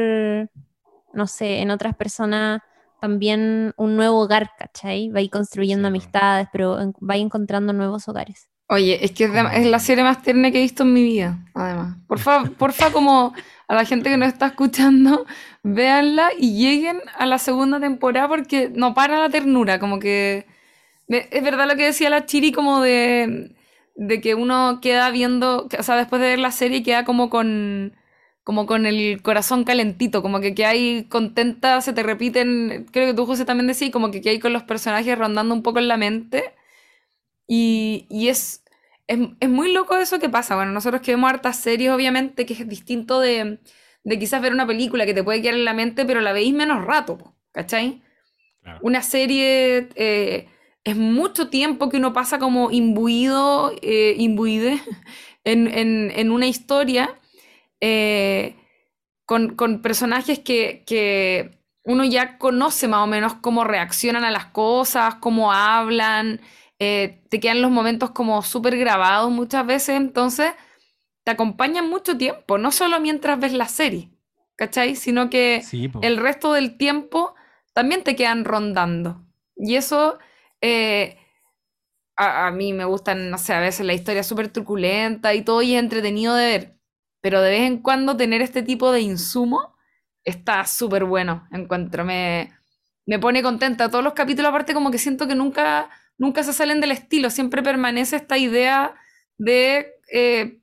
[1.13, 2.61] no sé, en otras personas
[2.99, 5.09] también un nuevo hogar, ¿cachai?
[5.09, 8.49] Va construyendo amistades, pero va encontrando nuevos hogares.
[8.69, 11.97] Oye, es que es, la serie más tierna que he visto en mi vida, además.
[12.07, 13.33] Porfa, porfa, como
[13.67, 15.25] a la gente que nos está escuchando,
[15.63, 20.45] véanla y lleguen a la segunda temporada porque no para la ternura, como que...
[21.07, 23.55] Es verdad lo que decía la Chiri, como de,
[23.95, 27.93] de que uno queda viendo, o sea, después de ver la serie queda como con
[28.47, 33.13] como con el corazón calentito, como que, que hay contenta, se te repiten, creo que
[33.13, 35.89] tú José también decís, como que, que hay con los personajes rondando un poco en
[35.89, 36.53] la mente.
[37.47, 38.63] Y, y es,
[39.07, 40.55] es, es, muy loco eso que pasa.
[40.55, 43.59] Bueno, nosotros que vemos hartas series, obviamente, que es distinto de,
[44.03, 46.53] de quizás ver una película que te puede quedar en la mente, pero la veis
[46.53, 48.01] menos rato, ¿cachai?
[48.81, 50.49] Una serie eh,
[50.83, 54.81] es mucho tiempo que uno pasa como imbuido, eh, imbuide
[55.43, 57.17] en, en, en una historia
[57.81, 58.55] eh,
[59.25, 64.47] con, con, personajes que, que, uno ya conoce más o menos cómo reaccionan a las
[64.47, 66.41] cosas, cómo hablan,
[66.79, 70.51] eh, te quedan los momentos como súper grabados muchas veces, entonces
[71.23, 74.11] te acompañan mucho tiempo, no solo mientras ves la serie,
[74.55, 74.95] ¿cachai?
[74.95, 75.63] Sino que
[76.01, 77.35] el resto del tiempo
[77.73, 79.25] también te quedan rondando.
[79.55, 80.19] Y eso...
[80.61, 81.17] Eh,
[82.19, 85.61] a, a, mí me gustan, no sé, a veces la historia súper truculenta y todo
[85.61, 86.77] y es entretenido de ver
[87.21, 89.75] pero de vez en cuando tener este tipo de insumo
[90.23, 92.53] está súper bueno, encuentro, me,
[93.05, 93.89] me pone contenta.
[93.89, 97.63] Todos los capítulos aparte como que siento que nunca, nunca se salen del estilo, siempre
[97.63, 98.95] permanece esta idea
[99.37, 100.59] de eh,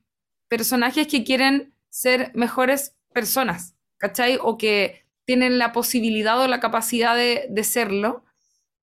[0.47, 4.37] personajes que quieren ser mejores personas, ¿cachai?
[4.41, 8.25] O que tienen la posibilidad o la capacidad de, de serlo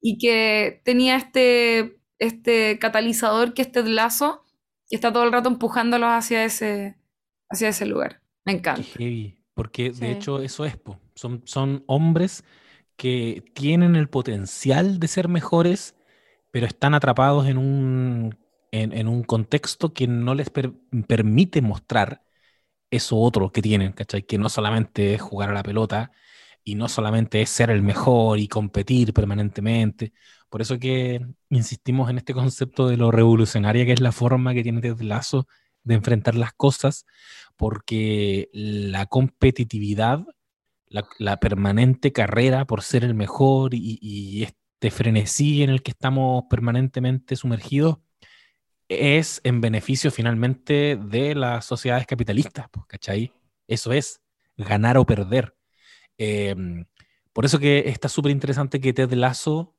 [0.01, 4.44] y que tenía este, este catalizador que este lazo
[4.89, 6.97] que está todo el rato empujándolos hacia ese,
[7.49, 8.20] hacia ese lugar.
[8.44, 8.82] Me encanta.
[9.55, 10.77] porque de hecho eso es,
[11.15, 12.44] son, son hombres
[12.97, 15.94] que tienen el potencial de ser mejores,
[16.52, 18.38] pero están atrapados en un,
[18.72, 20.50] en, un contexto que no les
[21.08, 22.22] permite mostrar
[22.90, 24.24] eso otro que tienen, ¿cachai?
[24.24, 26.12] Que no solamente es jugar a la pelota
[26.64, 30.12] y no solamente es ser el mejor y competir permanentemente,
[30.50, 34.62] Por eso que insistimos en este concepto de lo revolucionaria que es la forma que
[34.62, 35.48] tiene Ted Lasso
[35.84, 37.06] de enfrentar las cosas,
[37.56, 40.24] porque la competitividad,
[40.88, 44.46] la, permanente carrera por ser el mejor y, y,
[44.82, 47.98] este frenesí en el que estamos permanentemente sumergidos
[48.88, 53.32] es en beneficio finalmente de las sociedades capitalistas, ¿cachai?
[53.68, 54.22] Eso es
[54.56, 55.54] ganar o perder.
[56.18, 56.84] Em,
[57.32, 59.76] por eso que está súper interesante que Ted Lasso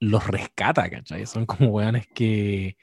[0.00, 1.26] los rescata, ¿cachai?
[1.26, 2.76] Son como weones que...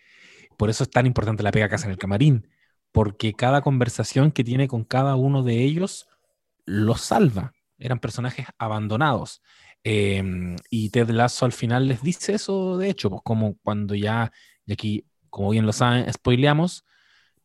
[0.56, 2.48] Por eso es tan importante la pega casa en el camarín,
[2.94, 6.08] porque cada conversación que tiene con cada uno de ellos
[6.64, 7.52] los salva.
[7.78, 9.42] Eran personajes abandonados.
[9.84, 14.32] Em, y Ted Lasso al final les dice eso, de hecho, pues como cuando ya,
[14.66, 16.86] y aquí, como bien lo saben, spoileamos,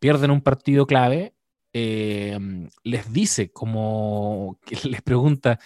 [0.01, 1.35] pierden un partido clave,
[1.73, 5.61] em, les dice como les pregunta,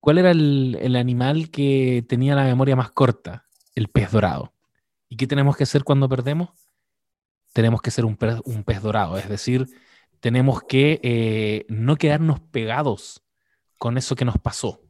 [0.00, 3.46] ¿cuál era el, animal que tenía la memoria más corta?
[3.74, 4.54] El pez dorado.
[5.08, 6.50] ¿Y qué tenemos que hacer cuando perdemos?
[7.52, 9.66] Tenemos que ser un pez, dorado, es decir,
[10.20, 13.22] tenemos que eh, no quedarnos pegados
[13.78, 14.85] con eso que nos pasó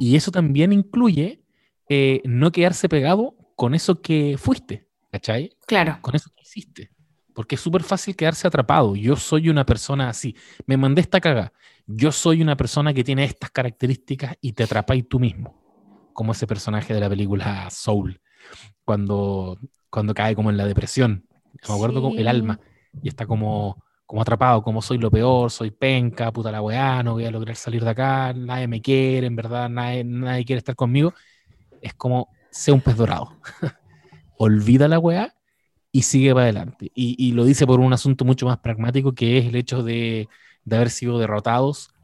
[0.00, 1.44] y eso también incluye
[1.88, 5.52] eh, no quedarse pegado con eso que fuiste, ¿cachai?
[5.66, 5.98] Claro.
[6.00, 6.90] Con eso que hiciste.
[7.34, 8.96] Porque es súper fácil quedarse atrapado.
[8.96, 10.34] Yo soy una persona así.
[10.66, 11.52] Me mandé esta caga.
[11.86, 15.60] Yo soy una persona que tiene estas características y te atrapáis tú mismo.
[16.14, 18.20] Como ese personaje de la película Soul.
[18.84, 19.58] Cuando,
[19.90, 21.26] cuando cae como en la depresión.
[21.68, 22.58] Me acuerdo como el alma.
[23.02, 27.12] Y está como como atrapado, como soy lo peor, soy penca, puta la weá, no
[27.12, 30.74] voy a lograr salir de acá, nadie me quiere, en verdad, nadie, nadie quiere estar
[30.74, 31.14] conmigo,
[31.80, 33.36] es como, sé un pez dorado.
[34.36, 35.32] Olvida la weá
[35.92, 36.90] y sigue para adelante.
[36.92, 40.28] Y, lo dice por un asunto mucho más pragmático, que es el hecho de,
[40.64, 41.94] de haber sido derrotados.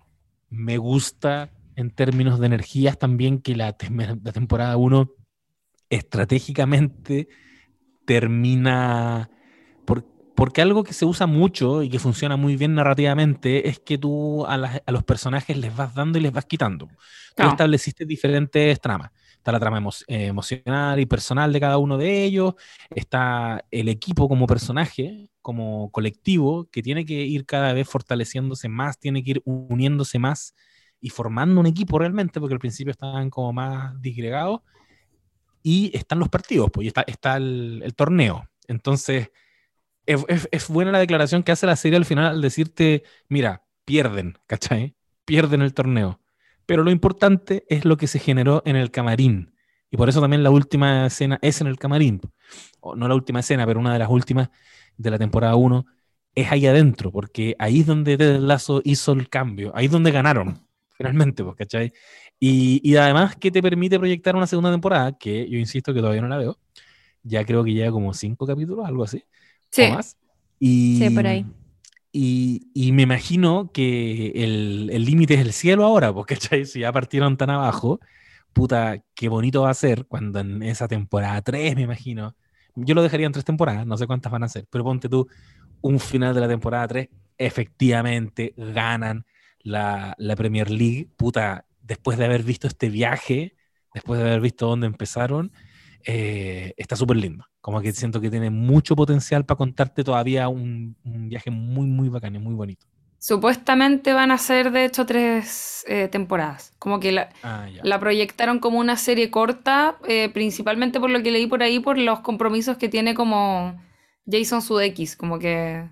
[0.49, 3.77] Me gusta en términos de energías también que la,
[4.23, 5.11] la temporada 1
[5.91, 7.27] estratégicamente
[8.05, 9.29] termina
[10.37, 14.45] porque algo que se usa mucho y que funciona muy bien narrativamente es que tú
[14.47, 16.89] a, los personajes les vas dando y les vas quitando.
[17.35, 19.11] Tú estableciste diferentes tramas.
[19.33, 22.55] Está la trama eh, emocional y personal de cada uno de ellos.
[22.91, 28.99] Está el equipo como personaje, como colectivo, que tiene que ir cada vez fortaleciéndose más,
[28.99, 30.55] tiene que ir uniéndose más
[31.01, 34.61] y formando un equipo realmente, porque al principio estaban como más disgregados.
[35.63, 38.47] Y están los partidos, pues, y está, está el, el torneo.
[38.69, 39.31] Entonces
[40.07, 44.97] es, buena la declaración que hace la serie al final al decirte, mira, pierden, ¿cachai?
[45.25, 46.21] Pierden el torneo.
[46.67, 49.55] Pero lo importante es lo que se generó en el camarín.
[49.91, 52.21] Y por eso también la última escena es en el camarín.
[52.97, 54.51] No la última escena, pero una de las últimas
[54.97, 55.87] de la temporada 1
[56.35, 60.11] es ahí adentro, porque ahí es donde Ted Lazo hizo el cambio, ahí es donde
[60.11, 60.61] ganaron,
[60.91, 61.93] finalmente, pues, ¿cachai?
[62.39, 66.21] Y, y además que te permite proyectar una segunda temporada, que yo insisto que todavía
[66.21, 66.59] no la veo,
[67.23, 69.25] ya creo que llega como cinco capítulos, algo así,
[69.71, 69.89] Sí.
[69.91, 70.17] más.
[70.59, 71.47] Y, sí, por ahí.
[72.13, 77.37] Y, y me imagino que el límite es el cielo ahora, porque si ya partieron
[77.37, 78.01] tan abajo,
[78.57, 82.35] puta, qué bonito va a ser cuando en esa temporada 3, me imagino.
[82.75, 85.29] Yo lo dejaría en tres temporadas, no sé cuántas van a ser, pero ponte tú
[85.83, 89.27] un final de la temporada 3, efectivamente ganan
[89.61, 93.57] la, la Premier League, puta, después de haber visto este viaje,
[93.93, 95.53] después de haber visto dónde empezaron,
[96.09, 97.45] eh, está súper lindo.
[97.61, 102.37] Como que siento que tiene mucho potencial para contarte todavía un, viaje muy, muy bacán
[102.37, 102.87] y muy bonito.
[103.19, 106.73] Supuestamente van a ser, de hecho, tres eh, temporadas.
[106.79, 111.33] Como que la, ah, la, proyectaron como una serie corta, eh, principalmente por lo que
[111.33, 113.83] leí por ahí, por los compromisos que tiene como
[114.31, 115.17] Jason Sudeikis.
[115.17, 115.89] Como que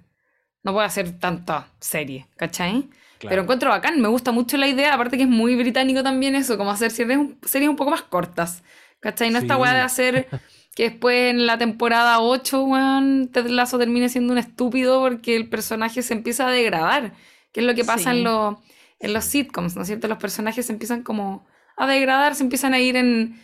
[0.62, 2.88] no puede hacer tanta serie, ¿cachai?
[3.20, 6.58] Pero encuentro bacán, me gusta mucho la idea, aparte que es muy británico también eso,
[6.58, 8.62] como hacer series, series un poco más cortas.
[9.04, 9.28] ¿Cachai?
[9.28, 10.28] No esta weá de hacer
[10.74, 15.50] que después en la temporada 8, weón, Ted Lasso termine siendo un estúpido porque el
[15.50, 17.12] personaje se empieza a degradar.
[17.52, 18.56] Que es lo que pasa en, los,
[19.00, 20.08] en los sitcoms, ¿no es cierto?
[20.08, 23.38] Los personajes se empiezan como a degradar, se empiezan a ir en...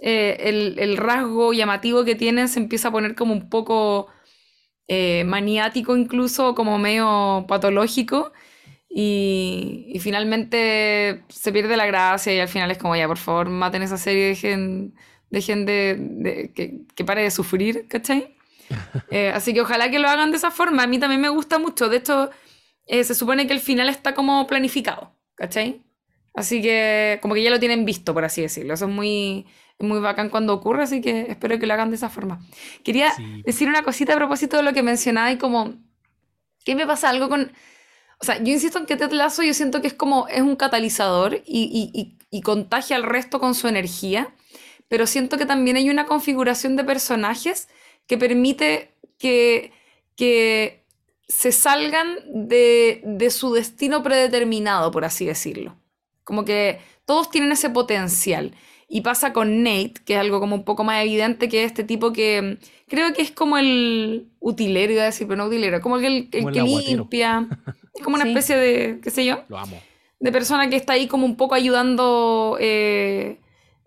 [0.00, 4.08] Eh, el, el, rasgo llamativo que tienen se empieza a poner como un poco
[4.88, 8.32] eh, maniático incluso, como medio patológico.
[8.96, 13.50] Y, y, finalmente se pierde la gracia y al final es como, ya, por favor,
[13.50, 14.94] maten esa serie, dejen,
[15.30, 18.36] dejen de, que, que, pare de sufrir, ¿cachai?
[19.10, 20.84] Eh, así que ojalá que lo hagan de esa forma.
[20.84, 21.88] A mí también me gusta mucho.
[21.88, 22.30] De hecho,
[22.86, 25.82] eh, se supone que el final está como planificado, ¿cachai?
[26.32, 28.74] Así que como que ya lo tienen visto, por así decirlo.
[28.74, 29.46] Eso es muy,
[29.80, 32.40] muy bacán cuando ocurre, así que espero que lo hagan de esa forma.
[32.84, 33.12] Quería
[33.44, 35.74] decir una cosita a propósito de lo que mencionaba y como,
[36.64, 37.52] ¿qué me pasa algo con
[38.24, 40.56] o sea, yo insisto en que Ted Lasso yo siento que es como, es un
[40.56, 44.34] catalizador y, y, y, contagia al resto con su energía,
[44.88, 47.68] pero siento que también hay una configuración de personajes
[48.06, 49.72] que permite que,
[50.16, 50.86] que
[51.28, 55.76] se salgan de, de su destino predeterminado, por así decirlo.
[56.24, 58.54] Como que todos tienen ese potencial.
[58.88, 61.84] Y pasa con Nate, que es algo como un poco más evidente, que es este
[61.84, 62.56] tipo que
[62.88, 66.52] creo que es como el utilero, iba a decir, pero no utilero, como el, el
[66.52, 67.48] que limpia.
[67.94, 68.30] Es como una Sí.
[68.30, 69.80] especie de, qué sé yo, Lo amo.
[70.20, 73.38] de persona que está ahí como un poco ayudando eh,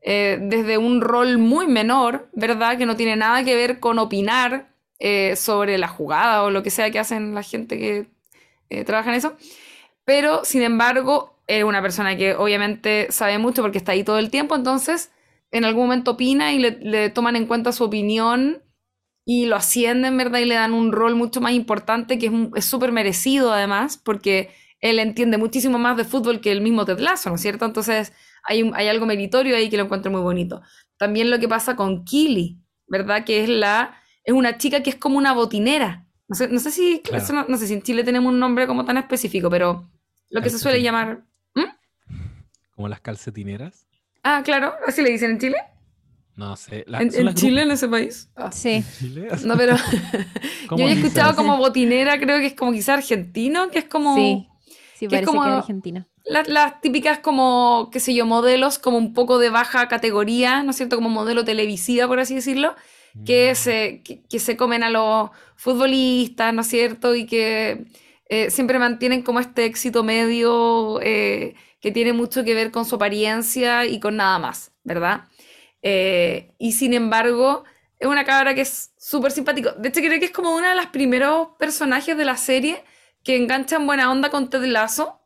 [0.02, 2.78] eh, desde un rol muy menor, ¿verdad?
[2.78, 4.70] Que no tiene nada que ver con opinar
[5.00, 8.06] eh, sobre la jugada o lo que sea que hacen la gente que
[8.70, 9.36] eh, trabaja en eso.
[10.06, 14.30] Pero, sin embargo, es una persona que obviamente sabe mucho porque está ahí todo el
[14.30, 15.12] tiempo, entonces
[15.52, 18.62] en algún momento opina y le, le toman en cuenta su opinión
[19.30, 20.40] y lo ascienden, ¿verdad?
[20.40, 24.50] Y le dan un rol mucho más importante que es súper merecido además, porque
[24.80, 27.66] él entiende muchísimo más de fútbol que el mismo Ted Lasso, ¿no es cierto?
[27.66, 28.14] Entonces
[28.44, 30.62] hay, un- hay algo meritorio ahí que lo encuentro muy bonito.
[30.98, 33.26] También lo que pasa con Kili, ¿verdad?
[33.26, 36.06] Que es la es una chica que es como una botinera.
[36.30, 37.22] No sé, no sé si Claro.
[37.24, 39.90] eso no, no sé si en Chile tenemos un nombre como tan específico, pero
[40.30, 41.24] lo que se suele llamar
[42.76, 43.88] Como las calcetineras.
[44.24, 45.58] Ah, claro, así le dicen en Chile.
[46.38, 46.86] No sé.
[46.88, 48.30] la- ¿En, en las Chile, en ese país?
[48.36, 48.52] Ah.
[48.52, 48.70] Sí.
[48.76, 49.28] ¿En Chile?
[49.46, 49.76] No, pero
[50.70, 54.16] ¿Cómo yo he escuchado como botinera, creo que es como quizá argentino, que es como
[54.16, 54.48] Sí.
[54.98, 56.06] Sí, que es como- que es argentino.
[56.26, 60.72] la- las típicas como, qué sé yo, modelos como un poco de baja categoría, ¿no
[60.72, 60.96] es cierto?
[60.96, 62.76] Como modelo televisiva, por así decirlo,
[63.26, 63.56] que Mm.
[63.56, 67.16] se, que, que se comen a los futbolistas, ¿no es cierto?
[67.16, 67.86] Y que
[68.30, 72.96] eh, siempre mantienen como este éxito medio eh, que tiene mucho que ver con su
[72.96, 75.22] apariencia y con nada más, ¿verdad?
[75.82, 77.64] Eh, y sin embargo,
[78.00, 79.72] es una cabra que es súper simpático.
[79.72, 82.84] De hecho, creo que es como uno de los primeros personajes de la serie
[83.24, 85.20] que enganchan buena onda con Ted Lasso,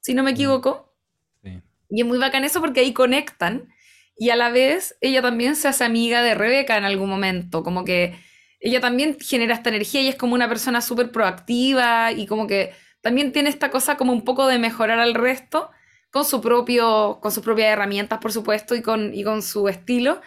[0.00, 0.94] si no me equivoco.
[1.42, 1.62] Sí.
[1.90, 3.72] Y es muy bacán eso porque ahí conectan.
[4.16, 7.62] Y a la vez ella también se hace amiga de Rebeca en algún momento.
[7.62, 8.18] Como que
[8.60, 12.72] ella también genera esta energía y es como una persona súper proactiva y como que
[13.00, 15.70] también tiene esta cosa como un poco de mejorar al resto
[16.10, 20.20] con su propio, con sus propias herramientas, por supuesto, y con, y con su estilo.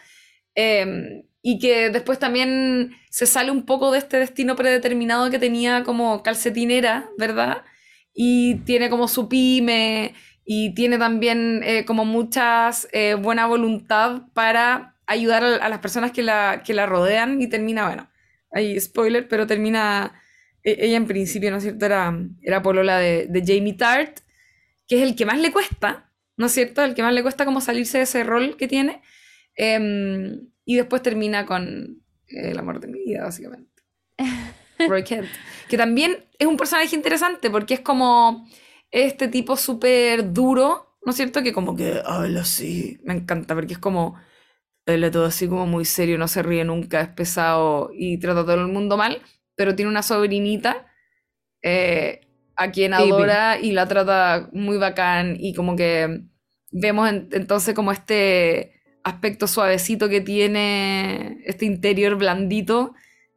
[0.55, 5.83] Eh, y que después también se sale un poco de este destino predeterminado que tenía
[5.83, 7.63] como calcetinera, ¿verdad?
[8.13, 10.13] Y tiene como su pyme
[10.45, 16.21] y tiene también eh, como muchas eh, buena voluntad para ayudar a, las personas que
[16.21, 18.09] la, que la rodean y termina, bueno,
[18.51, 20.21] hay spoiler, pero termina,
[20.63, 21.85] e- ella en principio, ¿no es cierto?
[21.85, 24.19] Era, era polola de, de Jamie Tart,
[24.91, 26.83] que es el que más le cuesta, ¿no es cierto?
[26.83, 29.01] El que más le cuesta como salirse de ese rol que tiene.
[29.55, 33.83] Em, y después termina con eh, el amor de mi vida, básicamente.
[34.89, 35.29] Roy Kent.
[35.69, 38.45] Que también es un personaje interesante porque es como
[38.91, 41.41] este tipo súper duro, ¿no es cierto?
[41.41, 42.99] Que como que habla así.
[43.05, 44.19] Me encanta porque es como.
[44.85, 48.43] Habla todo así como muy serio, no se ríe nunca, es pesado y trata a
[48.43, 49.21] todo el mundo mal,
[49.55, 50.85] pero tiene una sobrinita
[51.61, 52.27] eh,
[52.63, 56.21] a quien adora y la trata muy bacán y como que
[56.71, 58.73] vemos en- entonces como este
[59.03, 62.93] aspecto suavecito que tiene este interior blandito,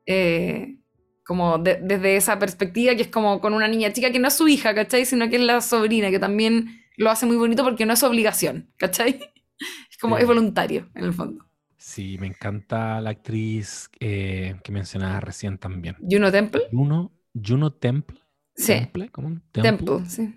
[0.07, 0.77] eh,
[1.25, 4.35] como de- desde esa perspectiva, que es como con una niña chica que no es
[4.35, 5.07] su hija, ¿cachai?
[5.07, 8.71] Sino que es la sobrina, que también lo hace muy bonito porque no es obligación,
[8.77, 9.19] ¿cachai?
[9.91, 10.23] Es como, Sí.
[10.23, 11.45] es voluntario, en el fondo.
[11.79, 15.97] Sí, me encanta la actriz eh, que mencionaba recién también.
[16.11, 16.63] Juno Temple.
[16.73, 18.19] Juno, Juno Temple.
[18.57, 18.73] Sí.
[18.75, 19.41] Temple, ¿cómo?
[19.53, 20.35] Temple, sí.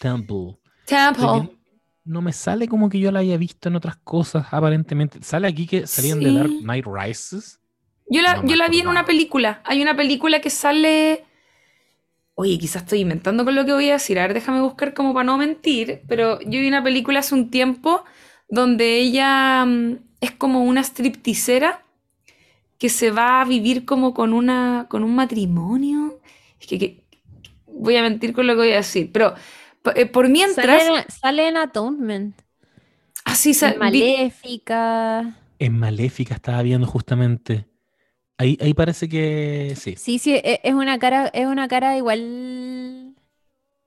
[0.00, 0.58] Temple.
[0.86, 1.50] Temple.
[2.04, 5.18] No me sale como que yo la haya visto en otras cosas, aparentemente.
[5.22, 6.50] Sale aquí que salían de Dark.
[6.62, 7.60] Knight Rises.
[8.08, 9.60] Yo la, No yo la vi en una película.
[9.64, 11.24] Hay una película que sale.
[12.34, 14.18] Oye, quizás estoy inventando con lo que voy a decir.
[14.18, 16.00] A ver, déjame buscar como para no mentir.
[16.08, 18.04] Pero yo vi una película hace un tiempo
[18.48, 21.84] donde ella mm, es como una stripticera
[22.78, 26.20] que se va a vivir como con una con un matrimonio.
[26.58, 27.04] Es que, que-
[27.78, 29.10] voy a mentir con lo que voy a decir.
[29.12, 29.34] Pero
[29.94, 30.82] eh, por mientras.
[30.84, 32.34] Sale, sale en Atonement.
[33.24, 33.68] Así se.
[33.68, 35.34] en Maléfica.
[35.58, 37.66] En Maléfica estaba viendo justamente.
[38.38, 39.96] Ahí, ahí parece que sí.
[39.96, 43.14] Sí, sí, e- es una cara, es una cara igual.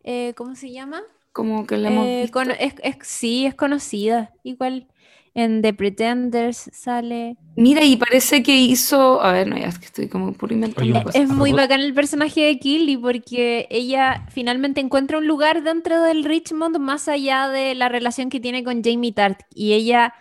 [0.04, 1.02] eh, ¿cómo se llama?
[1.34, 2.34] como que la hemos Eh, visto.
[2.40, 4.34] cono- es, es- sí, es conocida.
[4.44, 4.88] Igual
[5.34, 7.38] en The Pretenders sale.
[7.56, 9.22] Mira, y parece que hizo.
[9.22, 11.22] A ver, no, ya es que estoy como por inventando Oye, un- cosas.
[11.22, 16.24] Es muy bacán el personaje de Killy porque ella finalmente encuentra un lugar dentro del
[16.24, 19.42] Richmond más allá de la relación que tiene con Jamie Tart.
[19.54, 20.14] Y ella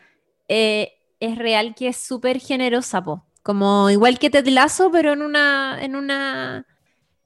[0.49, 3.24] eh, es real que es súper generosa, po.
[3.43, 6.66] Como igual que Ted Lasso, pero en una, en una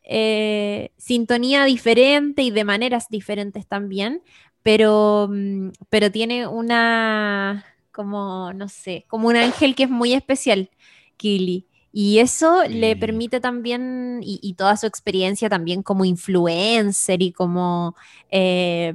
[0.02, 4.22] eh, sintonía diferente y de maneras diferentes también.
[4.62, 7.64] Pero, mm, pero tiene una
[7.94, 10.70] como, no sé, como un ángel que es muy especial,
[11.16, 11.68] Kili.
[11.92, 17.94] Y eso le permite también, y, y toda su experiencia también como influencer y como
[18.30, 18.94] eh,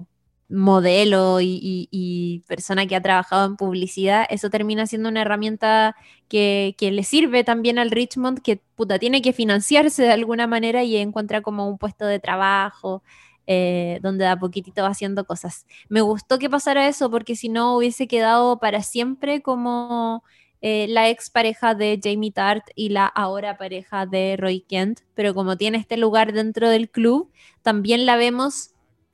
[0.50, 5.96] modelo y, y- y persona que ha trabajado en publicidad, eso termina siendo una herramienta
[6.28, 10.84] que, que le sirve también al Richmond, que puta, tiene que financiarse de alguna manera
[10.84, 13.04] y encuentra como un puesto de trabajo.
[13.52, 15.66] Eh, donde de a poquitito va haciendo cosas.
[15.88, 20.24] Me gustó que pasara eso porque si no hubiese quedado para siempre como
[20.62, 25.34] eh, la ex pareja de Jamie Tart y la ahora pareja de Roy Kent, pero
[25.34, 27.32] como tiene este lugar dentro del club,
[27.64, 28.70] también la vemos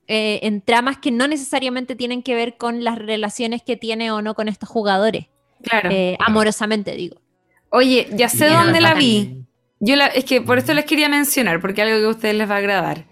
[0.09, 4.21] eh, en tramas que no necesariamente tienen que ver con las relaciones que tiene o
[4.21, 5.27] no con estos jugadores,
[5.63, 5.89] Claro.
[5.91, 7.21] eh, amorosamente digo.
[7.69, 9.45] Oye, ya sé dónde la vi.
[9.79, 12.49] Yo la, es que por esto les quería mencionar, porque algo que a ustedes les
[12.49, 13.05] va a agradar.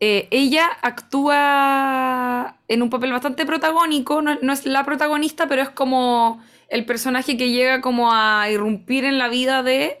[0.00, 5.70] Eh, ella actúa en un papel bastante protagónico, no, no es la protagonista, pero es
[5.70, 9.98] como el personaje que llega como a irrumpir en la vida de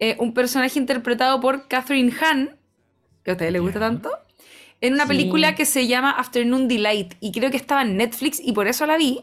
[0.00, 2.56] eh, un personaje interpretado por Catherine Hahn,
[3.22, 4.10] que a ustedes les gusta tanto,
[4.80, 5.08] en una Sí.
[5.08, 8.84] película que se llama Afternoon Delight, y creo que estaba en Netflix y por eso
[8.86, 9.20] la vi,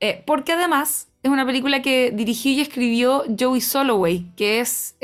[0.00, 4.96] eh, porque además es una película que dirigió y escribió Joey Soloway, que es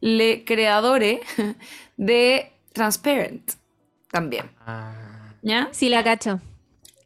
[0.00, 1.20] le creadore
[1.96, 3.52] de Transparent
[4.10, 4.50] también.
[4.66, 5.68] Ah, ¿Ya?
[5.72, 6.40] Sí, la cacho.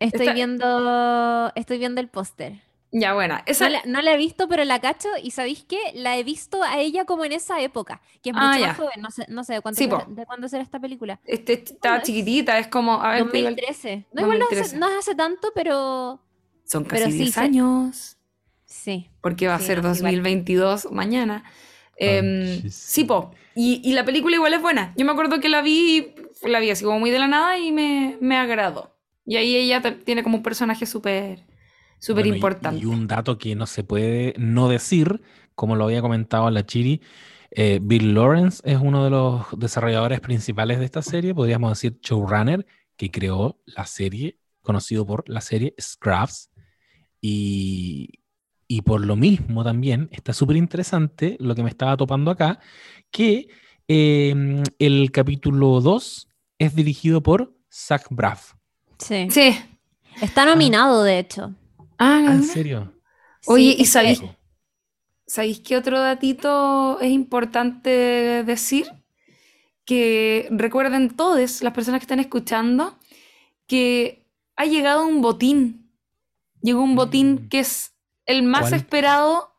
[0.00, 2.62] Estoy Está- viendo, estoy viendo el póster.
[2.90, 3.42] Ya, buena.
[3.44, 5.78] Esa, No la, no la he visto, pero la cacho y ¿sabéis qué?
[5.94, 8.66] La he visto a ella como en esa época, que es Ah, mucho ya.
[8.68, 11.20] más joven, no sé, no sé de, cuánto Sí, de cuándo será esta película.
[11.26, 12.02] este, estaba ¿Cuándo es?
[12.04, 12.94] chiquitita, es como.
[13.02, 14.06] A ver, te digo el- 2013.
[14.14, 14.78] No, igual no hace, 2013.
[14.78, 16.20] no hace tanto, pero
[16.64, 18.16] Son pero casi sí 10 se- años.
[18.64, 19.10] sí.
[19.20, 20.14] porque va a Sí, ser no, sí, igual.
[20.14, 21.44] 2022 mañana.
[21.98, 23.32] Em, sí, po.
[23.54, 24.94] Y, y la película igual es buena.
[24.96, 27.72] Yo me acuerdo que la vi, la vi así como muy de la nada y
[27.72, 28.94] me, me agradó.
[29.24, 31.44] Y ahí ella tiene como un personaje súper
[31.98, 32.80] súper bueno, y- importante.
[32.80, 35.20] Y, un dato que no se puede no decir,
[35.54, 37.02] como lo había comentado la Chiri,
[37.50, 42.66] eh, Bill Lawrence es uno de los desarrolladores principales de esta serie, podríamos decir showrunner,
[42.96, 46.50] que creó la serie, conocido por la serie Scraps.
[47.20, 48.20] Y,
[48.68, 52.60] y por lo mismo también está súper interesante lo que me estaba topando acá,
[53.10, 53.48] que
[53.88, 56.28] eh, el capítulo 2
[56.58, 58.52] es dirigido por Zach Braff.
[58.98, 59.28] Sí.
[59.30, 59.56] Sí.
[60.20, 61.54] Está nominado, de hecho.
[61.98, 62.44] Ah, Ah, ¿En ¿no?
[62.44, 62.92] serio?
[63.46, 64.22] Oye, Sí, ¿y sabéis?
[65.26, 67.90] ¿Sabéis qué otro datito es importante
[68.44, 68.86] decir?
[69.84, 72.98] Que recuerden todos, las personas que están escuchando,
[73.66, 74.26] que
[74.56, 75.90] ha llegado un botín.
[76.62, 77.48] Llegó un botín Mm.
[77.48, 77.94] que es
[78.28, 78.74] el más ¿Cuál?
[78.74, 79.52] esperado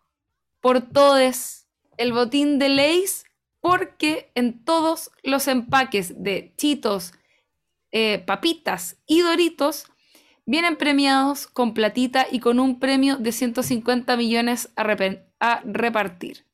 [0.62, 1.66] por todos.
[1.98, 3.26] El botín de Lays,
[3.60, 7.14] porque en todos los empaques de chitos,
[7.92, 9.86] eh, papitas y doritos
[10.46, 14.84] vienen premiados con platita y con un premio de 150 millones a
[15.66, 16.46] repartir.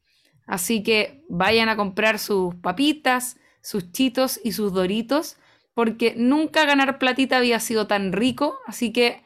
[0.48, 5.38] Así que vayan a comprar sus papitas, sus chitos y sus doritos,
[5.74, 8.58] porque nunca ganar platita había sido tan rico.
[8.66, 9.25] Así que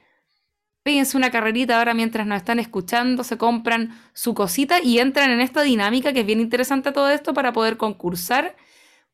[0.84, 5.42] péguense una carrerita ahora mientras nos están escuchando, se compran su cosita y entran en
[5.42, 8.56] esta dinámica que es bien interesante todo esto para poder concursar,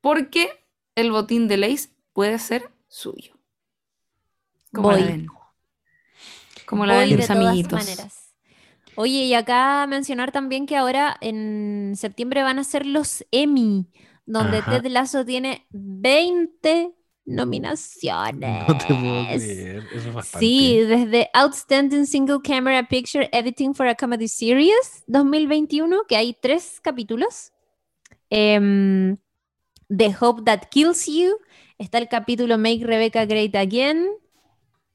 [0.02, 0.50] porque
[0.96, 3.36] el botín de Lays puede ser suyo.
[4.72, 5.04] ¿Cómo la Voy.
[5.06, 5.28] ven?
[6.66, 7.72] Como la Voy ven de todas amiguitos.
[7.72, 8.34] maneras.
[8.96, 13.88] Oye, y acá mencionar también que ahora en septiembre van a ser los Emmy,
[14.26, 14.72] donde Ajá.
[14.82, 16.94] Ted Lasso tiene 20
[17.26, 18.66] nominaciones.
[18.68, 20.46] No te puedo creer, eso es bastante.
[20.46, 26.80] Sí, desde Outstanding Single Camera Picture Editing for a Comedy Series 2021, que hay tres
[26.82, 27.52] capítulos.
[28.30, 29.18] Em,
[29.90, 31.38] The Hope That Kills You,
[31.78, 34.08] está el capítulo Make Rebecca Great Again.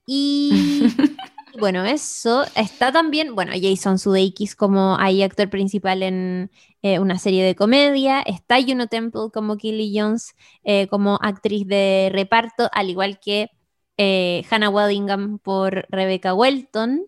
[0.06, 0.50] Y
[1.58, 2.44] bueno, eso.
[2.54, 6.50] Está también, bueno, Jason Sudeikis como actor principal en
[6.82, 8.20] eh, una serie de comedia.
[8.22, 13.50] Está Juno Temple como Kelly Jones eh, como actriz de reparto, al igual que
[13.96, 17.06] eh, Hannah Waddingham por Rebecca Welton.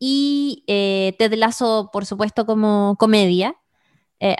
[0.00, 3.56] Y Ted Lasso, por supuesto, como comedia.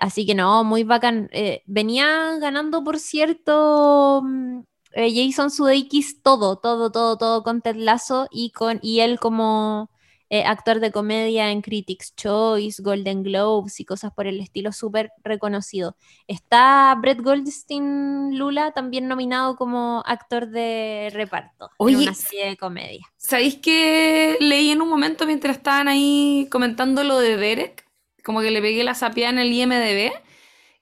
[0.01, 1.31] Así que no, muy bacán.
[1.67, 4.61] Venía ganando, por cierto, mm,
[4.93, 9.91] eh, Jason Sudeikis todo, todo, todo, todo con Ted Lasso y, con, y él como
[10.31, 15.11] eh, actor de comedia en Critics' Choice, Golden Globes y cosas por el estilo, súper
[15.25, 15.97] reconocido.
[16.27, 22.57] Está Brett Goldstein Lula también nominado como actor de reparto Oye, en una serie de
[22.59, 23.07] comedia.
[23.17, 27.89] ¿Sabéis que leí en un momento mientras estaban ahí comentando lo de Derek?
[28.23, 30.13] Como que le pegué la sapiada en el IMDB.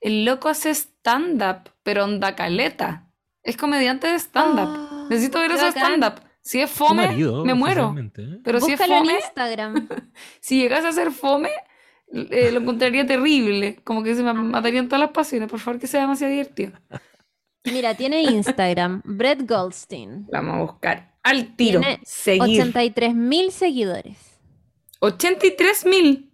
[0.01, 3.06] El loco hace stand-up, pero onda caleta.
[3.47, 4.67] Es comediante de stand-up.
[4.67, 6.21] Ah, Necesito ver eso stand-up.
[6.41, 7.95] Si es fome, marido, me muero.
[7.97, 8.39] ¿eh?
[8.43, 9.87] Pero si es Búscalo en fome, Instagram.
[10.41, 11.49] si llegase a ser fome,
[12.11, 13.79] eh, lo encontraría terrible.
[13.85, 15.49] Como que se me matarían todas las pasiones.
[15.49, 16.73] Por favor, que sea demasiado divertido.
[17.63, 20.27] Mira, tiene Instagram, Brett Goldstein.
[20.29, 21.79] La vamos a buscar al tiro.
[21.79, 22.59] Tiene Seguir.
[22.61, 24.17] 83 mil seguidores.
[24.99, 26.33] 83 mil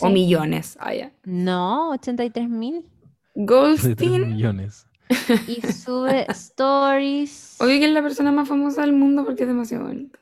[0.00, 0.78] o millones.
[0.80, 1.12] Ah, ya.
[1.24, 2.86] No, 83 mil.
[3.34, 4.28] Goldstein.
[4.36, 4.86] millones.
[5.48, 7.56] Y sube stories.
[7.60, 10.18] Oye, que es la persona más famosa del mundo porque es demasiado bonita.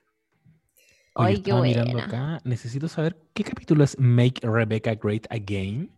[1.17, 2.07] Oye, Ay, qué estaba mirando buena.
[2.07, 2.41] acá.
[2.45, 5.91] Necesito saber qué capítulo es Make Rebecca Great Again.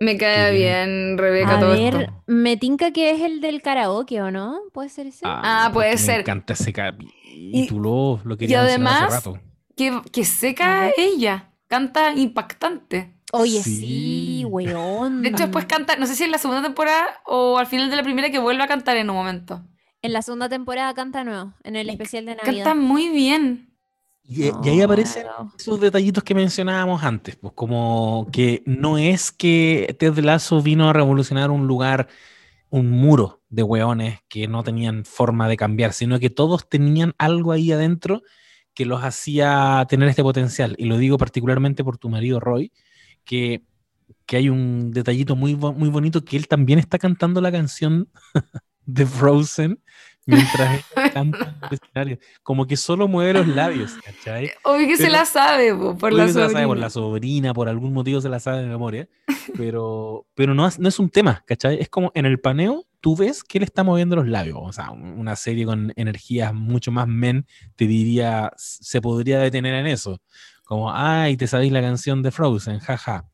[0.00, 2.22] Me cae bien, Rebeca, A todo ver, esto.
[2.28, 4.60] me tinca que es el del karaoke, ¿o no?
[4.72, 5.22] ¿Puede ser ese?
[5.24, 6.14] Ah, puede porque ser.
[6.16, 8.20] Me encanta ese capítulo.
[8.24, 9.40] Lo quería y mencionar hace además- rato.
[9.76, 11.50] Que, que seca ella.
[11.68, 13.14] Canta impactante.
[13.32, 13.76] Oye, sí.
[13.76, 15.22] sí, weón.
[15.22, 17.96] De hecho, después canta, no sé si en la segunda temporada o al final de
[17.96, 19.62] la primera que vuelve a cantar en un momento.
[20.00, 22.64] En la segunda temporada canta nuevo, en el especial de Navidad.
[22.64, 23.74] Canta muy bien.
[24.24, 25.52] Y, y ahí aparecen Claro.
[25.58, 30.92] esos detallitos que mencionábamos antes, pues como que no es que Ted Lasso vino a
[30.92, 32.08] revolucionar un lugar,
[32.70, 37.52] un muro de hueones que no tenían forma de cambiar, sino que todos tenían algo
[37.52, 38.22] ahí adentro
[38.74, 40.74] que los hacía tener este potencial.
[40.78, 42.70] Y lo digo particularmente por tu marido Roy,
[43.28, 43.62] que,
[44.26, 48.08] que hay un detallito muy, muy bonito que él también está cantando la canción
[48.86, 49.80] de Frozen
[50.26, 52.18] mientras ella canta el escenario.
[52.42, 54.50] Como que solo mueve los labios, ¿cachai?
[54.64, 56.86] Obvio que se la sabe, po, por la que se la sabe por sobrina.
[56.86, 59.08] la sobrina, por algún motivo se la sabe de memoria,
[59.56, 61.78] pero, pero no, es, no es un tema, ¿cachai?
[61.80, 64.90] Es como en el paneo, tú ves que él está moviendo los labios, o sea,
[64.90, 67.46] un- una serie con energías mucho más men,
[67.76, 70.20] te diría, se podría detener en eso,
[70.68, 73.26] como, ay, te sabéis la canción de Frozen, jaja.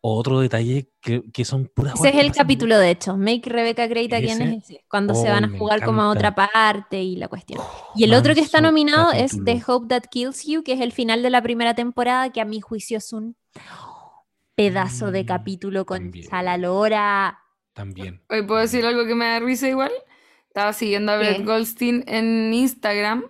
[0.00, 3.18] O otro detalle que, que son puras Ese es el capítulo, de hecho.
[3.18, 4.84] Make Rebecca Great Again es ese.
[4.88, 7.60] Cuando se Oh, van a jugar como a otra parte y la cuestión.
[7.94, 9.32] Y el otro que está nominado es.
[9.44, 12.46] The Hope That Kills You, que es el final de la primera temporada, que a
[12.46, 13.36] mi juicio es un
[14.54, 16.26] pedazo de Mm, capítulo con también.
[16.30, 17.38] Salalora.
[17.74, 18.22] También.
[18.30, 19.92] Oye, ¿puedo decir algo que me da risa igual?
[20.46, 21.18] Estaba siguiendo a.
[21.18, 23.24] Brett Goldstein en Instagram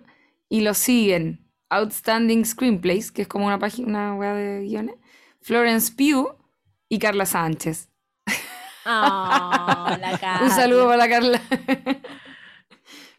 [0.47, 4.95] y lo siguen Outstanding Screenplays, que es como una página, una de guiones,
[5.41, 6.35] Florence Pugh
[6.89, 7.89] y Carla Sánchez.
[8.85, 8.89] Oh,
[9.99, 11.41] la Un saludo para la Carla.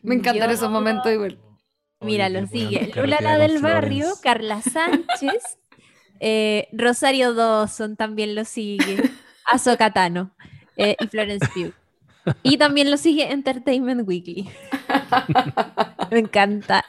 [0.03, 1.39] Me encantan Yo- esos momentos igual.
[2.01, 2.91] Mira, lo sigue.
[2.97, 4.07] Lula la del barrio.
[4.23, 5.59] Carla Sánchez,
[6.19, 9.11] eh, Rosario Dawson también lo sigue,
[9.45, 10.35] Azo Catano
[10.77, 11.75] eh, y Florence Pugh.
[12.43, 14.49] Y también lo sigue Entertainment Weekly.
[16.11, 16.85] Me encanta.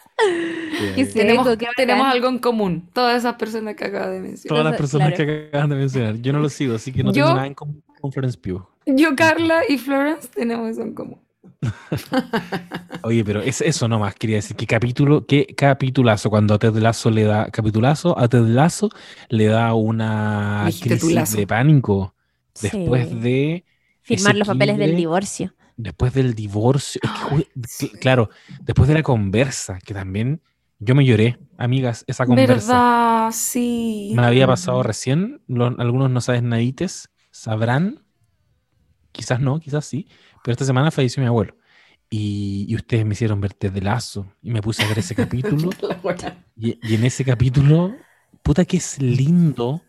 [0.95, 2.89] Que Tenemos, algo en común.
[2.93, 4.47] Todas esas personas que acabo de mencionar.
[4.47, 5.25] Todas las personas claro.
[5.25, 6.15] que acaban de mencionar.
[6.17, 8.65] Yo no lo sigo, así que no tengo nada en común con Florence Pugh.
[8.85, 11.19] Yo, Carla y Florence tenemos eso en común.
[13.03, 17.11] Oye, pero es eso nomás, quería decir, qué capítulo, qué capitulazo, cuando a Ted Lasso
[17.11, 18.89] le da, capitulazo, a Ted Lasso
[19.29, 21.37] le da una crisis lazo.
[21.37, 22.15] de pánico
[22.59, 23.19] después Sí.
[23.19, 23.65] de,
[24.01, 25.53] Firmar los papeles del divorcio.
[25.83, 27.87] Después del divorcio, que, sí.
[27.87, 28.29] cl- claro,
[28.61, 30.41] después de la conversa, que también
[30.79, 32.73] yo me lloré, amigas, esa conversa.
[32.73, 33.31] ¿Verdad?
[33.31, 34.11] Sí.
[34.15, 35.41] Me había pasado recién,
[35.77, 38.03] algunos no saben nadites, sabrán,
[39.11, 40.07] quizás no, quizás sí,
[40.43, 41.55] pero esta semana falleció mi abuelo.
[42.09, 45.69] Y, y ustedes me hicieron ver Ted Lasso y me puse a ver ese capítulo.
[46.55, 47.95] Y, y en ese capítulo,
[48.43, 49.81] puta que es lindo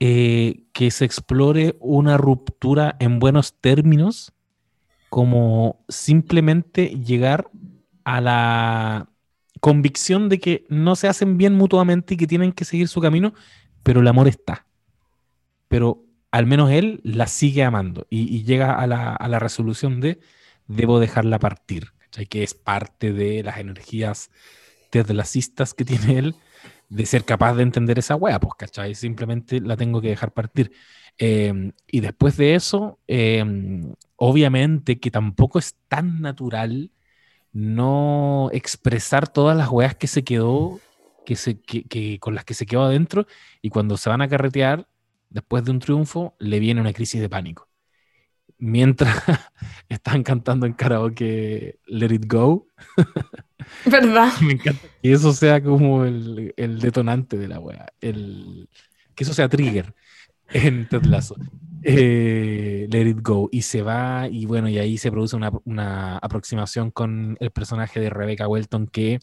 [0.00, 4.32] eh, que se explore una ruptura en buenos términos,
[5.08, 7.50] como simplemente llegar
[8.04, 9.08] a la
[9.60, 13.34] convicción de que no se hacen bien mutuamente y que tienen que seguir su camino,
[13.82, 14.66] pero el amor está.
[15.68, 20.20] Pero al menos él la sigue amando y, llega a la, a la resolución de
[20.66, 22.26] debo dejarla partir, ¿cachai?
[22.26, 24.30] que es parte de las energías
[24.90, 26.34] tedlacistas que tiene él
[26.88, 28.94] de ser capaz de entender esa wea, pues, ¿cachai?
[28.94, 30.72] Simplemente la tengo que dejar partir.
[31.18, 33.44] Eh, y después de eso, eh,
[34.16, 36.90] obviamente que tampoco es tan natural
[37.52, 40.82] no expresar todas las weas que se quedó,
[41.24, 43.26] que se, que, que- con las que se quedó adentro,
[43.62, 44.88] y cuando se van a carretear,
[45.30, 47.68] después de un triunfo, le viene una crisis de pánico.
[48.58, 49.16] Mientras
[49.88, 52.68] están cantando en karaoke Let It Go,
[53.84, 54.32] ¿Verdad?
[54.38, 57.86] me encanta que eso sea como el, el detonante de la wea.
[58.00, 58.68] El,
[59.14, 59.94] que eso sea trigger
[60.52, 61.36] en Ted Lasso.
[61.82, 63.48] Eh, let it go.
[63.52, 68.00] Y se va, y bueno, y ahí se produce una, una aproximación con el personaje
[68.00, 69.20] de Rebecca Welton que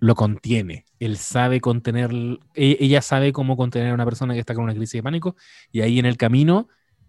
[0.00, 0.86] lo contiene.
[1.00, 2.10] Él sabe contener,
[2.54, 5.36] e- ella sabe cómo contener a una persona que está con una crisis de pánico.
[5.72, 6.68] Y ahí en el camino,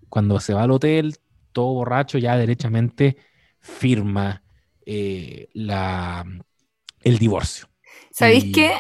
[0.10, 1.16] cuando se va al hotel,
[1.54, 3.18] todo borracho, ya derechamente
[3.60, 4.44] firma
[4.86, 6.26] eh, la,
[7.02, 7.68] el divorcio.
[8.12, 8.72] ¿Sabéis Y- qué?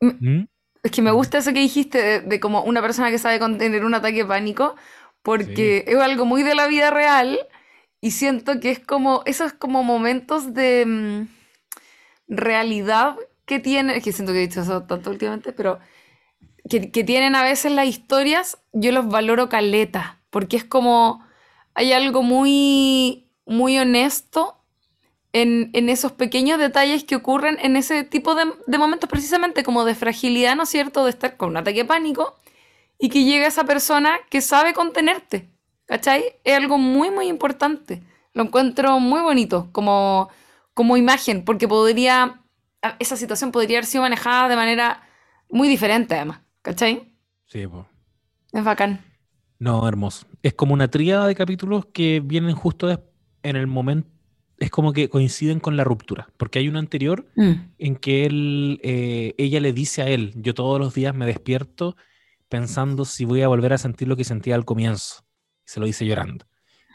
[0.00, 0.44] ¿Mm?
[0.88, 3.84] Es que me gusta eso que dijiste de, de como una persona que sabe contener
[3.84, 4.74] un ataque de pánico,
[5.22, 7.38] porque es algo muy de la vida real
[8.00, 11.28] y siento que es como, esos como momentos de mm,
[12.28, 15.78] realidad que tienen, es que siento que he dicho eso tanto últimamente, pero
[16.70, 21.22] que, que tienen a veces las historias, yo los valoro caleta, porque es como,
[21.74, 24.57] hay algo muy, muy honesto
[25.32, 29.84] en, en esos pequeños detalles que ocurren en ese tipo de, de momentos, precisamente como
[29.84, 32.34] de fragilidad, ¿no es cierto?, de estar con un ataque de pánico
[32.98, 35.48] y que llega esa persona que sabe contenerte,
[35.86, 36.24] ¿cachai?
[36.44, 38.02] Es algo muy, muy importante.
[38.32, 40.28] Lo encuentro muy bonito como,
[40.74, 42.40] como imagen, porque podría,
[42.98, 45.08] esa situación podría haber sido manejada de manera
[45.50, 47.14] muy diferente, además, ¿cachai?
[47.46, 47.86] Sí, po.
[48.52, 49.04] Es bacán.
[49.58, 50.26] No, hermoso.
[50.42, 52.90] Es como una tríada de capítulos que vienen justo
[53.42, 54.08] en el momento.
[54.58, 56.28] Es como que coinciden con la ruptura.
[56.36, 60.78] Porque hay uno anterior en que él, eh, ella le dice a él: Yo todos
[60.80, 61.96] los días me despierto
[62.48, 65.24] pensando si voy a volver a sentir lo que sentía al comienzo.
[65.66, 66.46] Y se lo dice llorando.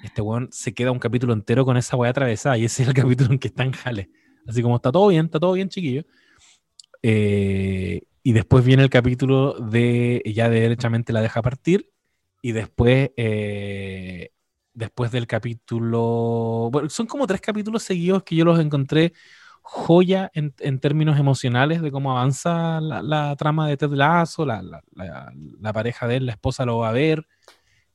[0.04, 2.58] Este weón se queda un capítulo entero con esa weá atravesada.
[2.58, 4.10] Y ese es el capítulo en que está en jale.
[4.48, 6.04] Así como está todo bien, está todo bien, chiquillo.
[7.02, 11.90] Eh, y después viene el capítulo de ya derechamente la deja partir.
[12.42, 14.32] Y después, eh,
[14.74, 19.14] después del capítulo, bueno, son como tres capítulos seguidos que yo los encontré
[19.62, 24.62] joya en, en términos emocionales de cómo avanza la, la trama de Ted Lasso, la,
[24.62, 24.84] la-
[25.62, 27.26] la- pareja de él, la esposa lo va a ver,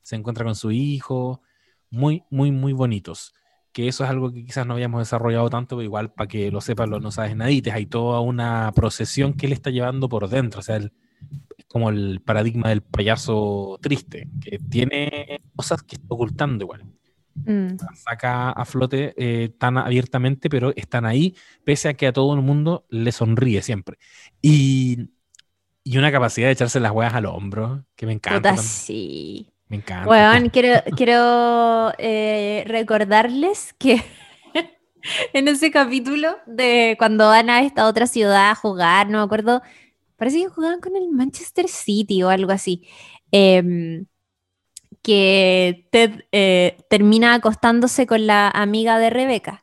[0.02, 1.42] se encuentra con su hijo,
[1.90, 3.34] muy, muy, muy bonitos.
[3.72, 6.60] Que eso es algo que quizás no habíamos desarrollado tanto, pero igual para que lo
[6.60, 10.60] sepan los no sabes nadites, hay toda una procesión que él está llevando por dentro,
[10.60, 10.92] o sea, él-
[11.68, 16.84] como el paradigma del payaso triste, que tiene cosas que está ocultando igual
[17.46, 17.76] Mm.
[17.94, 21.34] saca a flote eh, tan abiertamente, pero están ahí,
[21.64, 23.98] pese a que a todo el mundo le sonríe siempre.
[24.42, 25.10] Y,
[25.84, 28.56] y una capacidad de echarse las huevas al hombro, que me encanta.
[28.56, 29.50] Sí.
[29.68, 30.08] Me encanta.
[30.08, 34.02] Weón, quiero, quiero eh, recordarles que
[35.32, 39.62] en ese capítulo de cuando van a esta otra ciudad a jugar, no me acuerdo,
[40.18, 42.86] parece que jugaban con el Manchester City o algo así,
[43.32, 44.06] em,
[45.02, 49.62] que Ted eh, termina acostándose con la amiga de Rebeca.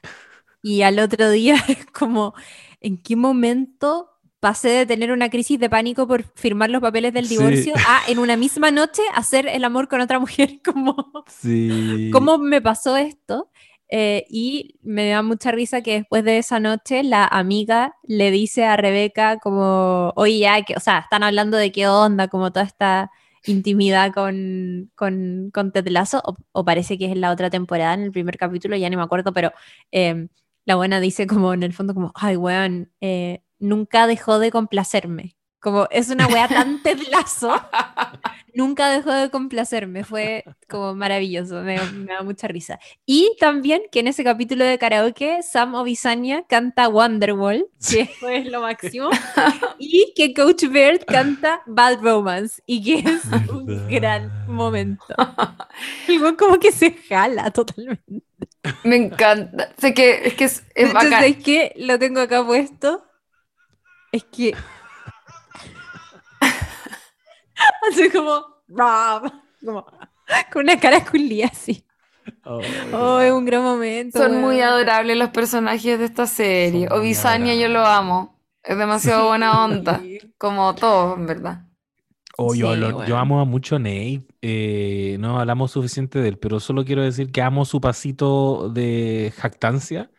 [0.64, 2.34] Y al otro día es como,
[2.82, 4.10] ¿en qué momento
[4.40, 7.38] pasé de tener una crisis de pánico por firmar los papeles del Sí.
[7.38, 10.61] divorcio a en una misma noche hacer el amor con otra mujer?
[10.65, 10.95] Como,
[11.27, 12.10] Sí.
[12.14, 13.52] ¿Cómo me pasó esto?
[13.89, 18.65] Eh, y me da mucha risa que después de esa noche la amiga le dice
[18.65, 22.65] a Rebeca como, oye, ya, que, o sea, están hablando de qué onda, como toda
[22.65, 23.11] esta
[23.45, 25.87] intimidad con, con, con Ted
[26.51, 29.03] o, parece que es en la otra temporada, en el primer capítulo, ya ni me
[29.03, 29.51] acuerdo, pero
[29.91, 30.27] eh,
[30.65, 35.35] la buena dice como en el fondo como, ay, weón, eh, nunca dejó de complacerme.
[35.65, 37.59] Como es una wea tan Ted Lasso,
[38.53, 42.77] nunca dejó de complacerme, fue como maravilloso, me, me da mucha risa.
[43.03, 48.61] Y también que en ese capítulo de karaoke, Sam Obisanya canta Wonderwall, que es lo
[48.61, 49.09] máximo,
[49.79, 55.15] y que Coach Bird canta Bad Romance, y que es un gran momento.
[56.07, 58.21] Weón como que se jala totalmente.
[58.83, 59.73] Me encanta.
[59.79, 61.11] Sé que es que es, es Entonces, bacán.
[61.11, 61.73] ¿sabes qué?
[61.77, 63.03] Lo tengo acá puesto.
[64.11, 64.53] Es que.
[67.91, 68.45] Así como.
[68.68, 69.32] "Rob",
[69.64, 69.86] como
[70.52, 71.86] con una cara culia así.
[72.44, 72.60] Oh,
[72.94, 74.18] Oh, es un gran momento.
[74.18, 74.68] Son muy weón.
[74.69, 76.88] adorables los personajes de esta serie.
[76.88, 78.40] Son muy Obisanya yo lo amo.
[78.64, 79.99] Es demasiado buena onda.
[80.03, 80.18] Sí.
[80.40, 81.61] Como todos, en verdad.
[82.38, 83.14] Oh, yo, Sí, lo- yo weón.
[83.14, 84.23] amo a mucho Nate.
[84.41, 89.32] eh, no hablamos suficiente de él, pero solo quiero decir que amo su pasito de
[89.38, 90.10] jactancia.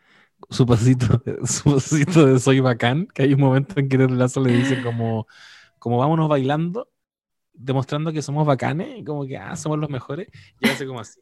[0.50, 3.08] Su pasito, su pasito de soy bacán.
[3.12, 5.26] Que hay un momento en que Ted Lasso le dice como,
[5.80, 6.88] como vámonos bailando,
[7.56, 10.28] demostrando que somos bacanes como que ah, somos los mejores.
[10.60, 11.20] Y hace como así.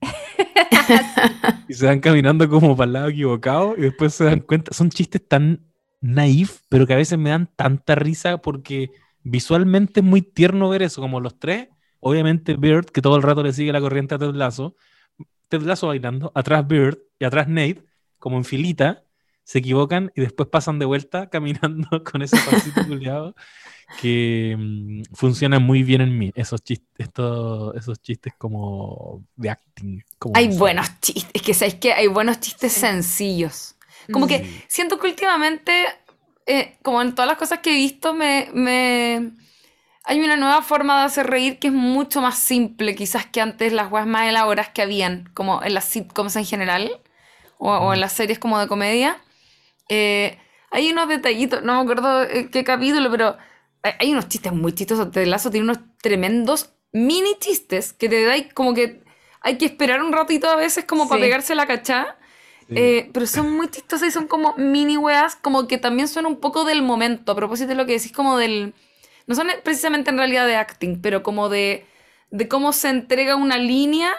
[1.68, 4.72] y se van caminando como para el lado equivocado y después se dan cuenta.
[4.72, 5.66] Son chistes tan
[6.00, 8.90] naif, pero que a veces me dan tanta risa porque
[9.22, 11.68] visualmente es muy tierno ver eso, como los tres.
[12.00, 14.76] Obviamente Bird, que todo el rato le sigue la corriente a Ted Lasso.
[15.48, 17.84] Ted Lasso bailando, atrás Bird y atrás Nate,
[18.18, 19.04] como en filita,
[19.50, 23.34] se equivocan y después pasan de vuelta caminando con ese pasito culiado
[23.96, 30.02] que mm, funcionan muy bien en mí, esos chistes, estos, esos chistes como de acting.
[30.18, 31.30] como Hay buenos chistes.
[31.34, 32.80] Es que sabéis que hay buenos chistes Sí.
[32.80, 33.74] sencillos.
[34.12, 34.62] Como que Sí.
[34.68, 35.72] siento que últimamente,
[36.46, 39.32] eh, como en todas las cosas que he visto, me, me-
[40.04, 43.72] hay una nueva forma de hacer reír que es mucho más simple, quizás que antes
[43.72, 46.90] las weas más elaboradas que habían, como en las sitcoms en general,
[47.58, 49.18] o, o en las series como de comedia.
[49.90, 50.38] Eh,
[50.70, 53.36] hay unos detallitos, no me acuerdo eh, qué capítulo, pero
[53.82, 55.10] hay, unos chistes muy chistosos.
[55.10, 59.02] Ted Lasso tiene unos tremendos mini chistes que te da como que
[59.40, 61.24] hay que esperar un ratito a veces como para Sí.
[61.26, 62.16] pegarse la cachá.
[62.68, 62.74] Sí.
[62.76, 66.36] Eh, pero son muy chistosas y son como mini weas, como que también son un
[66.40, 68.74] poco del momento, a propósito de lo que decís como del...
[69.26, 71.84] No son precisamente en realidad de acting, pero como de,
[72.30, 74.10] de cómo se entrega una línea,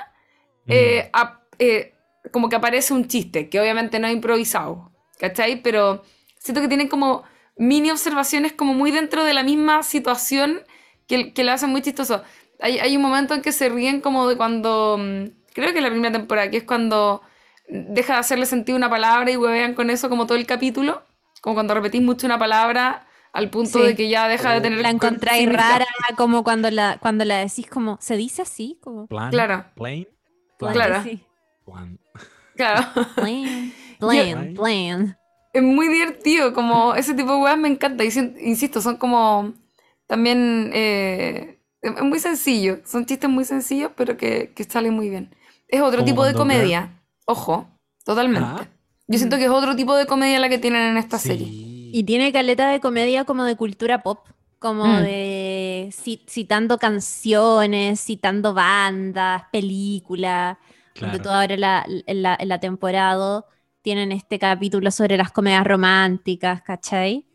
[0.65, 0.71] Mm.
[0.73, 1.93] eh, a- eh,
[2.31, 4.90] como que aparece un chiste, que obviamente no es improvisado,
[5.21, 5.61] ¿cachai?
[5.61, 6.03] Pero
[6.39, 7.23] siento que tienen como
[7.55, 10.61] mini observaciones como muy dentro de la misma situación
[11.07, 12.23] que, que lo hacen muy chistoso.
[12.59, 15.83] Hay, hay un momento en que se ríen como de cuando, mm, creo que es
[15.83, 17.21] la primera temporada, que es cuando
[17.67, 21.03] deja de hacerle sentido una palabra y huevean con eso como todo el capítulo,
[21.41, 23.85] como cuando repetís mucho una palabra al punto Sí.
[23.85, 24.81] de que ya deja de tener...
[24.81, 25.85] La encontráis rara,
[26.17, 28.77] como cuando la, cuando la decís como, ¿se dice así?
[28.81, 29.65] Como, Plan, Claro.
[29.75, 30.07] plain,
[30.57, 31.03] plan, Claro.
[31.03, 31.23] sí.
[31.65, 31.99] plan.
[32.55, 32.81] Claro.
[34.09, 35.17] Plan, plan, plan.
[35.53, 38.03] Es muy divertido, como ese tipo de weas me encanta.
[38.03, 39.53] Insisto, son como
[40.07, 42.79] también eh, es muy sencillo.
[42.85, 45.33] Son chistes muy sencillos, pero que, que salen muy bien.
[45.67, 47.01] Es otro tipo de comedia.
[47.25, 47.67] Ojo,
[48.05, 48.47] totalmente.
[48.49, 48.67] Ah.
[49.07, 51.47] Yo siento que es otro tipo de comedia la que tienen en esta serie.
[51.47, 51.91] Sí.
[51.93, 54.19] Y tiene caleta de comedia como de cultura pop,
[54.59, 55.01] como Mm.
[55.03, 60.57] de ci- citando canciones, citando bandas, películas.
[60.93, 61.23] Sobre Claro.
[61.23, 63.45] todo ahora la- en, la, en la temporada
[63.81, 67.25] tienen este capítulo sobre las comedias románticas, ¿cachai?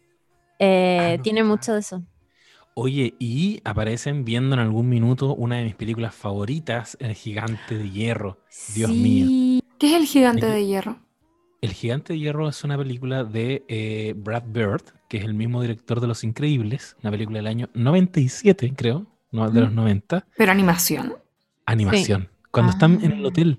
[0.59, 1.57] Eh, Ah, no tiene cachaba.
[1.57, 2.03] mucho de eso.
[2.75, 7.91] Oye, y aparecen viendo en algún minuto una de mis películas favoritas, El Gigante de
[7.91, 8.39] Hierro.
[8.75, 9.63] Dios mío.
[9.79, 10.99] ¿Qué es el gigante de hierro?
[11.63, 15.61] El Gigante de Hierro es una película de eh, Brad Bird, que es el mismo
[15.63, 20.27] director de Los Increíbles, una película del año 97, creo, no, de los 90.
[20.37, 21.15] Pero animación.
[21.65, 22.29] Animación.
[22.51, 23.29] Cuando están en el Ah.
[23.29, 23.59] hotel.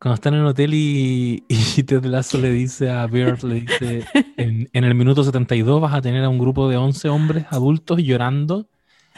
[0.00, 4.04] Cuando están en el hotel y, y Ted Lasso le dice a Bird, le dice,
[4.36, 7.98] en, en el minuto 72 vas a tener a un grupo de 11 hombres adultos
[7.98, 8.68] llorando,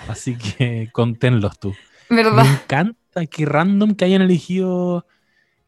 [0.09, 1.75] así que conténlos tú.
[2.09, 2.47] Me ¿Verdad?
[2.47, 5.07] encanta que random que hayan elegido,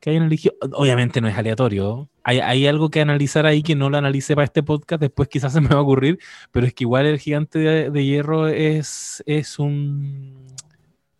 [0.00, 3.90] que hayan elegido, obviamente no es aleatorio, hay, hay algo que analizar ahí que no
[3.90, 6.18] lo analicé para este podcast, después quizás se me va a ocurrir,
[6.52, 10.46] pero es que igual el gigante de, de hierro es, es un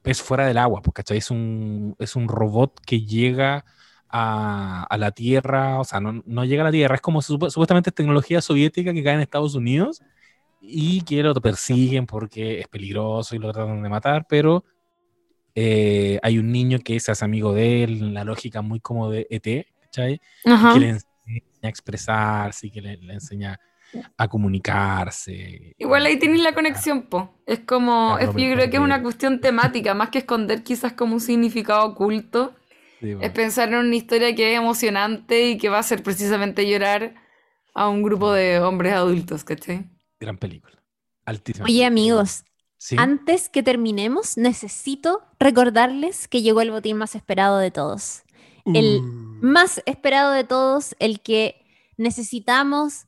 [0.05, 1.19] es fuera del agua, ¿cachai?
[1.19, 3.64] Es un, es un robot que llega
[4.12, 7.51] a, a la Tierra, o sea, no, no llega a la Tierra, es como supu-
[7.51, 10.02] supuestamente es tecnología soviética que cae en Estados Unidos
[10.60, 14.64] y que lo persiguen porque es peligroso y lo tratan de matar, pero
[15.55, 19.26] eh, hay un niño que se hace amigo de él, la lógica muy como de
[19.30, 20.20] ET, ¿cachai?
[20.44, 20.72] Ajá.
[20.74, 23.59] que le enseña a expresarse y que le, le enseña
[24.16, 25.74] a comunicarse.
[25.78, 27.34] Igual ahí tienes la conexión, po.
[27.47, 30.94] Es como, Claro, es- yo creo que es una cuestión temática, más que esconder quizás
[30.94, 32.55] como un significado oculto.
[33.02, 36.68] Sí, Es pensar en una historia que es emocionante y que va a hacer precisamente
[36.70, 37.14] llorar
[37.74, 39.90] a un grupo de hombres adultos, ¿cachai?
[40.20, 40.80] gran película.
[41.26, 41.64] Altísima.
[41.66, 42.44] Oye, amigos,
[42.78, 42.96] Sí.
[42.98, 48.22] antes que terminemos, necesito recordarles que llegó el botín más esperado de todos.
[48.64, 51.64] el Uh, Más esperado de todos, el que
[51.96, 53.06] necesitamos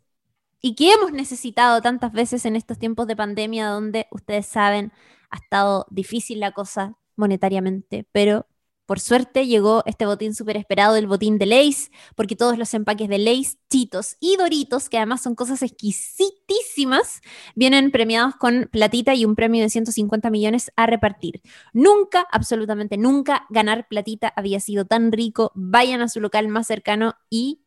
[0.61, 4.93] y que hemos necesitado tantas veces en estos tiempos de pandemia, donde ustedes saben,
[5.31, 8.47] ha estado difícil la cosa monetariamente, pero
[8.87, 13.09] por suerte llegó este botín súper esperado, el botín de Lays, porque todos los empaques
[13.09, 17.23] de Lays, Chitos y Doritos, que además son cosas exquisitísimas,
[17.55, 21.43] vienen premiados con platita y un premio de 150 millones a repartir.
[21.73, 25.53] Nunca, absolutamente nunca, ganar platita había sido tan rico.
[25.55, 27.63] Vayan a su local más cercano y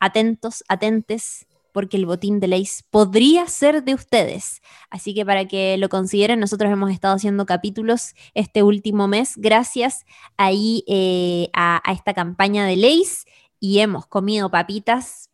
[0.00, 1.46] atentos, atentes,
[1.78, 4.62] porque el botín de Lays podría ser de ustedes.
[4.90, 10.04] Así que para que lo consideren, nosotros hemos estado haciendo capítulos este último mes gracias
[10.36, 13.26] ahí eh, a, a esta campaña de Lays
[13.60, 15.30] y hemos comido papitas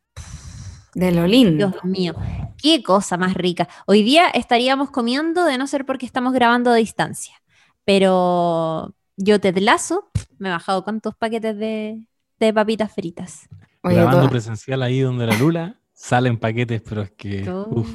[0.95, 1.69] De lo lindo.
[1.71, 2.15] Dios mío,
[2.63, 3.67] qué cosa más rica.
[3.87, 7.41] Hoy día estaríamos comiendo de no ser porque estamos grabando a distancia.
[7.87, 12.07] Pero yo te lazo, me he bajado cuántos paquetes de,
[12.39, 13.49] de papitas fritas.
[13.83, 17.49] Oye, grabando toda- presencial ahí donde la Lula, salen paquetes, pero es que.
[17.51, 17.89] Uf.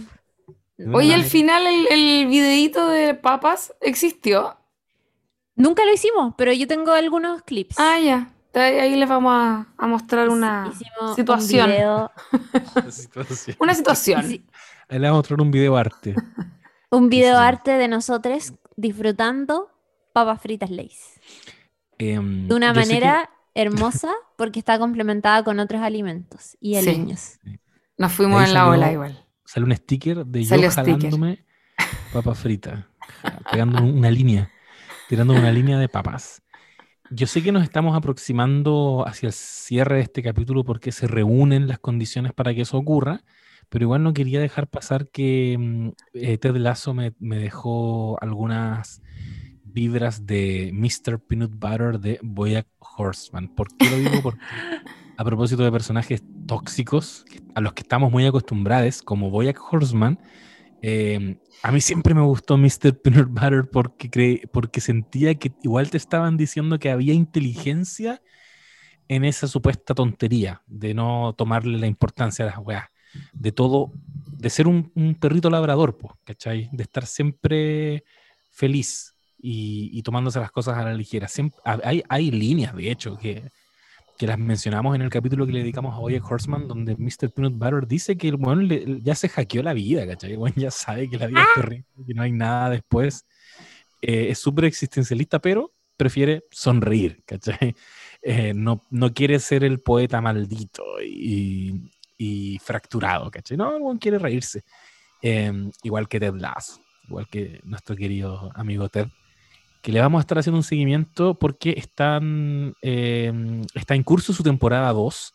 [0.94, 4.58] Oye, al final el, el videíto de papas existió.
[5.56, 7.76] Nunca lo hicimos, pero yo tengo algunos clips.
[7.78, 8.32] Ah, ya.
[8.54, 11.70] Ahí les vamos a, a mostrar una Hicimos un situación.
[11.70, 12.12] video,
[12.76, 13.58] la situación.
[13.60, 14.22] Una situación.
[14.26, 14.42] Ahí
[14.88, 16.16] le vamos a mostrar un video arte.
[16.92, 17.44] un video Sí.
[17.44, 19.70] arte de nosotros disfrutando
[20.14, 21.20] papas fritas Lays.
[21.98, 26.80] Em, De una que- manera hermosa porque está complementada con otros alimentos y Sí.
[28.00, 29.26] Nos fuimos en la salió- ola igual.
[29.46, 30.96] Sale un sticker de yo Salió sticker.
[30.96, 31.46] jalándome
[32.14, 32.88] papa frita,
[33.52, 34.50] pegando una línea,
[35.08, 36.42] tirando una línea de papas.
[37.12, 41.68] Yo sé que nos estamos aproximando hacia el cierre de este capítulo porque se reúnen
[41.68, 43.22] las condiciones para que eso ocurra,
[43.70, 49.02] pero igual no quería dejar pasar que mm, eh, Ted Lasso me, me dejó algunas
[49.64, 51.20] vibras de Mr.
[51.20, 52.68] Peanut Butter de Boyack
[52.98, 53.48] Horseman.
[53.56, 54.22] ¿Por qué lo digo?
[54.22, 54.40] Porque
[55.20, 60.18] a propósito de personajes tóxicos a los que estamos muy acostumbrados, como Boyack Horseman,
[60.82, 63.02] eh, a mí siempre me gustó Mr.
[63.02, 68.22] Peanut Butter porque, cre- porque sentía que igual te estaban diciendo que había inteligencia
[69.10, 72.86] en esa supuesta tontería de no tomarle la importancia a las weas,
[73.34, 73.92] de todo,
[74.38, 76.70] de ser un, un perrito labrador, po, ¿cachai?
[76.72, 78.06] De estar siempre
[78.52, 81.28] feliz y, y tomándose las cosas a la ligera.
[81.28, 83.50] Siempre, hay, hay líneas, de hecho, que,
[84.20, 87.32] que las mencionamos en el capítulo que le dedicamos a Bojack Horseman, donde Mr.
[87.32, 88.68] Peanut Butter dice que el weón
[89.02, 90.34] ya se hackeó la vida, ¿cachai?
[90.34, 93.26] El weón ya sabe que la vida es terrible, que no hay nada después.
[94.02, 97.76] Eh, es súper existencialista, pero prefiere sonreír, ¿cachai?
[98.22, 103.56] Eh, no, no quiere ser el poeta maldito y, y fracturado, ¿cachai?
[103.56, 104.66] No, el weón quiere reírse.
[105.22, 109.08] Eh, igual que Ted Lasso, igual que nuestro querido amigo Ted
[109.82, 113.32] que le vamos a estar haciendo un seguimiento porque están, eh,
[113.74, 115.34] está en curso su temporada 2,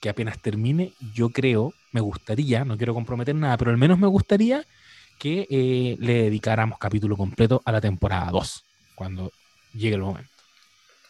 [0.00, 4.06] que apenas termine, yo creo, me gustaría, no quiero comprometer nada, pero al menos me
[4.08, 4.64] gustaría
[5.18, 8.64] que eh, le dedicáramos capítulo completo a la temporada 2,
[8.94, 9.32] cuando
[9.72, 10.30] llegue el momento.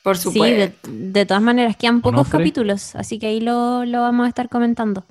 [0.03, 0.57] Por Sí, supuesto.
[0.57, 2.31] de, de todas maneras, quedan pocos Onofre.
[2.31, 5.07] capítulos, así que ahí lo, lo vamos a estar comentando.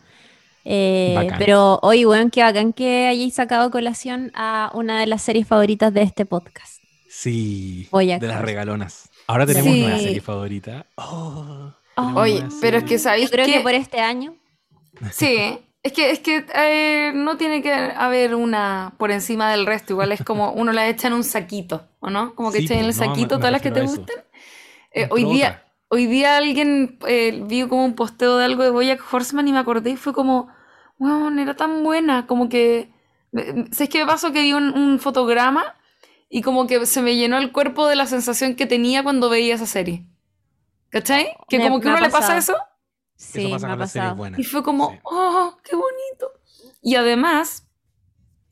[0.66, 5.48] Eh, pero hoy, weón, qué bacán que hayáis sacado colación a una de las series
[5.48, 6.77] favoritas de este podcast.
[7.20, 9.10] Sí, de las regalonas.
[9.26, 9.82] Ahora tenemos Sí.
[9.82, 10.86] nueva serie favorita.
[10.96, 12.14] Oh, Oh.
[12.16, 14.36] Oye, pero es que sabéis creo que que por este año.
[15.12, 15.36] Sí,
[15.82, 19.94] es que, es que eh, no tiene que haber una por encima del resto.
[19.94, 22.36] Igual es como uno la echa en un saquito, ¿o no?
[22.36, 24.16] Como que Sí, echan en el no, saquito me todas las que te gusten.
[24.92, 29.02] Eh, hoy día, hoy día alguien eh, vio como un posteo de algo de Bojack
[29.12, 30.50] Horseman y me acordé y fue como,
[31.00, 32.28] wow, era tan buena.
[32.28, 32.92] Como que,
[33.72, 34.32] ¿sabes qué me pasó?
[34.32, 35.74] Que vi un, un fotograma
[36.30, 39.56] y como que se me llenó el cuerpo de la sensación que tenía cuando veía
[39.56, 40.06] esa serie.
[40.90, 41.36] ¿Cachai?
[41.50, 42.56] Que Me- como que uno le pasa eso.
[43.16, 44.28] Sí, Eso pasa me ha pasado.
[44.38, 45.00] Y fue como, Sí.
[45.04, 46.32] oh, qué bonito.
[46.82, 47.68] Y además,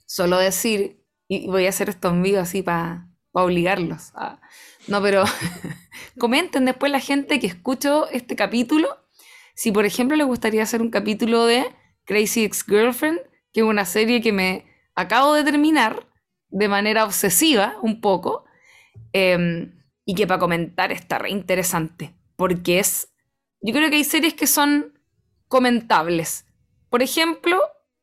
[0.06, 4.11] solo decir, y voy a hacer esto en vivo así para obligarlos.
[4.15, 4.39] a-
[4.88, 5.23] No, pero
[6.19, 8.88] comenten después la gente que escuchó este capítulo,
[9.56, 11.65] si por ejemplo les gustaría hacer un capítulo de
[12.06, 13.19] Crazy Ex Girlfriend,
[13.53, 14.65] que es una serie que me
[14.95, 16.07] acabo de terminar
[16.50, 18.46] de manera obsesiva un poco,
[19.14, 19.74] em,
[20.06, 23.10] y que para comentar está re interesante, porque es,
[23.62, 24.94] yo creo que hay series que son
[25.48, 26.46] comentables.
[26.90, 27.60] Por ejemplo,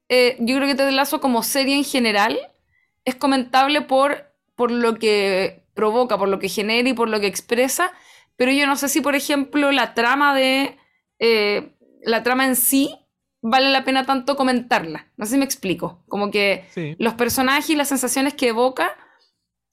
[0.09, 2.39] eh, yo creo que Ted Lasso como serie en general
[3.05, 7.27] es comentable por, por lo que provoca, por lo que genera y por lo que
[7.27, 7.93] expresa,
[8.37, 10.77] pero yo no sé si, por ejemplo, la trama de...
[11.19, 11.73] eh,
[12.05, 12.99] la trama en sí
[13.43, 15.09] vale la pena tanto comentarla.
[15.17, 16.03] No sé si me explico.
[16.09, 16.97] Como que Sí.
[16.99, 18.97] los personajes y las sensaciones que evoca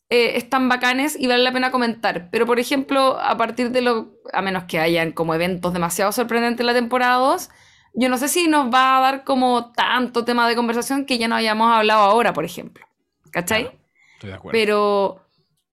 [0.09, 2.29] eh, están bacanes y vale la pena comentar.
[2.31, 4.13] Pero, por ejemplo, a partir de lo.
[4.33, 7.49] A menos que hayan como eventos demasiado sorprendentes en la temporada 2,
[7.93, 11.27] yo no sé si nos va a dar como tanto tema de conversación que ya
[11.27, 12.85] no hayamos hablado ahora, por ejemplo.
[13.31, 13.63] ¿Cachai?
[13.65, 13.77] Claro,
[14.15, 14.51] Estoy de acuerdo.
[14.59, 15.25] Pero,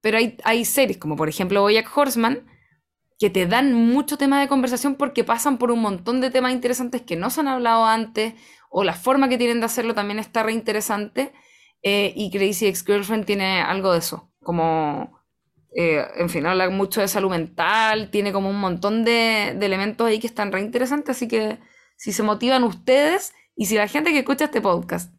[0.02, 2.46] pero hay, hay series como por ejemplo Bojack Horseman
[3.18, 7.02] que te dan mucho tema de conversación porque pasan por un montón de temas interesantes
[7.02, 8.34] que no se han hablado antes
[8.70, 11.32] o la forma que tienen de hacerlo también está re interesante
[11.82, 15.22] eh, y Crazy Ex-Girlfriend tiene algo de eso, como,
[15.74, 20.18] eh, en fin, habla mucho de salud mental, tiene como un montón de, elementos ahí
[20.18, 21.58] que están re interesantes, así que
[21.96, 25.14] si se motivan ustedes y si la gente que escucha este podcast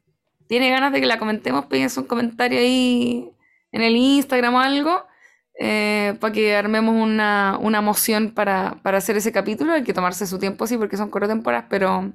[0.47, 3.31] tiene ganas de que la comentemos, péguense un comentario ahí
[3.71, 5.05] en el Instagram o algo,
[5.59, 9.73] para que armemos una, una moción para, para hacer ese capítulo.
[9.73, 12.13] Hay que tomarse su tiempo, sí, porque son cuatro temporadas, pero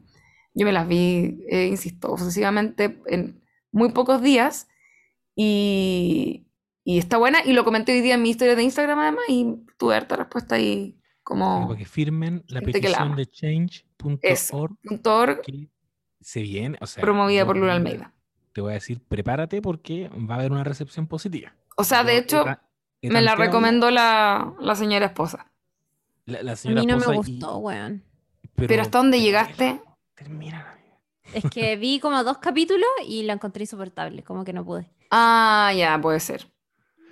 [0.54, 4.68] yo me las vi, eh, insisto, obsesivamente en muy pocos días
[5.34, 6.46] y,
[6.84, 7.38] y está buena.
[7.44, 10.56] Y lo comenté hoy día en mi historia de Instagram además y tuve harta respuesta
[10.56, 13.16] ahí como para que firmen la la petición ama.
[13.16, 15.42] de change.org
[16.20, 18.12] se viene, o sea, promovida por Lula Almeida.
[18.52, 21.54] Te voy a decir, prepárate porque va a haber una recepción positiva.
[21.76, 22.44] O sea, de hecho,
[23.10, 25.46] me la recomendó la, la señora esposa.
[26.26, 28.04] La, la A mí no me esposa y- gustó, weón.
[28.54, 29.80] Pero ¿hasta dónde llegaste?
[30.14, 30.68] Termina.
[31.34, 34.88] Es que vi como dos capítulos y la encontré insoportable, como que no pude.
[35.10, 36.46] Ah, ya, puede ser.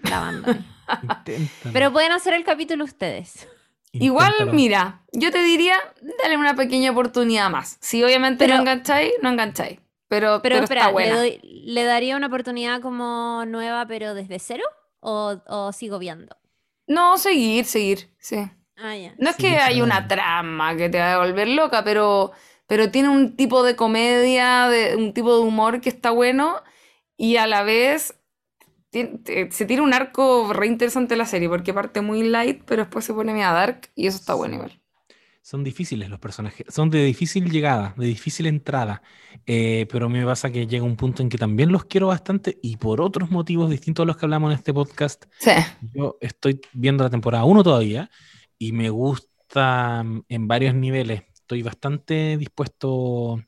[0.02, 0.32] La
[1.72, 3.48] Pero pueden hacer el capítulo ustedes.
[3.92, 5.76] Igual, mira, yo te diría,
[6.22, 7.76] dale una pequeña oportunidad más.
[7.80, 9.78] Si obviamente Pero- no engancháis, no engancháis.
[10.08, 14.38] Pero, Pero, pero espera, está ¿le, doy- le daría una oportunidad como nueva, pero desde
[14.40, 14.64] cero?
[15.00, 16.36] ¿O, o sigo viendo?
[16.86, 18.36] No, seguir, seguir, sí.
[18.76, 19.14] Ah, ya.
[19.18, 22.32] No es Sí, que hay una trama que te va a volver loca, pero,
[22.66, 26.62] pero tiene un tipo de comedia, de, un tipo de humor que está bueno
[27.16, 28.18] y a la vez
[28.90, 29.20] tiene-
[29.52, 33.14] se tiene un arco re interesante la serie porque parte muy light, pero después se
[33.14, 34.79] pone media dark y eso está bueno igual.
[35.42, 39.02] Son difíciles los personajes, son de difícil llegada, de difícil entrada,
[39.46, 42.76] eh, pero me pasa que llega un punto en que también los quiero bastante y
[42.76, 45.52] por otros motivos distintos a los que hablamos en este podcast, Sí.
[45.94, 48.10] yo estoy viendo la temporada 1 todavía
[48.58, 53.42] y me gusta mm, en varios niveles, estoy bastante dispuesto,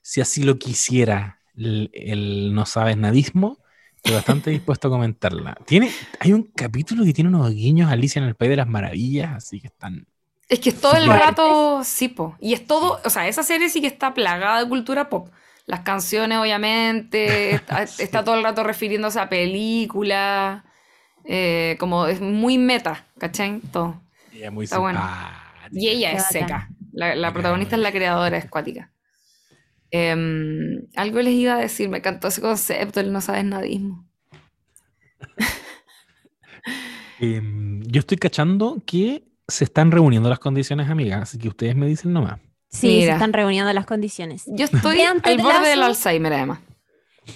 [0.00, 3.58] si así lo quisiera, el, el no sabes nadismo,
[3.96, 5.56] estoy bastante dispuesto a comentarla.
[5.66, 5.90] Tiene,
[6.20, 9.32] hay un capítulo que tiene unos guiños a Alicia en el País de las Maravillas,
[9.32, 10.06] así que están...
[10.52, 12.36] Es que es todo el rato, sí, po.
[12.38, 15.30] Y es todo, o sea, esa serie sí que está plagada de cultura pop.
[15.64, 18.02] Las canciones, obviamente, está, Sí.
[18.02, 20.62] está todo el rato refiriéndose a películas,
[21.24, 23.60] eh, como es muy meta, ¿cachai?
[23.72, 24.02] Todo.
[24.34, 25.00] Ella es muy Está bueno.
[25.70, 26.68] Y ella es seca.
[26.92, 28.92] La, protagonista es la creadora, es cuática.
[29.90, 34.06] Em, algo les iba a decir, me encantó ese concepto, el no sabes nadismo.
[37.20, 41.86] Em, yo estoy cachando que se están reuniendo las condiciones, amigas, así que ustedes me
[41.86, 42.40] dicen nomás.
[42.68, 44.44] Sí, se están reuniendo las condiciones.
[44.46, 45.82] Yo estoy al borde del.
[45.82, 46.60] Alzheimer, además.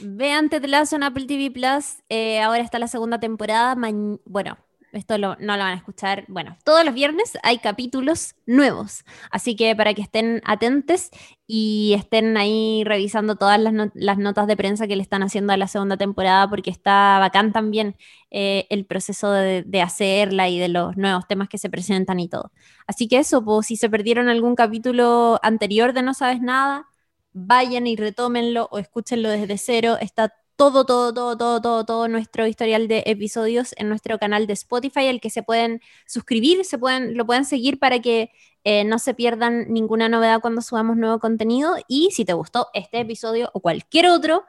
[0.00, 1.96] Vean Ted Lasso en Apple TV Plus.
[2.08, 3.74] eh, ahora está la segunda temporada.
[3.76, 3.90] Ma-
[4.24, 4.56] bueno,
[4.96, 6.24] esto no lo van a escuchar.
[6.28, 9.04] Bueno, todos los viernes hay capítulos nuevos.
[9.30, 11.10] Así que para que estén atentos
[11.46, 15.52] y estén ahí revisando todas las, no- las notas de prensa que le están haciendo
[15.52, 17.96] a la segunda temporada, porque está bacán también
[18.30, 22.28] eh, el proceso de, de hacerla y de los nuevos temas que se presentan y
[22.28, 22.50] todo.
[22.86, 26.86] Así que eso, pues si se perdieron algún capítulo anterior de No Sabes Nada,
[27.32, 29.96] vayan y retómenlo o escúchenlo desde cero.
[30.00, 34.54] Está todo, todo, todo, todo, todo, todo nuestro historial de episodios en nuestro canal de
[34.54, 38.30] Spotify, al que se pueden suscribir, se pueden, lo pueden seguir para que
[38.64, 41.76] eh, no se pierdan ninguna novedad cuando subamos nuevo contenido.
[41.88, 44.44] Y si te gustó este episodio o cualquier otro,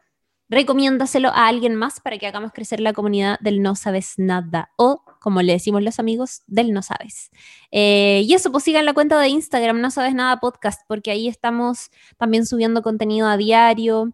[0.50, 5.04] recomiéndaselo a alguien más para que hagamos crecer la comunidad del No Sabes Nada o,
[5.20, 7.32] como le decimos los amigos, del No Sabes.
[7.72, 11.28] Eh, y eso, pues sigan la cuenta de Instagram, No Sabes Nada Podcast, porque ahí
[11.28, 14.14] estamos también subiendo contenido a diario,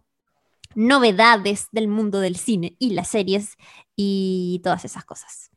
[0.74, 3.56] novedades del mundo del cine y las series
[3.96, 5.50] y todas esas cosas.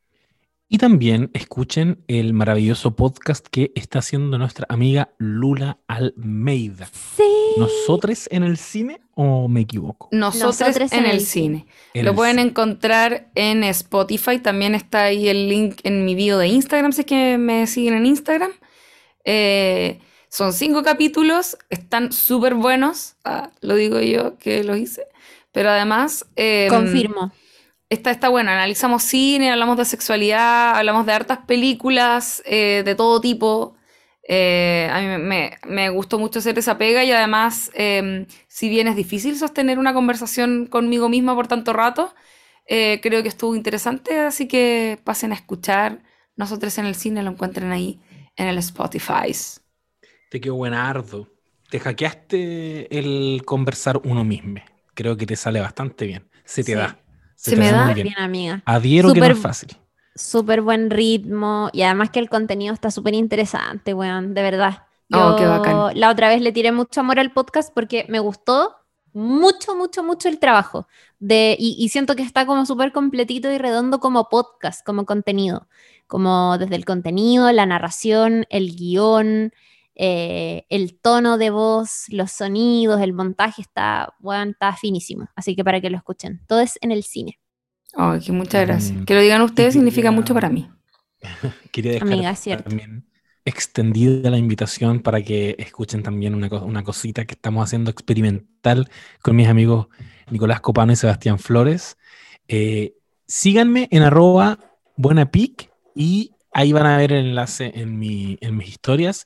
[0.69, 6.89] Y también escuchen el maravilloso podcast que está haciendo nuestra amiga Lula Almeida.
[6.91, 7.23] Sí.
[7.57, 10.09] ¿Nosotros en el cine o me equivoco?
[10.11, 11.67] Nosotros, Nosotros en, el cine.
[11.93, 12.49] En Lo el pueden cine.
[12.49, 14.39] encontrar en Spotify.
[14.39, 17.93] También está ahí el link en mi video de Instagram, si es que me siguen
[17.93, 18.51] en Instagram.
[19.23, 23.15] Eh, son cinco capítulos, están súper buenos.
[23.23, 25.07] Ah, lo digo yo que lo hice.
[25.51, 26.25] Pero además.
[26.35, 27.31] eh, Confirmo.
[27.89, 33.21] Está, está bueno, analizamos cine, hablamos de sexualidad, hablamos de hartas películas eh, de todo
[33.21, 33.75] tipo.
[34.27, 38.87] Eh, a mí me, me- gustó mucho hacer esa pega y además, eh, si bien
[38.89, 42.13] es difícil sostener una conversación conmigo misma por tanto rato,
[42.67, 46.03] eh, creo que estuvo interesante, así que pasen a escuchar.
[46.35, 48.01] Nosotros en el cine lo encuentren ahí
[48.35, 49.33] en el Spotify.
[50.29, 51.27] Te quedó buenardo.
[51.69, 54.61] Te hackeaste el conversar uno mismo.
[54.93, 56.27] Creo que te sale bastante bien.
[56.43, 56.77] Se te Sí.
[56.77, 56.97] da.
[57.35, 57.77] Se te me da.
[57.85, 58.07] muy Súper bien.
[58.15, 58.61] bien, amiga.
[58.65, 59.69] Adhiero que no es fácil.
[60.15, 64.83] Súper buen ritmo y además que el contenido está súper interesante, weón, de verdad.
[65.13, 65.99] Oh, qué Yo bacán.
[65.99, 68.75] La otra vez le tiré mucho amor al podcast porque me gustó
[69.13, 70.87] mucho, mucho, mucho el trabajo.
[71.19, 75.67] De, y, y siento que está como súper completito y redondo como podcast, como contenido.
[76.07, 79.53] Como desde el contenido, la narración, el guion,
[79.99, 85.27] eh, el tono de voz, los sonidos, el montaje está, weón, está finísimo.
[85.35, 86.41] Así que para que lo escuchen.
[86.47, 87.39] Todo es en el cine.
[87.93, 88.97] Ay, que muchas gracias.
[88.99, 89.03] Mm.
[89.05, 90.69] Que lo digan ustedes significa quería- mucho para mí.
[91.71, 92.69] Quería dejar Amiga, es cierto.
[92.69, 93.09] también
[93.43, 98.89] extendida la invitación para que escuchen también una, co- una cosita que estamos haciendo experimental
[99.23, 99.87] con mis amigos
[100.29, 101.97] Nicolás Copano y Sebastián Flores.
[102.47, 102.93] Eh,
[103.25, 104.59] síganme en arroba
[104.97, 109.25] buenapic y ahí van a ver el enlace en, mi, mis historias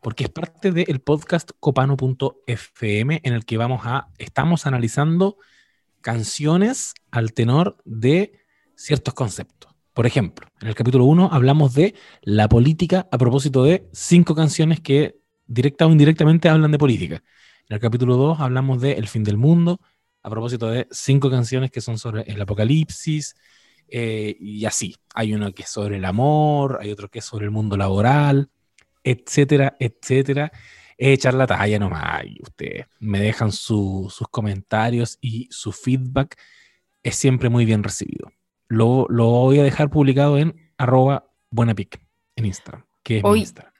[0.00, 5.36] porque es parte del podcast copano.fm en el que vamos a, estamos analizando
[6.00, 8.32] canciones al tenor de
[8.74, 9.72] ciertos conceptos.
[9.92, 14.80] Por ejemplo, en el capítulo 1 hablamos de la política a propósito de cinco canciones
[14.80, 17.22] que directa o indirectamente hablan de política.
[17.68, 19.80] En el capítulo 2 hablamos de El fin del mundo
[20.24, 23.36] a propósito de cinco canciones que son sobre el apocalipsis
[23.94, 24.96] eh, y así.
[25.14, 28.48] Hay uno que es sobre el amor, hay otro que es sobre el mundo laboral,
[29.04, 30.50] etcétera, etcétera.
[30.96, 36.36] Es echar la talla nomás y ustedes me dejan su- sus comentarios y su feedback
[37.02, 38.32] es siempre muy bien recibido.
[38.68, 42.00] Lo, lo voy a dejar publicado en arroba buenapic
[42.36, 43.72] en Instagram, que es mi Instagram.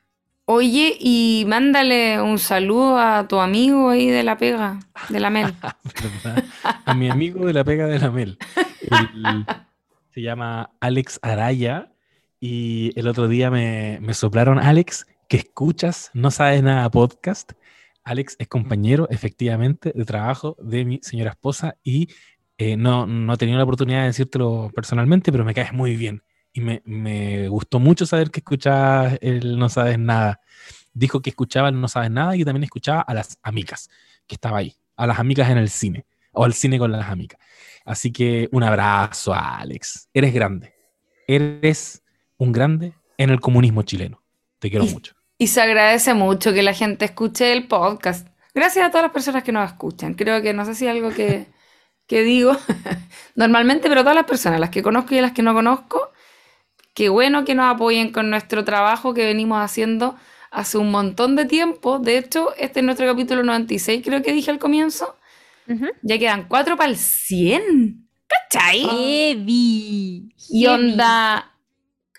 [0.44, 5.55] Oye, y mándale un saludo a tu amigo ahí de la pega, de la Mel.
[6.84, 8.36] A mi amigo de la pega de la Mel.
[10.12, 11.90] se llama Alex Araya
[12.39, 17.52] y el otro día me, me soplaron, Alex, que escuchas No Sabes Nada podcast.
[18.05, 22.09] Alex es compañero, efectivamente, de trabajo de mi señora esposa y
[22.59, 26.22] eh, no, no he tenido la oportunidad de decírtelo personalmente, pero me caes muy bien.
[26.52, 30.40] Y me, me gustó mucho saber que escuchabas el No Sabes Nada.
[30.93, 33.89] Dijo que escuchaba el No Sabes Nada y que también escuchaba a las amigas,
[34.26, 37.40] que estaba ahí, a las amigas en el cine, o al cine con las amigas.
[37.84, 40.09] Así que un abrazo, Alex.
[40.14, 40.74] Eres grande.
[41.26, 42.02] Eres
[42.38, 44.22] un grande en el comunismo chileno.
[44.59, 45.14] Te quiero Y- mucho.
[45.38, 48.28] Y se agradece mucho que la gente escuche el podcast.
[48.54, 50.14] Gracias a todas las personas que nos escuchan.
[50.14, 51.46] Creo que no sé si algo que,
[52.06, 52.56] que digo
[53.34, 56.10] normalmente, pero todas las personas, las que conozco y las que no conozco,
[56.94, 60.16] qué bueno que nos apoyen con nuestro trabajo que venimos haciendo
[60.50, 61.98] hace un montón de tiempo.
[61.98, 65.16] De hecho, este es nuestro capítulo 96, creo que dije al comienzo.
[65.68, 65.86] Ujú.
[66.02, 68.09] Ya quedan cuatro para el 100.
[68.26, 68.80] ¿Cachai?
[68.80, 70.34] Heavy.
[70.51, 71.55] Y onda,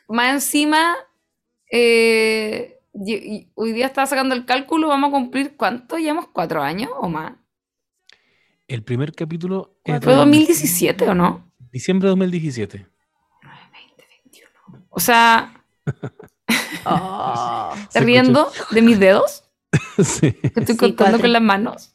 [0.08, 0.96] más encima,
[1.72, 5.98] eh, y- y hoy día estaba sacando el cálculo, vamos a cumplir, ¿cuánto?
[5.98, 7.34] ¿Llevamos cuatro años o más?
[8.68, 11.52] El primer capítulo es ¿Fue del 2017 o no?
[11.72, 12.88] Diciembre de 2017.
[14.90, 15.64] O sea,
[16.86, 17.72] Oh.
[17.76, 19.44] ¿estás Se riendo de mis dedos?
[20.04, 20.34] sí.
[20.34, 21.20] Que estoy Sí, contando cuatro.
[21.22, 21.94] con las manos.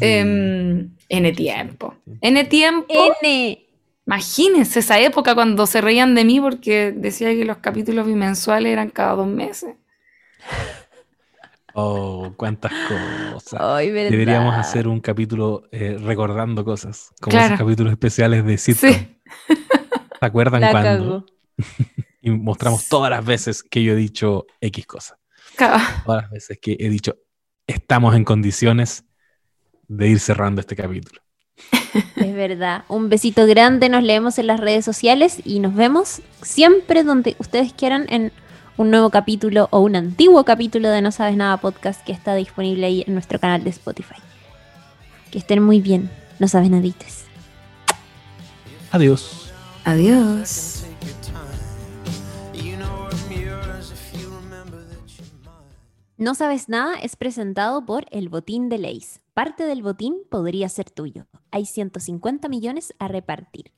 [0.00, 1.94] Em, N tiempo.
[2.20, 2.94] N tiempo.
[3.22, 3.64] N.
[4.06, 8.90] Imagínense esa época cuando se reían de mí porque decía que los capítulos bimensuales eran
[8.90, 9.74] cada dos meses.
[11.80, 13.60] Oh, cuántas cosas.
[13.60, 13.90] Ay.
[13.90, 17.54] Deberíamos hacer un capítulo eh, recordando cosas, como Claro.
[17.54, 18.90] esos capítulos especiales de sitcom.
[18.90, 19.20] Sí.
[20.18, 21.26] ¿Se acuerdan La cuando?
[22.20, 25.18] Y mostramos todas las veces que yo he dicho X cosa.
[26.04, 27.16] Todas las veces que he dicho
[27.64, 29.04] estamos en condiciones
[29.88, 31.20] de ir cerrando este capítulo.
[32.16, 32.84] Es verdad.
[32.88, 37.72] Un besito grande, nos leemos en las redes sociales y nos vemos siempre donde ustedes
[37.72, 38.32] quieran en
[38.76, 42.86] un nuevo capítulo o un antiguo capítulo de No Sabes Nada podcast que está disponible
[42.86, 44.14] ahí en nuestro canal de Spotify.
[45.32, 47.24] Que estén muy bien, no sabes nadites.
[48.92, 49.52] Adiós.
[49.84, 50.84] Adiós.
[56.16, 59.17] No sabes nada es presentado por El Botín de Leis.
[59.38, 61.28] Parte del botín podría ser tuyo.
[61.52, 63.72] Hay 150 millones a repartir.